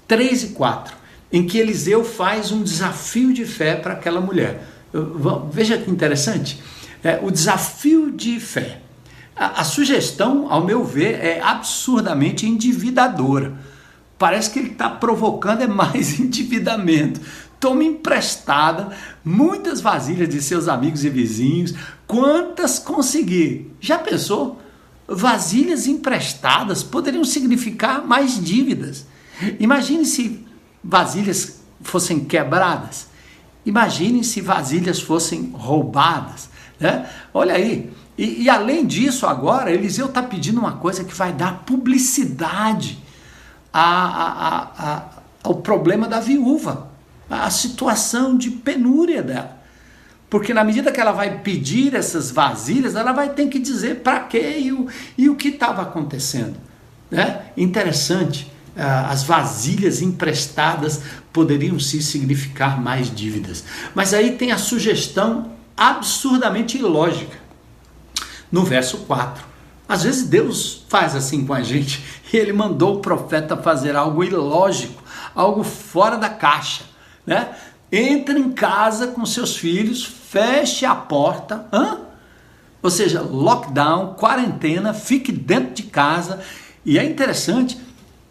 3 0.07 0.43
e 0.43 0.47
4, 0.49 0.95
em 1.31 1.45
que 1.45 1.57
Eliseu 1.57 2.03
faz 2.03 2.51
um 2.51 2.61
desafio 2.61 3.31
de 3.31 3.45
fé 3.45 3.75
para 3.75 3.93
aquela 3.93 4.19
mulher. 4.19 4.67
Veja 5.51 5.77
que 5.77 5.89
interessante. 5.89 6.61
É, 7.03 7.19
o 7.21 7.31
desafio 7.31 8.11
de 8.11 8.39
fé. 8.39 8.81
A, 9.39 9.61
a 9.61 9.63
sugestão, 9.63 10.51
ao 10.51 10.65
meu 10.65 10.83
ver, 10.83 11.23
é 11.23 11.41
absurdamente 11.41 12.45
endividadora. 12.45 13.57
Parece 14.17 14.49
que 14.49 14.59
ele 14.59 14.71
está 14.71 14.89
provocando 14.89 15.61
é 15.61 15.67
mais 15.67 16.19
endividamento. 16.19 17.21
Tome 17.57 17.85
emprestada 17.85 18.89
muitas 19.23 19.79
vasilhas 19.79 20.27
de 20.27 20.41
seus 20.41 20.67
amigos 20.67 21.05
e 21.05 21.09
vizinhos, 21.09 21.73
quantas 22.05 22.79
conseguir. 22.79 23.73
Já 23.79 23.97
pensou? 23.97 24.61
Vasilhas 25.07 25.87
emprestadas 25.87 26.83
poderiam 26.83 27.23
significar 27.23 28.05
mais 28.05 28.43
dívidas. 28.43 29.07
Imagine 29.59 30.05
se 30.05 30.45
vasilhas 30.83 31.61
fossem 31.81 32.19
quebradas. 32.19 33.07
Imagine 33.65 34.23
se 34.23 34.41
vasilhas 34.41 34.99
fossem 34.99 35.51
roubadas. 35.53 36.49
Né? 36.79 37.07
Olha 37.33 37.55
aí, 37.55 37.91
e, 38.17 38.43
e 38.43 38.49
além 38.49 38.85
disso, 38.85 39.25
agora, 39.25 39.71
Eliseu 39.71 40.07
está 40.07 40.21
pedindo 40.21 40.59
uma 40.59 40.73
coisa 40.73 41.03
que 41.03 41.13
vai 41.13 41.31
dar 41.31 41.63
publicidade 41.65 42.99
a, 43.71 43.83
a, 43.83 44.61
a, 44.77 45.03
ao 45.43 45.55
problema 45.55 46.07
da 46.07 46.19
viúva, 46.19 46.89
a 47.29 47.49
situação 47.49 48.37
de 48.37 48.49
penúria 48.51 49.21
dela. 49.21 49.57
Porque 50.29 50.53
na 50.53 50.63
medida 50.63 50.91
que 50.91 50.99
ela 50.99 51.11
vai 51.11 51.39
pedir 51.39 51.95
essas 51.95 52.29
vasilhas, 52.29 52.95
ela 52.95 53.11
vai 53.11 53.29
ter 53.29 53.47
que 53.47 53.57
dizer 53.57 54.01
para 54.01 54.19
quê 54.19 54.57
e 54.59 54.71
o, 54.71 54.87
e 55.17 55.29
o 55.29 55.35
que 55.35 55.47
estava 55.47 55.81
acontecendo. 55.81 56.55
Né? 57.09 57.45
Interessante, 57.57 58.51
as 58.75 59.23
vasilhas 59.23 60.01
emprestadas 60.01 61.01
poderiam 61.33 61.79
sim 61.79 62.01
significar 62.01 62.79
mais 62.81 63.13
dívidas. 63.13 63.63
Mas 63.95 64.13
aí 64.13 64.33
tem 64.33 64.51
a 64.51 64.57
sugestão 64.57 65.51
absurdamente 65.79 66.77
ilógica 66.77 67.37
no 68.51 68.63
verso 68.63 68.99
4. 68.99 69.43
Às 69.87 70.03
vezes 70.03 70.27
Deus 70.27 70.85
faz 70.89 71.15
assim 71.15 71.45
com 71.45 71.53
a 71.53 71.61
gente 71.61 72.03
ele 72.37 72.53
mandou 72.53 72.97
o 72.97 72.99
profeta 72.99 73.57
fazer 73.57 73.95
algo 73.95 74.23
ilógico, 74.23 75.01
algo 75.33 75.63
fora 75.63 76.17
da 76.17 76.29
caixa, 76.29 76.83
né? 77.25 77.55
Entra 77.91 78.37
em 78.37 78.51
casa 78.51 79.07
com 79.07 79.25
seus 79.25 79.57
filhos, 79.57 80.03
feche 80.03 80.85
a 80.85 80.93
porta, 80.93 81.67
hã? 81.73 82.01
ou 82.81 82.89
seja, 82.89 83.21
lockdown, 83.21 84.13
quarentena, 84.13 84.93
fique 84.93 85.31
dentro 85.31 85.73
de 85.73 85.83
casa. 85.83 86.39
E 86.85 86.97
é 86.97 87.03
interessante, 87.03 87.79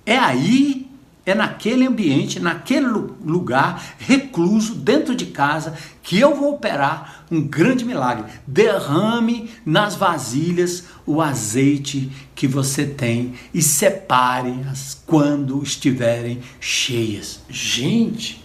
é 0.06 0.16
aí 0.16 0.88
é 1.31 1.35
naquele 1.35 1.87
ambiente, 1.87 2.41
naquele 2.41 2.87
lugar, 2.87 3.97
recluso, 3.99 4.75
dentro 4.75 5.14
de 5.14 5.27
casa, 5.27 5.75
que 6.03 6.19
eu 6.19 6.35
vou 6.35 6.55
operar 6.55 7.25
um 7.31 7.43
grande 7.43 7.85
milagre. 7.85 8.25
Derrame 8.47 9.51
nas 9.64 9.95
vasilhas 9.95 10.85
o 11.05 11.21
azeite 11.21 12.11
que 12.35 12.47
você 12.47 12.87
tem 12.87 13.35
e 13.53 13.61
separe-as 13.61 15.03
quando 15.07 15.62
estiverem 15.62 16.41
cheias. 16.61 17.41
Gente, 17.51 18.43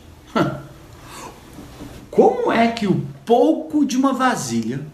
como 2.11 2.51
é 2.51 2.67
que 2.67 2.85
o 2.85 3.01
pouco 3.25 3.85
de 3.85 3.95
uma 3.95 4.11
vasilha, 4.11 4.85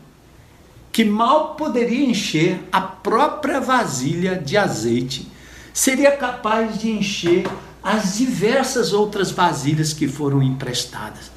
que 0.92 1.04
mal 1.04 1.56
poderia 1.56 2.06
encher 2.06 2.62
a 2.72 2.82
própria 2.82 3.60
vasilha 3.60 4.36
de 4.36 4.58
azeite, 4.58 5.28
seria 5.74 6.12
capaz 6.12 6.78
de 6.78 6.92
encher 6.92 7.48
as 7.84 8.18
diversas 8.18 8.94
outras 8.94 9.32
vasilhas 9.32 9.94
que 9.94 10.08
foram 10.08 10.44
emprestadas. 10.44 11.32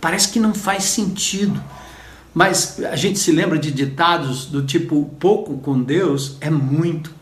Parece 0.00 0.28
que 0.28 0.38
não 0.38 0.54
faz 0.54 0.84
sentido. 0.84 1.62
Mas 2.34 2.78
a 2.84 2.94
gente 2.94 3.18
se 3.18 3.32
lembra 3.32 3.58
de 3.58 3.72
ditados 3.72 4.46
do 4.46 4.64
tipo: 4.64 5.04
pouco 5.18 5.58
com 5.58 5.82
Deus 5.82 6.36
é 6.40 6.50
muito. 6.50 7.12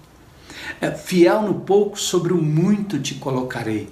É, 0.81 0.91
fiel 0.91 1.43
no 1.43 1.55
pouco, 1.61 1.99
sobre 1.99 2.33
o 2.33 2.43
muito 2.43 2.99
te 2.99 3.15
colocarei. 3.15 3.89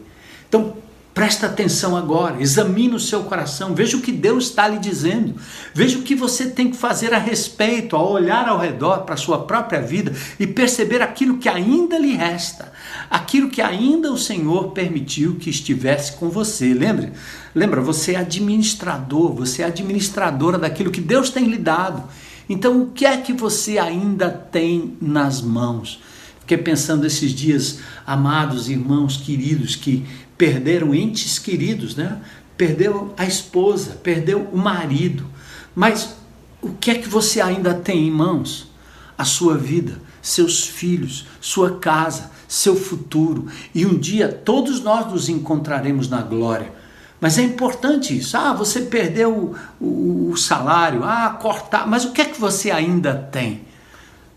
Então, 0.49 0.77
Presta 1.15 1.47
atenção 1.47 1.97
agora, 1.97 2.43
examine 2.43 2.97
o 2.97 2.99
seu 2.99 3.23
coração, 3.23 3.73
veja 3.73 3.97
o 3.97 4.01
que 4.01 4.11
Deus 4.11 4.47
está 4.47 4.67
lhe 4.67 4.81
dizendo, 4.81 5.37
veja 5.73 5.97
o 5.97 6.03
que 6.03 6.13
você 6.13 6.51
tem 6.51 6.73
que 6.73 6.77
fazer 6.77 7.15
a 7.15 7.19
respeito, 7.19 7.95
ao 7.95 8.11
olhar 8.11 8.49
ao 8.49 8.59
redor 8.59 9.05
para 9.05 9.15
a 9.15 9.17
sua 9.17 9.43
própria 9.43 9.81
vida 9.81 10.13
e 10.41 10.45
perceber 10.45 11.01
aquilo 11.01 11.39
que 11.39 11.49
ainda 11.49 11.97
lhe 11.97 12.17
resta, 12.17 12.73
aquilo 13.09 13.49
que 13.49 13.63
ainda 13.63 14.11
o 14.11 14.19
Senhor 14.19 14.73
permitiu 14.73 15.37
que 15.37 15.49
estivesse 15.49 16.15
com 16.15 16.29
você. 16.29 16.75
Lembre? 16.75 17.13
Lembra, 17.55 17.81
você 17.81 18.15
é 18.15 18.17
administrador, 18.17 19.33
você 19.33 19.63
é 19.63 19.67
administradora 19.67 20.59
daquilo 20.59 20.91
que 20.91 21.01
Deus 21.01 21.31
tem 21.31 21.45
lhe 21.45 21.59
dado. 21.59 22.03
Então, 22.49 22.83
o 22.83 22.87
que 22.91 23.07
é 23.07 23.17
que 23.17 23.33
você 23.33 23.79
ainda 23.79 24.29
tem 24.29 24.97
nas 25.01 25.41
mãos? 25.41 26.01
Fiquei 26.45 26.59
pensando 26.59 27.07
esses 27.07 27.33
dias, 27.33 27.79
amados 28.07 28.69
irmãos 28.69 29.17
queridos, 29.17 29.77
que 29.77 30.05
perderam 30.37 30.95
entes 30.95 31.39
queridos, 31.39 31.97
né? 31.97 32.21
Perdeu 32.57 33.13
a 33.17 33.25
esposa, 33.25 33.99
perdeu 34.03 34.49
o 34.53 34.57
marido. 34.57 35.27
Mas 35.75 36.15
o 36.63 36.71
que 36.71 36.91
é 36.91 36.95
que 36.95 37.09
você 37.09 37.41
ainda 37.41 37.75
tem 37.75 38.07
em 38.07 38.11
mãos? 38.11 38.73
A 39.17 39.25
sua 39.25 39.57
vida, 39.57 40.01
seus 40.21 40.67
filhos, 40.67 41.27
sua 41.41 41.79
casa, 41.79 42.31
seu 42.49 42.77
futuro. 42.77 43.47
E 43.75 43.85
um 43.87 43.97
dia 43.97 44.29
todos 44.29 44.81
nós 44.81 45.11
nos 45.11 45.29
encontraremos 45.29 46.09
na 46.09 46.23
glória. 46.23 46.73
Mas 47.21 47.39
é 47.39 47.43
importante 47.43 48.17
isso. 48.17 48.37
Ah, 48.37 48.53
você 48.53 48.83
perdeu 48.83 49.55
o, 49.81 50.31
o 50.31 50.37
salário, 50.37 51.05
ah, 51.05 51.31
cortar. 51.41 51.87
Mas 51.87 52.05
o 52.05 52.13
que 52.13 52.21
é 52.21 52.25
que 52.25 52.41
você 52.41 52.71
ainda 52.71 53.15
tem? 53.15 53.63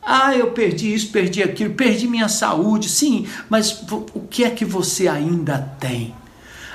Ah, 0.10 0.34
eu 0.34 0.52
perdi 0.52 0.94
isso, 0.94 1.12
perdi 1.12 1.44
aquilo, 1.44 1.74
perdi 1.74 2.08
minha 2.08 2.30
saúde. 2.30 2.88
Sim, 2.88 3.28
mas 3.50 3.84
o 3.92 4.22
que 4.22 4.46
é 4.46 4.50
que 4.50 4.64
você 4.64 5.06
ainda 5.06 5.58
tem? 5.78 6.16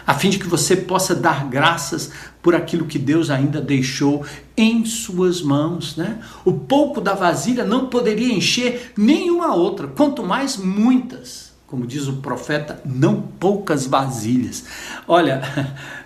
A 0.07 0.13
fim 0.13 0.29
de 0.29 0.39
que 0.39 0.47
você 0.47 0.77
possa 0.77 1.15
dar 1.15 1.47
graças 1.47 2.13
por 2.43 2.55
aquilo 2.55 2.85
que 2.85 2.99
Deus 2.99 3.31
ainda 3.31 3.59
deixou 3.59 4.27
em 4.55 4.85
suas 4.85 5.41
mãos, 5.41 5.97
né? 5.97 6.19
O 6.45 6.53
pouco 6.53 7.01
da 7.01 7.15
vasilha 7.15 7.65
não 7.65 7.87
poderia 7.87 8.35
encher 8.35 8.93
nenhuma 8.99 9.55
outra, 9.55 9.87
quanto 9.87 10.23
mais 10.23 10.59
muitas. 10.59 11.55
Como 11.67 11.87
diz 11.87 12.09
o 12.09 12.17
profeta, 12.17 12.83
não 12.85 13.23
poucas 13.23 13.87
vasilhas. 13.87 14.65
Olha, 15.09 15.41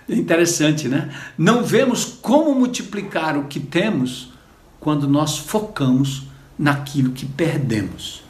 é 0.09 0.15
interessante, 0.15 0.87
né? 0.87 1.11
Não 1.37 1.65
vemos 1.65 2.05
como 2.05 2.55
multiplicar 2.55 3.37
o 3.37 3.47
que 3.47 3.59
temos 3.59 4.31
quando 4.79 5.09
nós 5.09 5.37
focamos 5.37 6.36
naquilo 6.59 7.13
que 7.13 7.27
perdemos. 7.27 8.25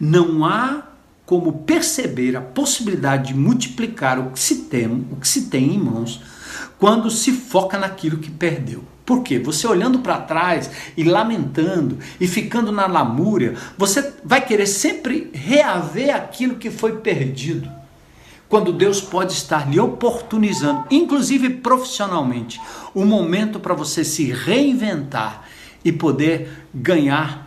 Não 0.00 0.44
há 0.44 0.82
como 1.24 1.64
perceber 1.64 2.36
a 2.36 2.40
possibilidade 2.40 3.28
de 3.28 3.34
multiplicar 3.34 4.18
o 4.18 4.30
que 4.30 4.38
se 4.38 4.62
tem, 4.62 4.86
o 5.10 5.16
que 5.16 5.26
se 5.26 5.46
tem 5.46 5.74
em 5.74 5.78
mãos, 5.78 6.22
quando 6.78 7.10
se 7.10 7.32
foca 7.32 7.76
naquilo 7.76 8.18
que 8.18 8.30
perdeu. 8.30 8.84
Por 9.04 9.22
quê? 9.22 9.38
Você 9.38 9.66
olhando 9.66 10.00
para 10.00 10.18
trás 10.18 10.70
e 10.96 11.04
lamentando 11.04 11.98
e 12.20 12.26
ficando 12.26 12.72
na 12.72 12.86
lamúria, 12.86 13.54
você 13.76 14.14
vai 14.24 14.44
querer 14.44 14.66
sempre 14.66 15.30
reaver 15.32 16.14
aquilo 16.14 16.56
que 16.56 16.70
foi 16.70 16.96
perdido. 16.98 17.70
Quando 18.48 18.72
Deus 18.72 19.00
pode 19.00 19.32
estar 19.32 19.68
lhe 19.68 19.78
oportunizando, 19.78 20.84
inclusive 20.90 21.50
profissionalmente, 21.50 22.60
um 22.94 23.04
momento 23.04 23.58
para 23.58 23.74
você 23.74 24.04
se 24.04 24.32
reinventar 24.32 25.44
e 25.84 25.92
poder 25.92 26.66
ganhar 26.72 27.45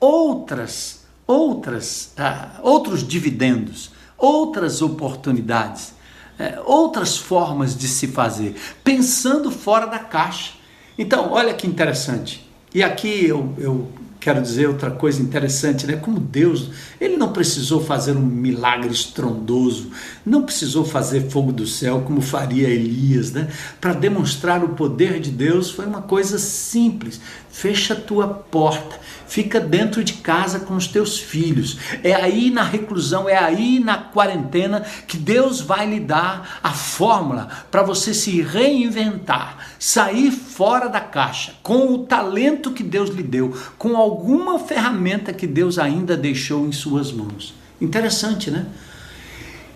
outras, 0.00 1.04
outras, 1.26 2.14
uh, 2.18 2.60
outros 2.62 3.06
dividendos, 3.06 3.90
outras 4.16 4.80
oportunidades, 4.80 5.90
uh, 6.38 6.62
outras 6.64 7.16
formas 7.18 7.76
de 7.76 7.86
se 7.86 8.08
fazer, 8.08 8.56
pensando 8.82 9.50
fora 9.50 9.86
da 9.86 9.98
caixa. 9.98 10.54
Então, 10.98 11.30
olha 11.30 11.54
que 11.54 11.66
interessante. 11.66 12.48
E 12.74 12.82
aqui 12.82 13.26
eu, 13.26 13.54
eu 13.58 13.88
quero 14.20 14.40
dizer 14.42 14.68
outra 14.68 14.90
coisa 14.90 15.22
interessante, 15.22 15.86
né? 15.86 15.96
Como 15.96 16.20
Deus, 16.20 16.70
ele 17.00 17.16
não 17.16 17.32
precisou 17.32 17.82
fazer 17.82 18.16
um 18.16 18.20
milagre 18.20 18.92
estrondoso, 18.92 19.90
não 20.24 20.42
precisou 20.42 20.84
fazer 20.84 21.30
fogo 21.30 21.50
do 21.50 21.66
céu 21.66 22.02
como 22.06 22.20
faria 22.20 22.68
Elias, 22.68 23.32
né? 23.32 23.48
Para 23.80 23.94
demonstrar 23.94 24.62
o 24.62 24.70
poder 24.70 25.18
de 25.18 25.30
Deus 25.30 25.70
foi 25.70 25.86
uma 25.86 26.02
coisa 26.02 26.38
simples. 26.38 27.20
Fecha 27.50 27.94
a 27.94 28.00
tua 28.00 28.28
porta, 28.28 29.00
fica 29.30 29.60
dentro 29.60 30.02
de 30.02 30.14
casa 30.14 30.58
com 30.58 30.74
os 30.74 30.88
teus 30.88 31.18
filhos. 31.18 31.78
É 32.02 32.12
aí 32.12 32.50
na 32.50 32.64
reclusão, 32.64 33.28
é 33.28 33.38
aí 33.38 33.78
na 33.78 33.96
quarentena 33.96 34.84
que 35.06 35.16
Deus 35.16 35.60
vai 35.60 35.86
lhe 35.86 36.00
dar 36.00 36.58
a 36.62 36.72
fórmula 36.72 37.48
para 37.70 37.82
você 37.82 38.12
se 38.12 38.42
reinventar, 38.42 39.68
sair 39.78 40.32
fora 40.32 40.88
da 40.88 41.00
caixa, 41.00 41.54
com 41.62 41.94
o 41.94 41.98
talento 41.98 42.72
que 42.72 42.82
Deus 42.82 43.10
lhe 43.10 43.22
deu, 43.22 43.56
com 43.78 43.96
alguma 43.96 44.58
ferramenta 44.58 45.32
que 45.32 45.46
Deus 45.46 45.78
ainda 45.78 46.16
deixou 46.16 46.66
em 46.66 46.72
suas 46.72 47.12
mãos. 47.12 47.54
Interessante, 47.80 48.50
né? 48.50 48.66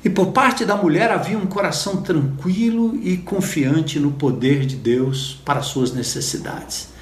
E 0.04 0.10
por 0.10 0.32
parte 0.32 0.64
da 0.64 0.76
mulher 0.76 1.12
havia 1.12 1.38
um 1.38 1.46
coração 1.46 2.02
tranquilo 2.02 2.98
e 3.02 3.16
confiante 3.16 4.00
no 4.00 4.10
poder 4.10 4.66
de 4.66 4.74
Deus 4.74 5.40
para 5.44 5.62
suas 5.62 5.92
necessidades. 5.94 6.92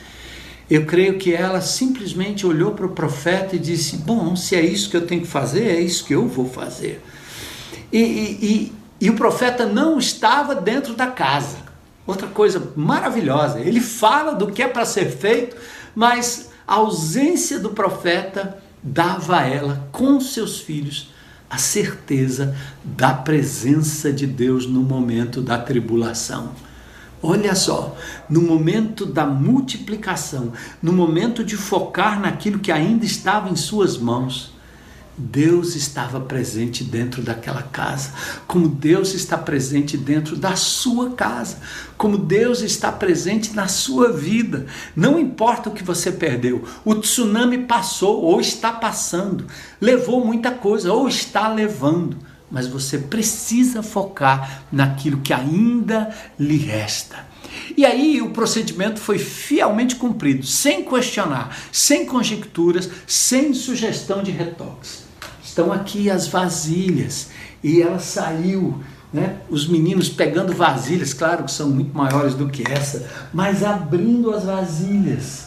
Eu 0.70 0.87
creio 0.87 1.18
que 1.18 1.35
ela 1.35 1.61
simplesmente 1.61 2.46
olhou 2.46 2.72
para 2.72 2.87
o 2.87 2.90
profeta 2.90 3.57
e 3.57 3.59
disse: 3.59 3.96
Bom, 3.96 4.35
se 4.37 4.55
é 4.55 4.61
isso 4.61 4.88
que 4.88 4.96
eu 4.96 5.07
tenho 5.07 5.22
que 5.22 5.27
fazer, 5.27 5.64
é 5.64 5.81
isso 5.81 6.05
que 6.05 6.14
eu 6.14 6.27
vou 6.27 6.48
fazer. 6.48 7.03
E, 7.92 7.98
e, 7.98 8.46
e, 8.46 8.72
e 9.01 9.11
o 9.11 9.16
profeta 9.16 9.66
não 9.66 9.98
estava 9.98 10.55
dentro 10.55 10.94
da 10.94 11.09
casa. 11.09 11.59
Outra 12.07 12.27
coisa 12.27 12.72
maravilhosa, 12.75 13.61
ele 13.61 13.81
fala 13.81 14.35
do 14.35 14.51
que 14.51 14.62
é 14.62 14.68
para 14.68 14.85
ser 14.85 15.11
feito, 15.11 15.57
mas 15.94 16.51
a 16.66 16.75
ausência 16.75 17.59
do 17.59 17.70
profeta 17.70 18.59
dava 18.83 19.38
a 19.38 19.46
ela, 19.46 19.88
com 19.92 20.20
seus 20.20 20.59
filhos, 20.59 21.12
a 21.48 21.59
certeza 21.59 22.57
da 22.83 23.12
presença 23.12 24.12
de 24.12 24.27
Deus 24.27 24.66
no 24.66 24.83
momento 24.83 25.40
da 25.40 25.59
tribulação. 25.59 26.53
Olha 27.22 27.54
só, 27.54 27.96
no 28.28 28.42
momento 28.42 29.06
da 29.06 29.24
multiplicação, 29.24 30.52
no 30.82 30.92
momento 30.92 31.44
de 31.44 31.56
focar 31.56 32.20
naquilo 32.20 32.58
que 32.58 32.72
ainda 32.72 33.04
estava 33.04 33.48
em 33.48 33.54
suas 33.54 33.96
mãos, 33.96 34.52
Deus 35.16 35.76
estava 35.76 36.18
presente 36.18 36.82
dentro 36.82 37.22
daquela 37.22 37.62
casa, 37.62 38.12
como 38.46 38.66
Deus 38.66 39.14
está 39.14 39.38
presente 39.38 39.96
dentro 39.96 40.37
da 40.37 40.56
sua 40.56 41.11
casa, 41.11 41.58
como 41.96 42.18
Deus 42.18 42.61
está 42.61 42.90
presente 42.90 43.54
na 43.54 43.68
sua 43.68 44.11
vida. 44.11 44.66
Não 44.96 45.18
importa 45.18 45.68
o 45.68 45.72
que 45.72 45.85
você 45.85 46.11
perdeu, 46.11 46.64
o 46.85 46.94
tsunami 46.94 47.58
passou 47.66 48.22
ou 48.22 48.40
está 48.40 48.72
passando, 48.72 49.46
levou 49.80 50.24
muita 50.24 50.50
coisa 50.50 50.92
ou 50.92 51.06
está 51.06 51.46
levando, 51.46 52.16
mas 52.52 52.66
você 52.66 52.98
precisa 52.98 53.82
focar 53.82 54.64
naquilo 54.70 55.22
que 55.22 55.32
ainda 55.32 56.14
lhe 56.38 56.58
resta. 56.58 57.16
E 57.74 57.84
aí 57.86 58.20
o 58.20 58.30
procedimento 58.30 59.00
foi 59.00 59.18
fielmente 59.18 59.96
cumprido, 59.96 60.44
sem 60.46 60.84
questionar, 60.84 61.56
sem 61.72 62.04
conjecturas, 62.04 62.88
sem 63.06 63.54
sugestão 63.54 64.22
de 64.22 64.30
retoques. 64.30 65.04
Estão 65.42 65.72
aqui 65.72 66.10
as 66.10 66.28
vasilhas 66.28 67.30
e 67.64 67.80
ela 67.80 67.98
saiu, 67.98 68.82
né? 69.12 69.38
Os 69.48 69.66
meninos 69.66 70.10
pegando 70.10 70.52
vasilhas, 70.54 71.14
claro 71.14 71.44
que 71.44 71.50
são 71.50 71.70
muito 71.70 71.96
maiores 71.96 72.34
do 72.34 72.48
que 72.48 72.70
essa, 72.70 73.08
mas 73.32 73.64
abrindo 73.64 74.30
as 74.30 74.44
vasilhas. 74.44 75.46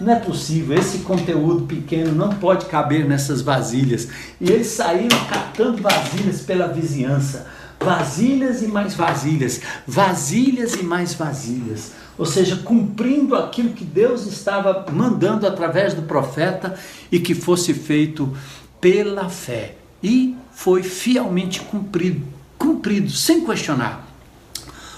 Não 0.00 0.12
é 0.12 0.16
possível, 0.16 0.76
esse 0.76 0.98
conteúdo 0.98 1.66
pequeno 1.66 2.12
não 2.12 2.30
pode 2.30 2.66
caber 2.66 3.06
nessas 3.06 3.40
vasilhas. 3.40 4.08
E 4.40 4.50
eles 4.50 4.68
saíram 4.68 5.18
catando 5.26 5.80
vasilhas 5.80 6.40
pela 6.40 6.66
vizinhança 6.66 7.46
vasilhas 7.84 8.62
e 8.62 8.66
mais 8.66 8.94
vasilhas, 8.94 9.60
vasilhas 9.86 10.74
e 10.74 10.82
mais 10.82 11.12
vasilhas. 11.14 11.92
Ou 12.16 12.24
seja, 12.24 12.56
cumprindo 12.56 13.34
aquilo 13.34 13.70
que 13.70 13.84
Deus 13.84 14.26
estava 14.26 14.86
mandando 14.90 15.46
através 15.46 15.94
do 15.94 16.02
profeta 16.02 16.78
e 17.10 17.18
que 17.18 17.34
fosse 17.34 17.74
feito 17.74 18.34
pela 18.80 19.28
fé. 19.28 19.76
E 20.02 20.34
foi 20.52 20.82
fielmente 20.82 21.60
cumprido, 21.60 22.22
cumprido, 22.56 23.10
sem 23.10 23.44
questionar. 23.44 24.08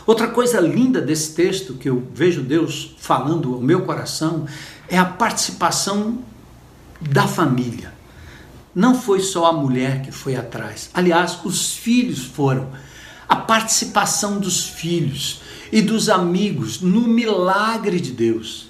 Outra 0.07 0.29
coisa 0.29 0.61
linda 0.61 1.01
desse 1.01 1.35
texto 1.35 1.75
que 1.75 1.89
eu 1.89 2.07
vejo 2.15 2.43
Deus 2.43 2.95
falando 2.99 3.55
ao 3.55 3.61
meu 3.61 3.83
coração 3.83 4.47
é 4.89 4.99
a 4.99 5.05
participação 5.05 6.19
da 7.01 7.27
família. 7.27 7.93
Não 8.75 9.01
foi 9.01 9.21
só 9.21 9.47
a 9.47 9.53
mulher 9.53 10.03
que 10.03 10.13
foi 10.13 10.37
atrás. 10.37 10.91
Aliás, 10.93 11.39
os 11.45 11.75
filhos 11.75 12.25
foram. 12.25 12.71
A 13.29 13.37
participação 13.37 14.39
dos 14.39 14.67
filhos 14.67 15.41
e 15.73 15.83
dos 15.83 16.09
amigos 16.09 16.81
no 16.81 17.03
milagre 17.03 18.01
de 18.01 18.13
Deus. 18.13 18.69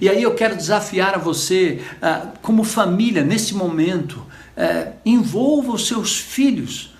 E 0.00 0.08
aí 0.08 0.22
eu 0.22 0.34
quero 0.34 0.56
desafiar 0.56 1.14
a 1.14 1.18
você, 1.18 1.82
ah, 2.00 2.28
como 2.40 2.64
família, 2.64 3.22
nesse 3.22 3.54
momento, 3.54 4.24
eh, 4.56 4.92
envolva 5.04 5.72
os 5.72 5.86
seus 5.86 6.16
filhos 6.18 6.93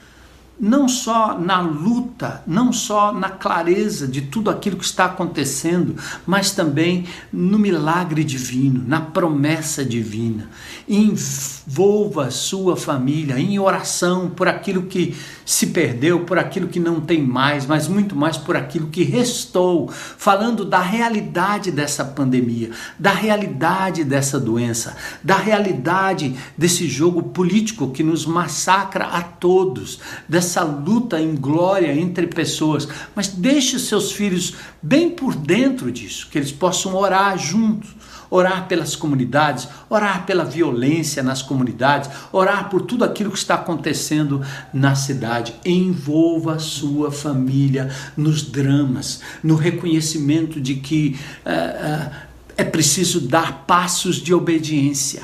não 0.64 0.88
só 0.88 1.38
na 1.38 1.60
luta, 1.60 2.42
não 2.46 2.72
só 2.72 3.12
na 3.12 3.28
clareza 3.28 4.08
de 4.08 4.22
tudo 4.22 4.48
aquilo 4.48 4.78
que 4.78 4.84
está 4.84 5.04
acontecendo, 5.04 5.94
mas 6.24 6.52
também 6.52 7.06
no 7.30 7.58
milagre 7.58 8.24
divino, 8.24 8.82
na 8.86 8.98
promessa 8.98 9.84
divina. 9.84 10.48
Envolva 10.86 12.30
sua 12.30 12.76
família 12.76 13.38
em 13.38 13.58
oração 13.58 14.28
por 14.28 14.46
aquilo 14.46 14.82
que 14.82 15.16
se 15.44 15.68
perdeu, 15.68 16.20
por 16.20 16.38
aquilo 16.38 16.68
que 16.68 16.80
não 16.80 17.00
tem 17.00 17.22
mais, 17.22 17.66
mas 17.66 17.88
muito 17.88 18.14
mais 18.14 18.36
por 18.36 18.56
aquilo 18.56 18.88
que 18.88 19.02
restou, 19.02 19.90
falando 19.90 20.64
da 20.64 20.80
realidade 20.80 21.70
dessa 21.70 22.04
pandemia, 22.04 22.70
da 22.98 23.12
realidade 23.12 24.04
dessa 24.04 24.38
doença, 24.38 24.96
da 25.22 25.36
realidade 25.36 26.36
desse 26.56 26.88
jogo 26.88 27.22
político 27.22 27.90
que 27.90 28.02
nos 28.02 28.26
massacra 28.26 29.06
a 29.06 29.22
todos, 29.22 30.00
dessa 30.28 30.62
luta 30.62 31.20
em 31.20 31.34
glória 31.34 31.92
entre 31.92 32.26
pessoas, 32.26 32.88
mas 33.14 33.28
deixe 33.28 33.78
seus 33.78 34.12
filhos 34.12 34.54
bem 34.82 35.10
por 35.10 35.34
dentro 35.34 35.90
disso, 35.90 36.28
que 36.30 36.38
eles 36.38 36.52
possam 36.52 36.94
orar 36.94 37.38
juntos, 37.38 37.94
orar 38.30 38.66
pelas 38.66 38.96
comunidades, 38.96 39.68
orar 39.88 40.26
pela 40.26 40.44
violência 40.44 41.22
nas 41.22 41.42
comunidades, 41.42 42.10
orar 42.32 42.68
por 42.68 42.82
tudo 42.82 43.04
aquilo 43.04 43.30
que 43.30 43.38
está 43.38 43.54
acontecendo 43.54 44.42
na 44.72 44.94
cidade. 44.94 45.54
Envolva 45.64 46.54
a 46.54 46.58
sua 46.58 47.10
família 47.10 47.90
nos 48.16 48.42
dramas, 48.42 49.20
no 49.42 49.56
reconhecimento 49.56 50.60
de 50.60 50.76
que 50.76 51.18
uh, 51.44 52.10
é 52.56 52.64
preciso 52.64 53.20
dar 53.20 53.64
passos 53.66 54.16
de 54.16 54.32
obediência, 54.32 55.22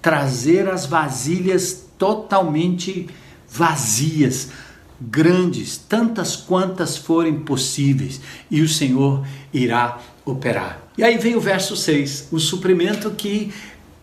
trazer 0.00 0.68
as 0.68 0.86
vasilhas 0.86 1.86
totalmente 1.98 3.08
vazias 3.50 4.50
grandes, 5.00 5.78
tantas 5.78 6.36
quantas 6.36 6.96
forem 6.96 7.40
possíveis, 7.40 8.20
e 8.50 8.60
o 8.60 8.68
Senhor 8.68 9.26
irá 9.52 9.98
operar. 10.24 10.89
E 11.00 11.02
aí 11.02 11.16
vem 11.16 11.34
o 11.34 11.40
verso 11.40 11.74
6, 11.74 12.28
o 12.30 12.38
suprimento 12.38 13.10
que 13.12 13.54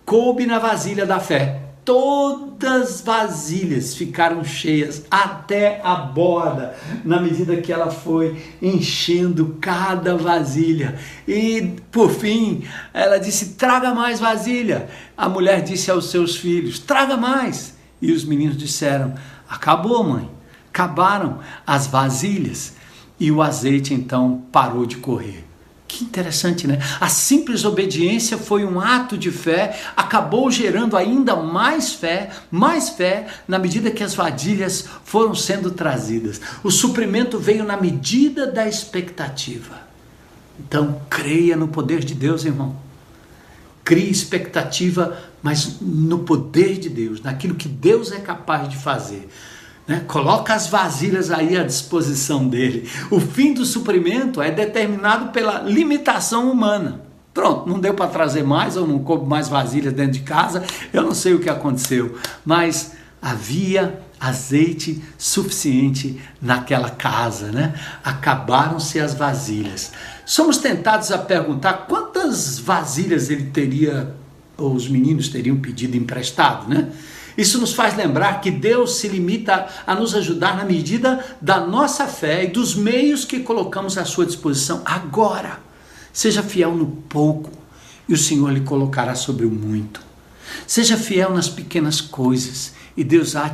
coube 0.03 0.47
na 0.47 0.57
vasilha 0.57 1.05
da 1.05 1.19
fé. 1.19 1.61
Todas 1.85 2.95
as 2.95 3.01
vasilhas 3.01 3.93
ficaram 3.93 4.43
cheias 4.43 5.05
até 5.11 5.79
a 5.83 5.93
borda, 5.93 6.75
na 7.05 7.21
medida 7.21 7.57
que 7.57 7.71
ela 7.71 7.91
foi 7.91 8.41
enchendo 8.59 9.59
cada 9.61 10.17
vasilha. 10.17 10.97
E 11.27 11.75
por 11.91 12.09
fim, 12.09 12.63
ela 12.91 13.19
disse: 13.19 13.49
Traga 13.49 13.93
mais 13.93 14.19
vasilha. 14.19 14.89
A 15.15 15.29
mulher 15.29 15.61
disse 15.61 15.91
aos 15.91 16.09
seus 16.09 16.35
filhos: 16.35 16.79
Traga 16.79 17.15
mais. 17.15 17.77
E 18.01 18.11
os 18.11 18.25
meninos 18.25 18.57
disseram: 18.57 19.13
Acabou, 19.47 20.03
mãe 20.03 20.27
acabaram 20.73 21.41
as 21.65 21.85
vasilhas 21.85 22.73
e 23.19 23.31
o 23.31 23.43
azeite 23.43 23.93
então 23.93 24.41
parou 24.51 24.83
de 24.83 24.97
correr. 24.97 25.46
Que 25.87 26.03
interessante, 26.03 26.67
né? 26.67 26.79
A 26.99 27.07
simples 27.07 27.63
obediência 27.63 28.37
foi 28.37 28.65
um 28.65 28.79
ato 28.79 29.17
de 29.17 29.31
fé, 29.31 29.79
acabou 29.95 30.51
gerando 30.51 30.97
ainda 30.97 31.35
mais 31.35 31.93
fé, 31.93 32.29
mais 32.51 32.89
fé, 32.89 33.27
na 33.47 33.57
medida 33.57 33.89
que 33.89 34.03
as 34.03 34.13
vasilhas 34.13 34.85
foram 35.05 35.33
sendo 35.33 35.71
trazidas. 35.71 36.41
O 36.61 36.69
suprimento 36.69 37.39
veio 37.39 37.63
na 37.63 37.77
medida 37.77 38.45
da 38.45 38.67
expectativa. 38.67 39.87
Então, 40.59 41.01
creia 41.09 41.55
no 41.55 41.69
poder 41.69 42.03
de 42.03 42.13
Deus, 42.13 42.43
irmão. 42.43 42.75
Crie 43.83 44.09
expectativa, 44.09 45.17
mas 45.41 45.77
no 45.79 46.19
poder 46.19 46.77
de 46.77 46.89
Deus, 46.89 47.21
naquilo 47.21 47.55
que 47.55 47.69
Deus 47.69 48.11
é 48.11 48.19
capaz 48.19 48.67
de 48.67 48.75
fazer. 48.75 49.29
Né? 49.87 50.03
Coloca 50.07 50.53
as 50.53 50.67
vasilhas 50.67 51.31
aí 51.31 51.57
à 51.57 51.63
disposição 51.63 52.47
dele. 52.47 52.89
O 53.09 53.19
fim 53.19 53.53
do 53.53 53.65
suprimento 53.65 54.41
é 54.41 54.51
determinado 54.51 55.31
pela 55.31 55.61
limitação 55.61 56.51
humana. 56.51 57.01
Pronto, 57.33 57.69
não 57.69 57.79
deu 57.79 57.93
para 57.93 58.09
trazer 58.09 58.43
mais 58.43 58.75
ou 58.75 58.87
não 58.87 58.99
coube 58.99 59.29
mais 59.29 59.47
vasilhas 59.47 59.93
dentro 59.93 60.13
de 60.13 60.21
casa, 60.21 60.63
eu 60.91 61.03
não 61.03 61.13
sei 61.13 61.35
o 61.35 61.39
que 61.39 61.49
aconteceu, 61.49 62.17
mas 62.43 62.93
havia 63.21 64.01
azeite 64.19 65.03
suficiente 65.17 66.19
naquela 66.41 66.89
casa, 66.89 67.51
né? 67.51 67.75
Acabaram-se 68.03 68.99
as 68.99 69.13
vasilhas. 69.13 69.91
Somos 70.25 70.57
tentados 70.57 71.11
a 71.11 71.17
perguntar 71.19 71.85
quantas 71.87 72.57
vasilhas 72.57 73.29
ele 73.29 73.51
teria, 73.51 74.15
ou 74.57 74.73
os 74.73 74.89
meninos 74.89 75.29
teriam 75.29 75.57
pedido 75.57 75.95
emprestado, 75.95 76.67
né? 76.67 76.89
Isso 77.37 77.59
nos 77.59 77.73
faz 77.73 77.95
lembrar 77.95 78.41
que 78.41 78.49
Deus 78.49 78.95
se 78.95 79.07
limita 79.07 79.67
a 79.85 79.93
nos 79.93 80.15
ajudar 80.15 80.57
na 80.57 80.65
medida 80.65 81.23
da 81.39 81.59
nossa 81.59 82.07
fé 82.07 82.45
e 82.45 82.47
dos 82.47 82.73
meios 82.73 83.23
que 83.23 83.41
colocamos 83.41 83.97
à 83.97 84.05
sua 84.05 84.25
disposição 84.25 84.81
agora. 84.83 85.59
Seja 86.11 86.41
fiel 86.41 86.73
no 86.73 86.87
pouco 86.87 87.51
e 88.09 88.13
o 88.13 88.17
Senhor 88.17 88.51
lhe 88.51 88.61
colocará 88.61 89.13
sobre 89.13 89.45
o 89.45 89.51
muito. 89.51 90.01
Seja 90.65 90.97
fiel 90.97 91.31
nas 91.31 91.47
pequenas 91.47 92.01
coisas 92.01 92.73
e 92.95 93.03
Deus 93.03 93.35
há 93.35 93.47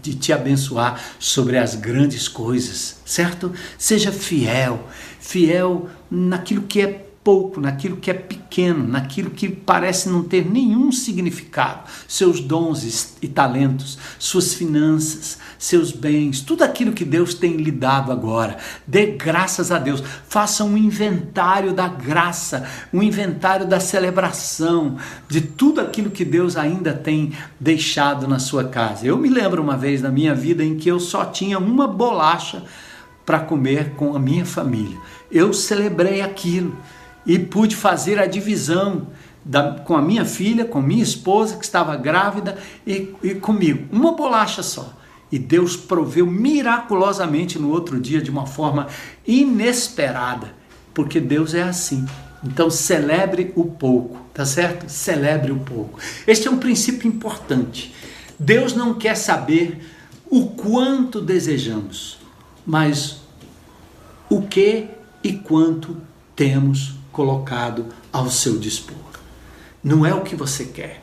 de 0.00 0.14
te 0.14 0.32
abençoar 0.32 0.98
sobre 1.18 1.58
as 1.58 1.74
grandes 1.74 2.28
coisas, 2.28 2.96
certo? 3.04 3.52
Seja 3.76 4.10
fiel, 4.10 4.88
fiel 5.20 5.90
naquilo 6.10 6.62
que 6.62 6.80
é 6.80 7.05
pouco, 7.26 7.60
naquilo 7.60 7.96
que 7.96 8.08
é 8.08 8.14
pequeno, 8.14 8.86
naquilo 8.86 9.30
que 9.30 9.48
parece 9.48 10.08
não 10.08 10.22
ter 10.22 10.48
nenhum 10.48 10.92
significado. 10.92 11.80
Seus 12.06 12.38
dons 12.38 13.16
e 13.20 13.26
talentos, 13.26 13.98
suas 14.16 14.54
finanças, 14.54 15.36
seus 15.58 15.90
bens, 15.90 16.40
tudo 16.40 16.62
aquilo 16.62 16.92
que 16.92 17.04
Deus 17.04 17.34
tem 17.34 17.56
lhe 17.56 17.72
dado 17.72 18.12
agora. 18.12 18.58
Dê 18.86 19.06
graças 19.06 19.72
a 19.72 19.78
Deus. 19.80 20.04
Faça 20.28 20.62
um 20.62 20.76
inventário 20.76 21.72
da 21.72 21.88
graça, 21.88 22.64
um 22.92 23.02
inventário 23.02 23.66
da 23.66 23.80
celebração, 23.80 24.96
de 25.28 25.40
tudo 25.40 25.80
aquilo 25.80 26.10
que 26.10 26.24
Deus 26.24 26.56
ainda 26.56 26.92
tem 26.92 27.32
deixado 27.58 28.28
na 28.28 28.38
sua 28.38 28.68
casa. 28.68 29.04
Eu 29.04 29.16
me 29.16 29.28
lembro 29.28 29.60
uma 29.60 29.76
vez 29.76 30.00
na 30.00 30.10
minha 30.10 30.32
vida 30.32 30.62
em 30.62 30.76
que 30.76 30.88
eu 30.88 31.00
só 31.00 31.24
tinha 31.24 31.58
uma 31.58 31.88
bolacha 31.88 32.62
para 33.24 33.40
comer 33.40 33.94
com 33.96 34.14
a 34.14 34.18
minha 34.20 34.46
família. 34.46 34.96
Eu 35.28 35.52
celebrei 35.52 36.20
aquilo 36.20 36.76
e 37.26 37.38
pude 37.38 37.74
fazer 37.74 38.18
a 38.18 38.26
divisão 38.26 39.08
da, 39.44 39.72
com 39.72 39.96
a 39.96 40.02
minha 40.02 40.24
filha, 40.24 40.64
com 40.64 40.80
minha 40.80 41.02
esposa 41.02 41.56
que 41.56 41.64
estava 41.64 41.96
grávida 41.96 42.58
e, 42.86 43.14
e 43.22 43.34
comigo. 43.34 43.86
Uma 43.92 44.12
bolacha 44.12 44.62
só. 44.62 44.92
E 45.30 45.38
Deus 45.38 45.76
proveu 45.76 46.26
miraculosamente 46.26 47.58
no 47.58 47.70
outro 47.70 48.00
dia 48.00 48.22
de 48.22 48.30
uma 48.30 48.46
forma 48.46 48.86
inesperada, 49.26 50.54
porque 50.94 51.20
Deus 51.20 51.52
é 51.52 51.62
assim. 51.62 52.06
Então 52.44 52.70
celebre 52.70 53.52
o 53.56 53.64
pouco, 53.64 54.18
tá 54.32 54.44
certo? 54.44 54.88
Celebre 54.88 55.50
o 55.50 55.58
pouco. 55.58 55.98
Este 56.26 56.46
é 56.46 56.50
um 56.50 56.58
princípio 56.58 57.08
importante. 57.08 57.94
Deus 58.38 58.74
não 58.74 58.94
quer 58.94 59.16
saber 59.16 59.80
o 60.28 60.46
quanto 60.48 61.20
desejamos, 61.20 62.18
mas 62.64 63.20
o 64.28 64.42
que 64.42 64.88
e 65.22 65.32
quanto 65.32 65.96
temos 66.34 66.94
colocado 67.16 67.86
ao 68.12 68.28
seu 68.28 68.58
dispor. 68.58 68.98
Não 69.82 70.04
é 70.04 70.12
o 70.12 70.20
que 70.20 70.36
você 70.36 70.66
quer, 70.66 71.02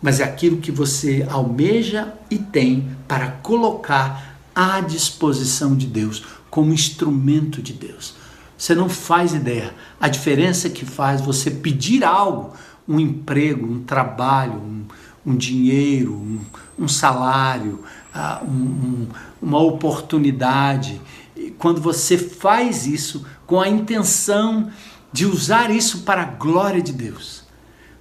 mas 0.00 0.18
é 0.18 0.24
aquilo 0.24 0.56
que 0.56 0.72
você 0.72 1.26
almeja 1.28 2.14
e 2.30 2.38
tem 2.38 2.96
para 3.06 3.32
colocar 3.32 4.38
à 4.54 4.80
disposição 4.80 5.76
de 5.76 5.86
Deus, 5.86 6.24
como 6.48 6.72
instrumento 6.72 7.60
de 7.60 7.74
Deus. 7.74 8.14
Você 8.56 8.74
não 8.74 8.88
faz 8.88 9.34
ideia 9.34 9.74
a 10.00 10.08
diferença 10.08 10.70
que 10.70 10.86
faz 10.86 11.20
você 11.20 11.50
pedir 11.50 12.02
algo, 12.02 12.54
um 12.88 12.98
emprego, 12.98 13.66
um 13.66 13.82
trabalho, 13.82 14.54
um, 14.54 14.84
um 15.26 15.36
dinheiro, 15.36 16.14
um, 16.14 16.40
um 16.78 16.88
salário, 16.88 17.84
uh, 18.14 18.44
um, 18.46 19.06
uma 19.40 19.58
oportunidade. 19.58 20.98
E 21.36 21.50
quando 21.50 21.80
você 21.80 22.16
faz 22.16 22.86
isso 22.86 23.26
com 23.46 23.60
a 23.60 23.68
intenção 23.68 24.70
de 25.12 25.26
usar 25.26 25.70
isso 25.70 26.00
para 26.00 26.22
a 26.22 26.26
glória 26.26 26.80
de 26.80 26.92
Deus, 26.92 27.42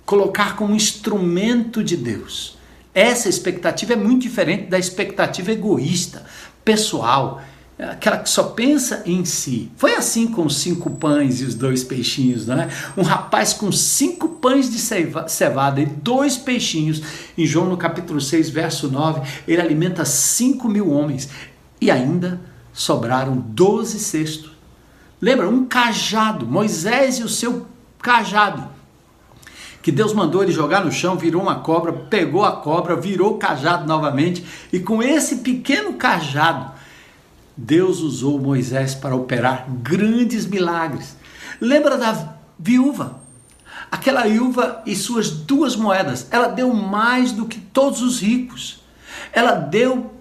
colocar 0.05 0.55
como 0.55 0.76
instrumento 0.76 1.84
de 1.84 1.97
Deus. 1.97 2.57
Essa 2.93 3.30
expectativa 3.30 3.93
é 3.93 3.95
muito 3.95 4.22
diferente 4.22 4.68
da 4.68 4.80
expectativa 4.80 5.51
egoísta, 5.51 6.26
pessoal, 6.64 7.41
aquela 7.80 8.18
que 8.18 8.30
só 8.30 8.43
pensa 8.43 9.01
em 9.05 9.26
si. 9.26 9.72
Foi 9.76 9.95
assim 9.95 10.28
com 10.28 10.45
os 10.45 10.57
cinco 10.57 10.89
pães 10.89 11.41
e 11.41 11.45
os 11.45 11.55
dois 11.55 11.84
peixinhos, 11.84 12.45
não 12.45 12.62
é? 12.62 12.70
Um 12.95 13.01
rapaz 13.01 13.53
com 13.53 13.72
cinco 13.72 14.28
pães 14.30 14.70
de 14.70 14.78
cevada 15.28 15.82
e 15.82 15.86
dois 15.86 16.38
peixinhos, 16.38 17.01
em 17.38 17.45
João 17.45 17.68
no 17.68 17.78
capítulo 17.78 18.22
6, 18.22 18.49
verso 18.49 18.89
9, 18.89 19.22
ele 19.47 19.62
alimenta 19.62 20.05
cinco 20.05 20.70
mil 20.70 20.91
homens 20.91 21.30
e 21.80 21.89
ainda 21.89 22.39
sobraram 22.74 23.36
doze 23.36 23.99
cestos. 23.99 24.51
Lembra? 25.22 25.47
Um 25.47 25.65
cajado, 25.65 26.47
Moisés 26.47 27.19
e 27.19 27.24
o 27.24 27.30
seu 27.30 27.67
cajado. 27.99 28.67
Que 29.82 29.91
Deus 29.91 30.13
mandou 30.13 30.41
ele 30.41 30.51
jogar 30.51 30.84
no 30.84 30.91
chão, 30.91 31.15
virou 31.15 31.41
uma 31.43 31.59
cobra, 31.59 31.93
pegou 31.93 32.43
a 32.43 32.53
cobra, 32.53 32.95
virou 32.95 33.36
o 33.36 33.38
cajado 33.38 33.88
novamente, 33.88 34.43
e 34.74 34.80
com 34.80 35.01
esse 35.01 35.38
pequeno 35.38 35.93
cajado, 35.93 36.72
Deus 37.55 37.99
usou 37.99 38.39
Moisés 38.39 38.95
para 38.95 39.15
operar 39.15 39.67
grandes 39.69 40.45
milagres. 40.45 41.15
Lembra 41.59 41.97
da 41.97 42.36
viúva? 42.57 43.22
Aquela 43.91 44.24
viúva 44.24 44.82
e 44.86 44.95
suas 44.95 45.30
duas 45.30 45.76
moedas, 45.76 46.28
ela 46.32 46.47
deu 46.47 46.74
mais 46.74 47.32
do 47.32 47.45
que 47.45 47.59
todos 47.59 48.01
os 48.01 48.22
ricos. 48.22 48.82
Ela 49.34 49.53
deu 49.53 50.11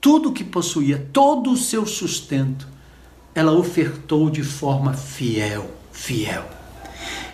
tudo 0.00 0.28
o 0.28 0.32
que 0.32 0.44
possuía, 0.44 1.08
todo 1.12 1.50
o 1.50 1.56
seu 1.56 1.86
sustento 1.86 2.77
ela 3.34 3.52
ofertou 3.52 4.30
de 4.30 4.42
forma 4.42 4.92
fiel, 4.92 5.70
fiel. 5.92 6.48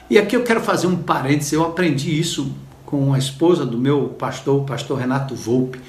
E 0.08 0.18
aqui 0.18 0.36
eu 0.36 0.44
quero 0.44 0.60
fazer 0.60 0.86
um 0.86 0.96
parênteses, 0.96 1.52
eu 1.52 1.64
aprendi 1.64 2.18
isso 2.18 2.54
com 2.84 3.14
a 3.14 3.18
esposa 3.18 3.64
do 3.64 3.78
meu 3.78 4.08
pastor, 4.08 4.62
o 4.62 4.64
pastor 4.64 4.98
Renato 4.98 5.34
Volpe, 5.34 5.80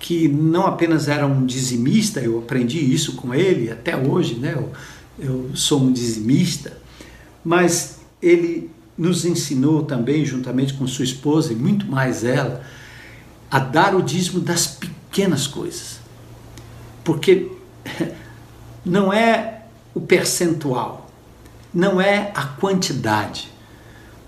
que 0.00 0.28
não 0.28 0.66
apenas 0.66 1.08
era 1.08 1.26
um 1.26 1.44
dizimista, 1.44 2.20
eu 2.20 2.38
aprendi 2.38 2.78
isso 2.78 3.16
com 3.16 3.34
ele 3.34 3.70
até 3.70 3.96
hoje, 3.96 4.34
né? 4.36 4.54
Eu, 4.56 4.72
eu 5.18 5.50
sou 5.54 5.82
um 5.82 5.92
dizimista, 5.92 6.78
mas 7.44 8.00
ele 8.22 8.70
nos 8.96 9.24
ensinou 9.24 9.84
também, 9.84 10.24
juntamente 10.24 10.74
com 10.74 10.86
sua 10.86 11.04
esposa 11.04 11.52
e 11.52 11.56
muito 11.56 11.86
mais 11.86 12.24
ela, 12.24 12.62
a 13.50 13.58
dar 13.58 13.94
o 13.94 14.02
dízimo 14.02 14.40
das 14.40 14.66
pequenas 14.66 15.46
coisas. 15.46 16.00
Porque 17.04 17.50
não 18.84 19.12
é 19.12 19.62
o 19.94 20.00
percentual, 20.00 21.10
não 21.72 22.00
é 22.00 22.30
a 22.34 22.44
quantidade, 22.44 23.50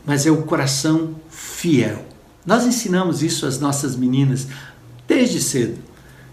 mas 0.04 0.26
é 0.26 0.30
o 0.30 0.42
coração 0.42 1.14
fiel. 1.28 2.04
Nós 2.44 2.64
ensinamos 2.64 3.22
isso 3.22 3.46
às 3.46 3.60
nossas 3.60 3.94
meninas 3.94 4.48
desde 5.06 5.40
cedo. 5.40 5.78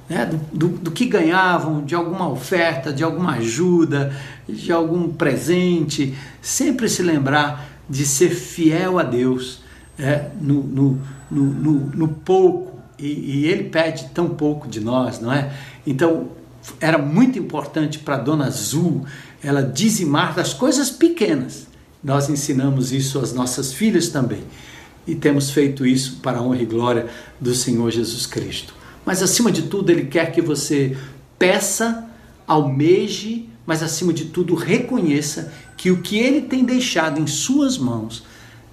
Né? 0.09 0.25
Do, 0.25 0.37
do, 0.53 0.67
do, 0.77 0.91
que 0.91 1.05
ganhavam, 1.05 1.83
de 1.83 1.93
alguma 1.93 2.29
oferta, 2.29 2.93
de 2.93 3.03
alguma 3.03 3.33
ajuda, 3.33 4.15
de 4.47 4.71
algum 4.71 5.09
presente, 5.11 6.15
sempre 6.41 6.87
se 6.87 7.03
lembrar 7.03 7.67
de 7.89 8.05
ser 8.05 8.29
fiel 8.29 8.99
a 8.99 9.03
Deus 9.03 9.61
é, 9.99 10.29
no, 10.39 10.63
no, 10.63 11.01
no, 11.29 11.43
no, 11.43 12.07
pouco, 12.07 12.79
e, 12.97 13.07
e 13.07 13.45
Ele 13.45 13.65
pede 13.65 14.05
tão 14.13 14.29
pouco 14.29 14.67
de 14.67 14.79
nós, 14.79 15.19
não 15.19 15.31
é? 15.31 15.51
Então, 15.85 16.29
era 16.79 16.97
muito 16.97 17.39
importante 17.39 17.99
para 17.99 18.17
Dona 18.17 18.45
Azul 18.45 19.05
ela 19.43 19.61
dizimar 19.61 20.33
das 20.33 20.53
coisas 20.53 20.89
pequenas. 20.89 21.67
Nós 22.03 22.29
ensinamos 22.29 22.91
isso 22.91 23.19
às 23.19 23.33
nossas 23.33 23.73
filhas 23.73 24.09
também. 24.09 24.43
E 25.05 25.15
temos 25.15 25.51
feito 25.51 25.85
isso 25.85 26.17
para 26.21 26.39
a 26.39 26.41
honra 26.41 26.61
e 26.61 26.65
glória 26.65 27.07
do 27.39 27.53
Senhor 27.53 27.89
Jesus 27.91 28.25
Cristo. 28.25 28.73
Mas 29.05 29.23
acima 29.23 29.51
de 29.51 29.63
tudo, 29.63 29.89
Ele 29.89 30.05
quer 30.05 30.31
que 30.31 30.41
você 30.41 30.97
peça, 31.39 32.05
almeje, 32.45 33.49
mas 33.65 33.83
acima 33.83 34.13
de 34.13 34.25
tudo, 34.25 34.55
reconheça 34.55 35.53
que 35.75 35.91
o 35.91 36.01
que 36.01 36.17
ele 36.17 36.41
tem 36.41 36.63
deixado 36.63 37.19
em 37.19 37.27
suas 37.27 37.77
mãos 37.77 38.23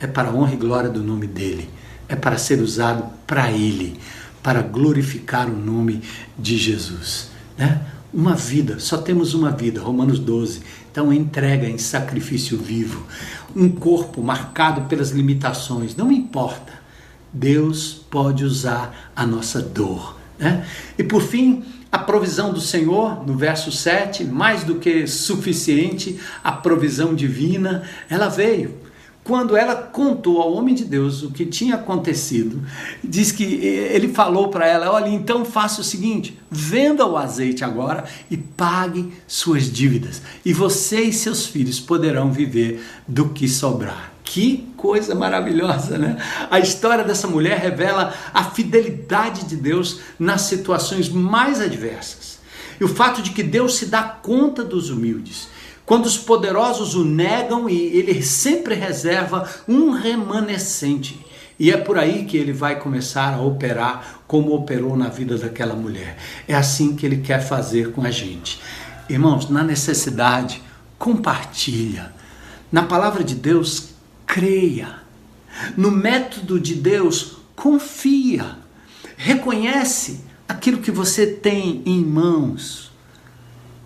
é 0.01 0.07
para 0.07 0.28
a 0.28 0.34
honra 0.34 0.55
e 0.55 0.57
glória 0.57 0.88
do 0.88 1.03
nome 1.03 1.26
dele, 1.26 1.68
é 2.09 2.14
para 2.14 2.38
ser 2.38 2.61
usado 2.61 3.05
para 3.26 3.51
ele, 3.51 3.99
para 4.42 4.62
glorificar 4.62 5.49
o 5.49 5.57
nome 5.57 6.03
de 6.38 6.57
Jesus. 6.57 7.34
Né? 7.57 7.80
Uma 8.12 8.34
vida, 8.34 8.78
só 8.78 8.98
temos 8.98 9.34
uma 9.34 9.50
vida, 9.50 9.80
Romanos 9.80 10.18
12. 10.18 10.61
Então, 10.90 11.12
entrega 11.12 11.68
em 11.68 11.78
sacrifício 11.78 12.57
vivo, 12.57 13.05
um 13.55 13.68
corpo 13.68 14.22
marcado 14.22 14.82
pelas 14.82 15.11
limitações, 15.11 15.96
não 15.96 16.12
importa. 16.12 16.72
Deus 17.32 18.05
pode 18.09 18.44
usar 18.44 19.11
a 19.16 19.26
nossa 19.26 19.61
dor. 19.61 20.16
Né? 20.38 20.64
E 20.96 21.02
por 21.02 21.20
fim, 21.20 21.64
a 21.90 21.98
provisão 21.98 22.52
do 22.52 22.61
Senhor, 22.61 23.26
no 23.26 23.36
verso 23.36 23.72
7, 23.72 24.24
mais 24.24 24.62
do 24.62 24.76
que 24.76 25.07
suficiente, 25.07 26.20
a 26.42 26.52
provisão 26.52 27.14
divina, 27.14 27.82
ela 28.09 28.28
veio 28.28 28.84
quando 29.25 29.57
ela 29.57 29.75
contou 29.75 30.41
ao 30.43 30.53
homem 30.53 30.75
de 30.75 30.85
Deus 30.85 31.22
o 31.22 31.31
que 31.31 31.47
tinha 31.47 31.77
acontecido, 31.77 32.62
diz 33.03 33.33
que 33.33 33.43
ele 33.43 34.09
falou 34.09 34.49
para 34.49 34.68
ela: 34.68 34.93
Olha, 34.93 35.09
então 35.09 35.47
faça 35.47 35.81
o 35.81 35.85
seguinte, 35.85 36.39
venda 36.51 37.07
o 37.07 37.16
azeite 37.16 37.64
agora 37.64 38.05
e 38.31 38.37
pague 38.37 39.11
suas 39.27 39.72
dívidas, 39.72 40.20
e 40.45 40.53
você 40.53 41.01
e 41.01 41.12
seus 41.12 41.47
filhos 41.47 41.81
poderão 41.81 42.31
viver 42.31 42.85
do 43.09 43.31
que 43.31 43.49
sobrar. 43.49 44.12
Que 44.22 44.68
coisa 44.77 45.14
maravilhosa, 45.14 45.99
né? 45.99 46.16
A 46.51 46.59
história 46.59 47.05
dessa 47.05 47.27
mulher 47.27 47.59
revela 47.59 48.12
a 48.33 48.45
fidelidade 48.45 49.45
de 49.45 49.57
Deus 49.57 50.01
nas 50.18 50.43
situações 50.43 51.09
mais 51.09 51.61
adversas. 51.61 52.39
E 52.81 52.85
o 52.85 52.89
fato 52.89 53.22
de 53.22 53.31
que 53.31 53.43
Deus 53.43 53.77
se 53.77 53.87
dá 53.87 54.03
conta 54.03 54.64
dos 54.64 54.91
humildes 54.91 55.49
quando 55.87 56.07
os 56.07 56.16
poderosos 56.16 56.95
o 56.95 57.05
negam 57.05 57.68
e 57.68 57.76
ele 57.76 58.22
sempre 58.22 58.74
reserva 58.74 59.49
um 59.68 59.91
remanescente. 59.91 61.24
E 61.59 61.70
é 61.70 61.76
por 61.76 61.99
aí 61.99 62.24
que 62.24 62.37
ele 62.37 62.53
vai 62.53 62.80
começar 62.80 63.35
a 63.35 63.41
operar 63.41 64.22
como 64.26 64.55
operou 64.55 64.97
na 64.97 65.09
vida 65.09 65.37
daquela 65.37 65.74
mulher. 65.74 66.16
É 66.49 66.55
assim 66.55 66.97
que 66.97 67.07
ele 67.07 67.18
quer 67.18 67.41
fazer 67.41 67.93
com 67.93 68.03
a 68.03 68.11
gente. 68.11 68.61
Irmãos, 69.09 69.49
na 69.49 69.62
necessidade, 69.62 70.62
compartilha. 70.99 72.12
Na 72.72 72.82
palavra 72.82 73.22
de 73.22 73.35
Deus, 73.35 73.91
creia. 74.26 74.97
No 75.76 75.91
método 75.91 76.59
de 76.59 76.74
Deus, 76.74 77.37
confia. 77.55 78.57
Reconhece 79.16 80.24
aquilo 80.49 80.78
que 80.78 80.91
você 80.91 81.26
tem 81.26 81.82
em 81.87 82.05
mãos 82.05 82.84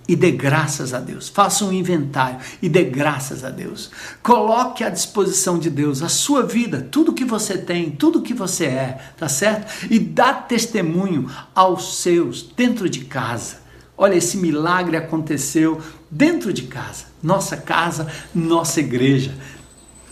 e 0.08 0.16
dê 0.16 0.30
graças 0.30 0.94
a 0.94 0.98
Deus. 0.98 1.28
Faça 1.28 1.66
um 1.66 1.72
inventário 1.72 2.38
e 2.62 2.68
dê 2.68 2.84
graças 2.84 3.44
a 3.44 3.50
Deus. 3.50 3.90
Coloque 4.22 4.82
à 4.82 4.88
disposição 4.88 5.58
de 5.58 5.68
Deus 5.68 6.02
a 6.02 6.08
sua 6.08 6.42
vida, 6.42 6.88
tudo 6.90 7.12
que 7.12 7.26
você 7.26 7.58
tem, 7.58 7.90
tudo 7.90 8.22
que 8.22 8.32
você 8.32 8.64
é, 8.64 8.98
tá 9.18 9.28
certo? 9.28 9.86
E 9.90 9.98
dá 9.98 10.32
testemunho 10.32 11.30
aos 11.54 11.98
seus 11.98 12.42
dentro 12.42 12.88
de 12.88 13.04
casa. 13.04 13.58
Olha, 13.96 14.14
esse 14.14 14.38
milagre 14.38 14.96
aconteceu 14.96 15.80
dentro 16.10 16.52
de 16.52 16.62
casa, 16.62 17.06
nossa 17.22 17.56
casa, 17.56 18.06
nossa 18.34 18.80
igreja. 18.80 19.34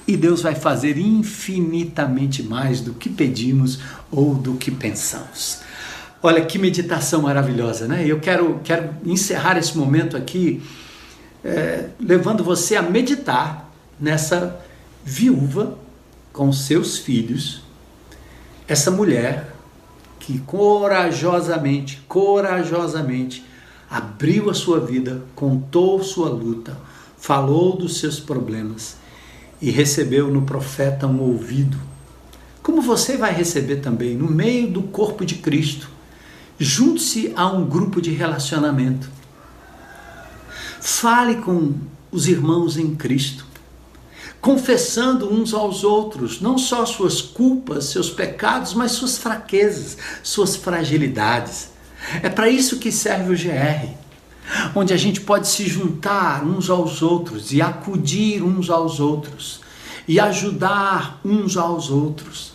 E 0.06 0.16
Deus 0.16 0.42
vai 0.42 0.54
fazer 0.54 0.98
infinitamente 0.98 2.42
mais 2.42 2.80
do 2.80 2.92
que 2.92 3.08
pedimos 3.08 3.80
ou 4.10 4.34
do 4.34 4.54
que 4.54 4.70
pensamos. 4.70 5.65
Olha 6.22 6.44
que 6.44 6.58
meditação 6.58 7.22
maravilhosa, 7.22 7.86
né? 7.86 8.04
Eu 8.06 8.18
quero, 8.18 8.60
quero 8.64 8.90
encerrar 9.04 9.58
esse 9.58 9.76
momento 9.76 10.16
aqui 10.16 10.62
é, 11.44 11.90
levando 12.00 12.42
você 12.42 12.74
a 12.74 12.82
meditar 12.82 13.70
nessa 14.00 14.60
viúva 15.04 15.78
com 16.32 16.52
seus 16.52 16.98
filhos, 16.98 17.62
essa 18.66 18.90
mulher 18.90 19.54
que 20.18 20.38
corajosamente, 20.40 22.02
corajosamente 22.08 23.44
abriu 23.88 24.50
a 24.50 24.54
sua 24.54 24.80
vida, 24.80 25.22
contou 25.36 26.02
sua 26.02 26.28
luta, 26.28 26.76
falou 27.16 27.76
dos 27.76 28.00
seus 28.00 28.18
problemas 28.18 28.96
e 29.62 29.70
recebeu 29.70 30.28
no 30.28 30.42
profeta 30.42 31.06
um 31.06 31.20
ouvido. 31.20 31.78
Como 32.62 32.82
você 32.82 33.16
vai 33.16 33.32
receber 33.32 33.76
também 33.76 34.16
no 34.16 34.28
meio 34.28 34.68
do 34.68 34.82
corpo 34.82 35.24
de 35.24 35.36
Cristo 35.36 35.88
Junte-se 36.58 37.32
a 37.36 37.46
um 37.46 37.66
grupo 37.66 38.00
de 38.00 38.10
relacionamento. 38.10 39.10
Fale 40.80 41.36
com 41.36 41.74
os 42.10 42.28
irmãos 42.28 42.78
em 42.78 42.94
Cristo, 42.94 43.44
confessando 44.40 45.32
uns 45.32 45.52
aos 45.52 45.84
outros 45.84 46.40
não 46.40 46.56
só 46.56 46.86
suas 46.86 47.20
culpas, 47.20 47.86
seus 47.86 48.08
pecados, 48.08 48.72
mas 48.72 48.92
suas 48.92 49.18
fraquezas, 49.18 49.98
suas 50.22 50.56
fragilidades. 50.56 51.70
É 52.22 52.28
para 52.28 52.48
isso 52.48 52.78
que 52.78 52.92
serve 52.92 53.34
o 53.34 53.36
GR, 53.36 53.90
onde 54.74 54.94
a 54.94 54.96
gente 54.96 55.20
pode 55.20 55.48
se 55.48 55.66
juntar 55.66 56.44
uns 56.44 56.70
aos 56.70 57.02
outros 57.02 57.52
e 57.52 57.60
acudir 57.60 58.42
uns 58.42 58.70
aos 58.70 59.00
outros 59.00 59.60
e 60.06 60.20
ajudar 60.20 61.20
uns 61.24 61.56
aos 61.56 61.90
outros. 61.90 62.52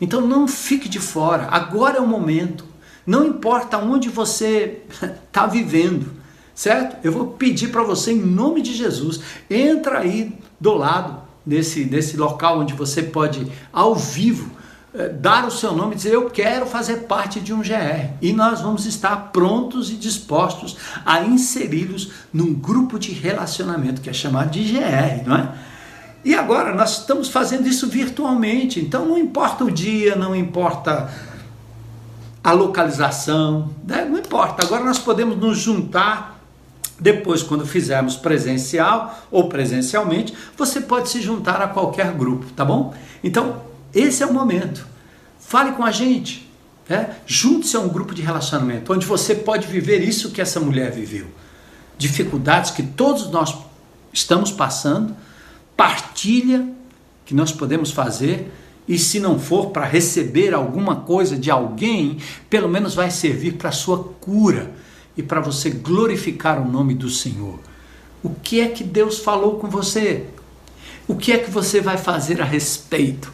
Então 0.00 0.20
não 0.20 0.46
fique 0.46 0.88
de 0.88 0.98
fora, 0.98 1.48
agora 1.50 1.98
é 1.98 2.00
o 2.00 2.06
momento. 2.06 2.71
Não 3.06 3.26
importa 3.26 3.78
onde 3.78 4.08
você 4.08 4.82
está 5.26 5.46
vivendo, 5.48 6.10
certo? 6.54 6.96
Eu 7.04 7.12
vou 7.12 7.28
pedir 7.28 7.68
para 7.68 7.82
você, 7.82 8.12
em 8.12 8.20
nome 8.20 8.62
de 8.62 8.74
Jesus, 8.74 9.20
entra 9.50 10.00
aí 10.00 10.36
do 10.60 10.74
lado 10.74 11.20
desse, 11.44 11.84
desse 11.84 12.16
local 12.16 12.60
onde 12.60 12.74
você 12.74 13.02
pode, 13.02 13.50
ao 13.72 13.94
vivo, 13.94 14.50
eh, 14.94 15.08
dar 15.08 15.46
o 15.46 15.50
seu 15.50 15.72
nome 15.72 15.94
e 15.94 15.96
dizer 15.96 16.14
eu 16.14 16.28
quero 16.28 16.66
fazer 16.66 17.04
parte 17.04 17.40
de 17.40 17.52
um 17.52 17.62
GR 17.62 18.10
e 18.20 18.32
nós 18.32 18.60
vamos 18.60 18.84
estar 18.84 19.30
prontos 19.32 19.90
e 19.90 19.94
dispostos 19.94 20.76
a 21.04 21.22
inseri-los 21.22 22.10
num 22.30 22.52
grupo 22.52 22.98
de 22.98 23.10
relacionamento 23.10 24.02
que 24.02 24.10
é 24.10 24.12
chamado 24.12 24.50
de 24.50 24.62
GR, 24.62 25.26
não 25.26 25.36
é? 25.36 25.52
E 26.24 26.34
agora 26.34 26.74
nós 26.74 27.00
estamos 27.00 27.28
fazendo 27.28 27.66
isso 27.66 27.88
virtualmente, 27.88 28.78
então 28.78 29.06
não 29.06 29.18
importa 29.18 29.64
o 29.64 29.70
dia, 29.70 30.14
não 30.14 30.36
importa 30.36 31.10
a 32.42 32.52
localização, 32.52 33.70
né? 33.86 34.04
não 34.04 34.18
importa. 34.18 34.64
Agora 34.66 34.84
nós 34.84 34.98
podemos 34.98 35.36
nos 35.36 35.58
juntar 35.58 36.40
depois, 37.02 37.42
quando 37.42 37.66
fizermos 37.66 38.14
presencial 38.16 39.26
ou 39.28 39.48
presencialmente, 39.48 40.32
você 40.56 40.80
pode 40.80 41.08
se 41.08 41.20
juntar 41.20 41.60
a 41.60 41.66
qualquer 41.66 42.12
grupo, 42.12 42.46
tá 42.54 42.64
bom? 42.64 42.94
Então, 43.24 43.60
esse 43.92 44.22
é 44.22 44.26
o 44.26 44.32
momento. 44.32 44.86
Fale 45.40 45.72
com 45.72 45.84
a 45.84 45.90
gente. 45.90 46.48
Né? 46.88 47.16
Junte-se 47.26 47.76
a 47.76 47.80
um 47.80 47.88
grupo 47.88 48.14
de 48.14 48.22
relacionamento 48.22 48.92
onde 48.92 49.04
você 49.04 49.34
pode 49.34 49.66
viver 49.66 50.00
isso 50.00 50.30
que 50.30 50.40
essa 50.40 50.60
mulher 50.60 50.92
viveu. 50.92 51.26
Dificuldades 51.98 52.70
que 52.70 52.84
todos 52.84 53.28
nós 53.30 53.56
estamos 54.12 54.52
passando, 54.52 55.16
partilha 55.76 56.68
que 57.24 57.34
nós 57.34 57.50
podemos 57.50 57.90
fazer 57.90 58.52
e 58.86 58.98
se 58.98 59.20
não 59.20 59.38
for 59.38 59.70
para 59.70 59.86
receber 59.86 60.54
alguma 60.54 60.96
coisa 60.96 61.36
de 61.36 61.50
alguém, 61.50 62.18
pelo 62.50 62.68
menos 62.68 62.94
vai 62.94 63.10
servir 63.10 63.52
para 63.52 63.70
sua 63.70 64.02
cura 64.20 64.72
e 65.16 65.22
para 65.22 65.40
você 65.40 65.70
glorificar 65.70 66.60
o 66.60 66.70
nome 66.70 66.94
do 66.94 67.08
Senhor. 67.08 67.60
O 68.22 68.30
que 68.30 68.60
é 68.60 68.68
que 68.68 68.84
Deus 68.84 69.18
falou 69.18 69.58
com 69.58 69.68
você? 69.68 70.26
O 71.06 71.16
que 71.16 71.32
é 71.32 71.38
que 71.38 71.50
você 71.50 71.80
vai 71.80 71.96
fazer 71.96 72.40
a 72.40 72.44
respeito? 72.44 73.32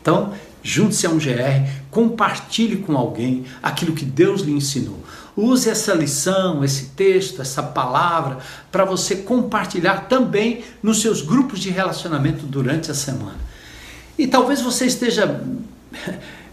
Então, 0.00 0.32
junte-se 0.62 1.06
a 1.06 1.10
um 1.10 1.18
GR, 1.18 1.68
compartilhe 1.90 2.76
com 2.76 2.96
alguém 2.96 3.44
aquilo 3.62 3.94
que 3.94 4.04
Deus 4.04 4.42
lhe 4.42 4.52
ensinou. 4.52 4.98
Use 5.36 5.68
essa 5.68 5.94
lição, 5.94 6.64
esse 6.64 6.86
texto, 6.86 7.40
essa 7.40 7.62
palavra 7.62 8.38
para 8.70 8.84
você 8.84 9.16
compartilhar 9.16 10.08
também 10.08 10.64
nos 10.82 11.00
seus 11.00 11.22
grupos 11.22 11.60
de 11.60 11.70
relacionamento 11.70 12.44
durante 12.46 12.90
a 12.90 12.94
semana. 12.94 13.47
E 14.18 14.26
talvez 14.26 14.60
você 14.60 14.86
esteja 14.86 15.42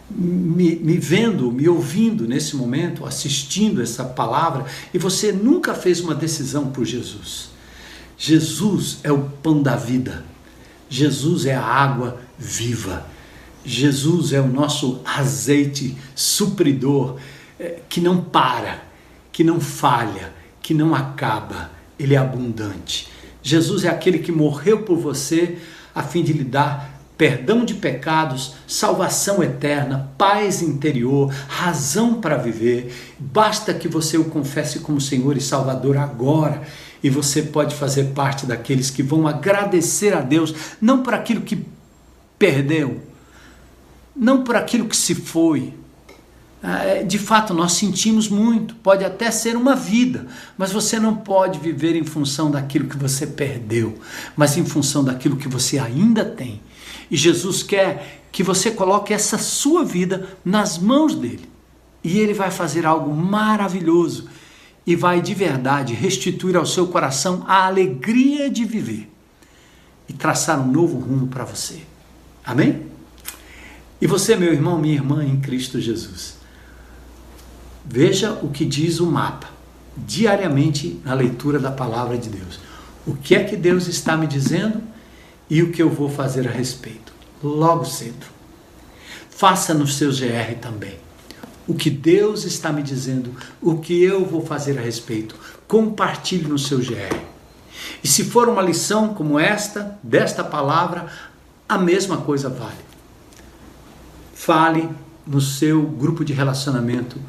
me, 0.10 0.76
me, 0.76 0.98
vendo, 0.98 1.52
me 1.52 1.68
ouvindo 1.68 2.28
nesse 2.28 2.56
momento, 2.56 3.06
assistindo 3.06 3.82
essa 3.82 4.04
palavra, 4.04 4.66
e 4.94 4.98
você 4.98 5.32
nunca 5.32 5.74
fez 5.74 6.00
uma 6.00 6.14
decisão 6.14 6.68
por 6.72 6.86
Jesus. 6.86 7.50
Jesus 8.18 9.00
é 9.04 9.12
o 9.12 9.24
pão 9.42 9.62
da 9.62 9.76
vida, 9.76 10.24
Jesus 10.88 11.46
é 11.46 11.56
a 11.56 11.64
água 11.64 12.22
viva, 12.38 13.08
Jesus 13.66 14.32
é 14.32 14.40
o 14.40 14.48
nosso 14.48 15.02
azeite 15.04 15.98
supridor 16.14 17.18
é, 17.60 17.80
que 17.90 18.00
não 18.00 18.22
para, 18.22 18.84
que 19.32 19.44
não 19.44 19.60
falha, 19.60 20.32
que 20.62 20.74
não 20.74 20.94
acaba, 20.94 21.72
ele 21.98 22.14
é 22.14 22.18
abundante. 22.18 23.10
Jesus 23.42 23.84
é 23.84 23.90
aquele 23.90 24.20
que 24.20 24.32
morreu 24.32 24.84
por 24.84 24.98
você 24.98 25.58
a 25.94 26.04
fim 26.04 26.24
de 26.24 26.34
lhe 26.34 26.44
dar 26.44 26.95
perdão 27.18 27.64
de 27.64 27.74
pecados, 27.74 28.56
salvação 28.68 29.42
eterna, 29.42 30.12
paz 30.18 30.62
interior, 30.62 31.34
razão 31.48 32.20
para 32.20 32.38
viver. 32.38 32.94
Basta 33.18 33.74
que 33.74 33.88
você 33.88 34.18
o 34.18 34.26
confesse 34.26 34.80
como 34.80 35.00
Senhor 35.00 35.38
e 35.38 35.42
Salvador 35.42 35.98
agora. 35.98 36.62
E 37.02 37.10
você 37.10 37.42
pode 37.42 37.76
fazer 37.76 38.06
parte 38.16 38.46
daqueles 38.46 38.90
que 38.90 39.04
vão 39.04 39.28
agradecer 39.28 40.14
a 40.14 40.22
Deus, 40.22 40.54
não 40.82 41.04
por 41.04 41.14
aquilo 41.14 41.42
que 41.42 41.66
perdeu, 42.38 43.02
não 44.16 44.44
por 44.44 44.56
aquilo 44.56 44.88
que 44.88 44.98
se 44.98 45.14
foi. 45.14 45.74
Ah, 46.64 46.84
é, 46.84 47.04
de 47.04 47.20
fato, 47.20 47.54
nós 47.54 47.74
sentimos 47.74 48.28
muito, 48.28 48.74
pode 48.76 49.06
até 49.06 49.30
ser 49.30 49.56
uma 49.56 49.76
vida, 49.76 50.26
mas 50.58 50.72
você 50.72 51.00
não 51.00 51.16
pode 51.16 51.60
viver 51.60 51.96
em 51.96 52.04
função 52.04 52.50
daquilo 52.50 52.88
que 52.88 52.98
você 52.98 53.28
perdeu, 53.28 54.00
mas 54.36 54.58
em 54.58 54.66
função 54.66 55.04
daquilo 55.04 55.38
que 55.38 55.48
você 55.48 55.78
ainda 55.78 56.26
tem. 56.26 56.60
E 57.10 57.16
Jesus 57.18 57.64
quer 57.64 58.24
que 58.32 58.44
você 58.44 58.72
coloque 58.72 59.14
essa 59.14 59.38
sua 59.38 59.84
vida 59.84 60.38
nas 60.44 60.78
mãos 60.78 61.16
dele. 61.16 61.50
E 62.04 62.20
ele 62.20 62.34
vai 62.34 62.52
fazer 62.52 62.86
algo 62.86 63.14
maravilhoso 63.14 64.30
e 64.86 64.96
vai 64.96 65.22
de 65.22 65.34
verdade 65.34 65.94
restituir 65.94 66.56
ao 66.56 66.66
seu 66.66 66.88
coração 66.88 67.44
a 67.48 67.66
alegria 67.66 68.50
de 68.50 68.64
viver 68.64 69.12
e 70.08 70.14
traçar 70.14 70.60
um 70.60 70.72
novo 70.72 71.00
rumo 71.00 71.28
para 71.28 71.44
você. 71.44 71.82
Amém? 72.46 72.84
E 74.00 74.06
você, 74.06 74.36
meu 74.36 74.54
irmão, 74.54 74.78
minha 74.78 74.94
irmã 74.94 75.24
em 75.24 75.40
Cristo 75.40 75.80
Jesus. 75.80 76.36
Veja 77.84 78.34
o 78.34 78.50
que 78.50 78.66
diz 78.66 79.00
o 79.00 79.06
mapa 79.08 79.50
diariamente 79.98 81.00
na 81.04 81.14
leitura 81.14 81.58
da 81.58 81.72
palavra 81.72 82.18
de 82.18 82.30
Deus. 82.30 82.60
O 83.08 83.16
que 83.16 83.36
é 83.36 83.44
que 83.44 83.56
Deus 83.56 83.88
está 83.88 84.18
me 84.18 84.28
dizendo? 84.28 84.82
E 85.50 85.62
o 85.62 85.72
que 85.72 85.82
eu 85.82 85.90
vou 85.90 86.10
fazer 86.10 86.48
a 86.48 86.52
respeito, 86.52 87.14
logo 87.44 87.86
cedo. 87.86 88.26
Faça 89.30 89.74
no 89.74 89.88
seu 89.88 90.12
GR 90.12 90.56
também. 90.62 90.98
O 91.68 91.74
que 91.74 91.90
Deus 91.90 92.44
está 92.44 92.72
me 92.72 92.84
dizendo, 92.84 93.36
o 93.62 93.78
que 93.78 94.02
eu 94.04 94.26
vou 94.26 94.46
fazer 94.46 94.78
a 94.78 94.82
respeito, 94.82 95.36
compartilhe 95.68 96.48
no 96.48 96.60
seu 96.60 96.80
GR. 96.80 97.20
E 98.04 98.08
se 98.08 98.24
for 98.26 98.48
uma 98.48 98.62
lição 98.62 99.14
como 99.14 99.40
esta, 99.40 99.98
desta 100.02 100.44
palavra, 100.44 101.08
a 101.68 101.78
mesma 101.78 102.18
coisa 102.18 102.50
vale. 102.50 102.86
Fale 104.34 104.90
no 105.26 105.42
seu 105.42 105.82
grupo 105.82 106.24
de 106.24 106.34
relacionamento 106.34 107.20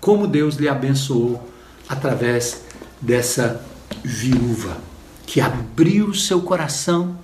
como 0.00 0.26
Deus 0.26 0.54
lhe 0.54 0.68
abençoou 0.68 1.46
através 1.86 2.62
dessa 3.00 3.62
viúva 4.02 4.78
que 5.26 5.40
abriu 5.40 6.14
seu 6.14 6.40
coração 6.40 7.18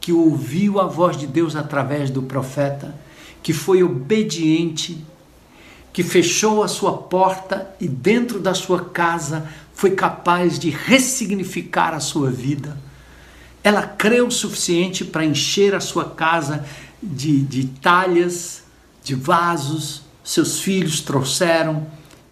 que 0.00 0.12
ouviu 0.12 0.80
a 0.80 0.86
voz 0.86 1.16
de 1.16 1.26
Deus 1.26 1.54
através 1.54 2.10
do 2.10 2.22
profeta, 2.22 2.94
que 3.42 3.52
foi 3.52 3.82
obediente, 3.82 5.04
que 5.92 6.02
fechou 6.02 6.62
a 6.62 6.68
sua 6.68 6.96
porta 6.96 7.74
e 7.80 7.86
dentro 7.86 8.40
da 8.40 8.54
sua 8.54 8.84
casa 8.84 9.48
foi 9.74 9.90
capaz 9.90 10.58
de 10.58 10.70
ressignificar 10.70 11.92
a 11.92 12.00
sua 12.00 12.30
vida. 12.30 12.76
Ela 13.62 13.82
creu 13.82 14.28
o 14.28 14.32
suficiente 14.32 15.04
para 15.04 15.24
encher 15.24 15.74
a 15.74 15.80
sua 15.80 16.04
casa 16.04 16.64
de, 17.02 17.42
de 17.42 17.66
talhas, 17.66 18.62
de 19.02 19.14
vasos, 19.14 20.02
seus 20.24 20.60
filhos 20.60 21.00
trouxeram, 21.00 21.86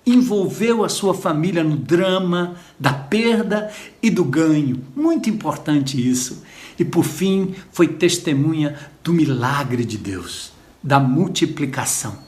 envolveu 0.06 0.84
a 0.84 0.88
sua 0.88 1.12
família 1.12 1.62
no 1.62 1.76
drama 1.76 2.56
da 2.78 2.92
perda 2.92 3.70
e 4.02 4.08
do 4.08 4.24
ganho. 4.24 4.82
Muito 4.96 5.28
importante 5.28 5.98
isso 5.98 6.42
e 6.78 6.84
por 6.84 7.04
fim 7.04 7.54
foi 7.72 7.88
testemunha 7.88 8.76
do 9.02 9.12
milagre 9.12 9.84
de 9.84 9.98
Deus, 9.98 10.52
da 10.82 11.00
multiplicação, 11.00 12.18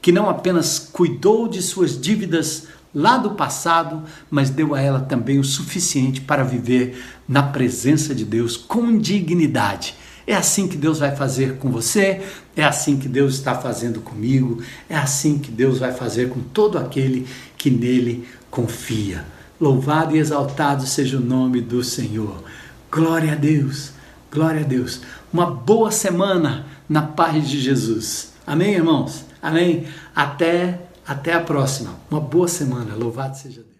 que 0.00 0.10
não 0.10 0.28
apenas 0.28 0.78
cuidou 0.78 1.46
de 1.46 1.62
suas 1.62 2.00
dívidas 2.00 2.66
lá 2.94 3.16
do 3.16 3.30
passado, 3.30 4.02
mas 4.30 4.50
deu 4.50 4.74
a 4.74 4.80
ela 4.80 5.00
também 5.00 5.38
o 5.38 5.44
suficiente 5.44 6.20
para 6.20 6.42
viver 6.42 7.02
na 7.28 7.42
presença 7.42 8.14
de 8.14 8.24
Deus 8.24 8.56
com 8.56 8.98
dignidade. 8.98 9.94
É 10.26 10.34
assim 10.34 10.68
que 10.68 10.76
Deus 10.76 11.00
vai 11.00 11.16
fazer 11.16 11.56
com 11.56 11.70
você, 11.70 12.22
é 12.54 12.62
assim 12.62 12.96
que 12.96 13.08
Deus 13.08 13.34
está 13.34 13.54
fazendo 13.54 14.00
comigo, 14.00 14.62
é 14.88 14.96
assim 14.96 15.38
que 15.38 15.50
Deus 15.50 15.78
vai 15.78 15.92
fazer 15.92 16.28
com 16.28 16.40
todo 16.40 16.78
aquele 16.78 17.26
que 17.56 17.70
nele 17.70 18.28
confia. 18.50 19.24
Louvado 19.60 20.14
e 20.14 20.18
exaltado 20.18 20.86
seja 20.86 21.16
o 21.16 21.20
nome 21.20 21.60
do 21.60 21.82
Senhor. 21.82 22.42
Glória 22.90 23.32
a 23.32 23.36
Deus, 23.36 23.91
glória 24.32 24.62
a 24.62 24.64
Deus. 24.64 25.02
Uma 25.32 25.46
boa 25.46 25.90
semana 25.90 26.66
na 26.88 27.02
paz 27.02 27.48
de 27.48 27.60
Jesus. 27.60 28.32
Amém, 28.46 28.74
irmãos? 28.74 29.24
Amém? 29.40 29.86
Até, 30.16 30.80
até 31.06 31.34
a 31.34 31.40
próxima. 31.40 31.94
Uma 32.10 32.20
boa 32.20 32.48
semana. 32.48 32.94
Louvado 32.94 33.36
seja 33.36 33.60
Deus. 33.60 33.71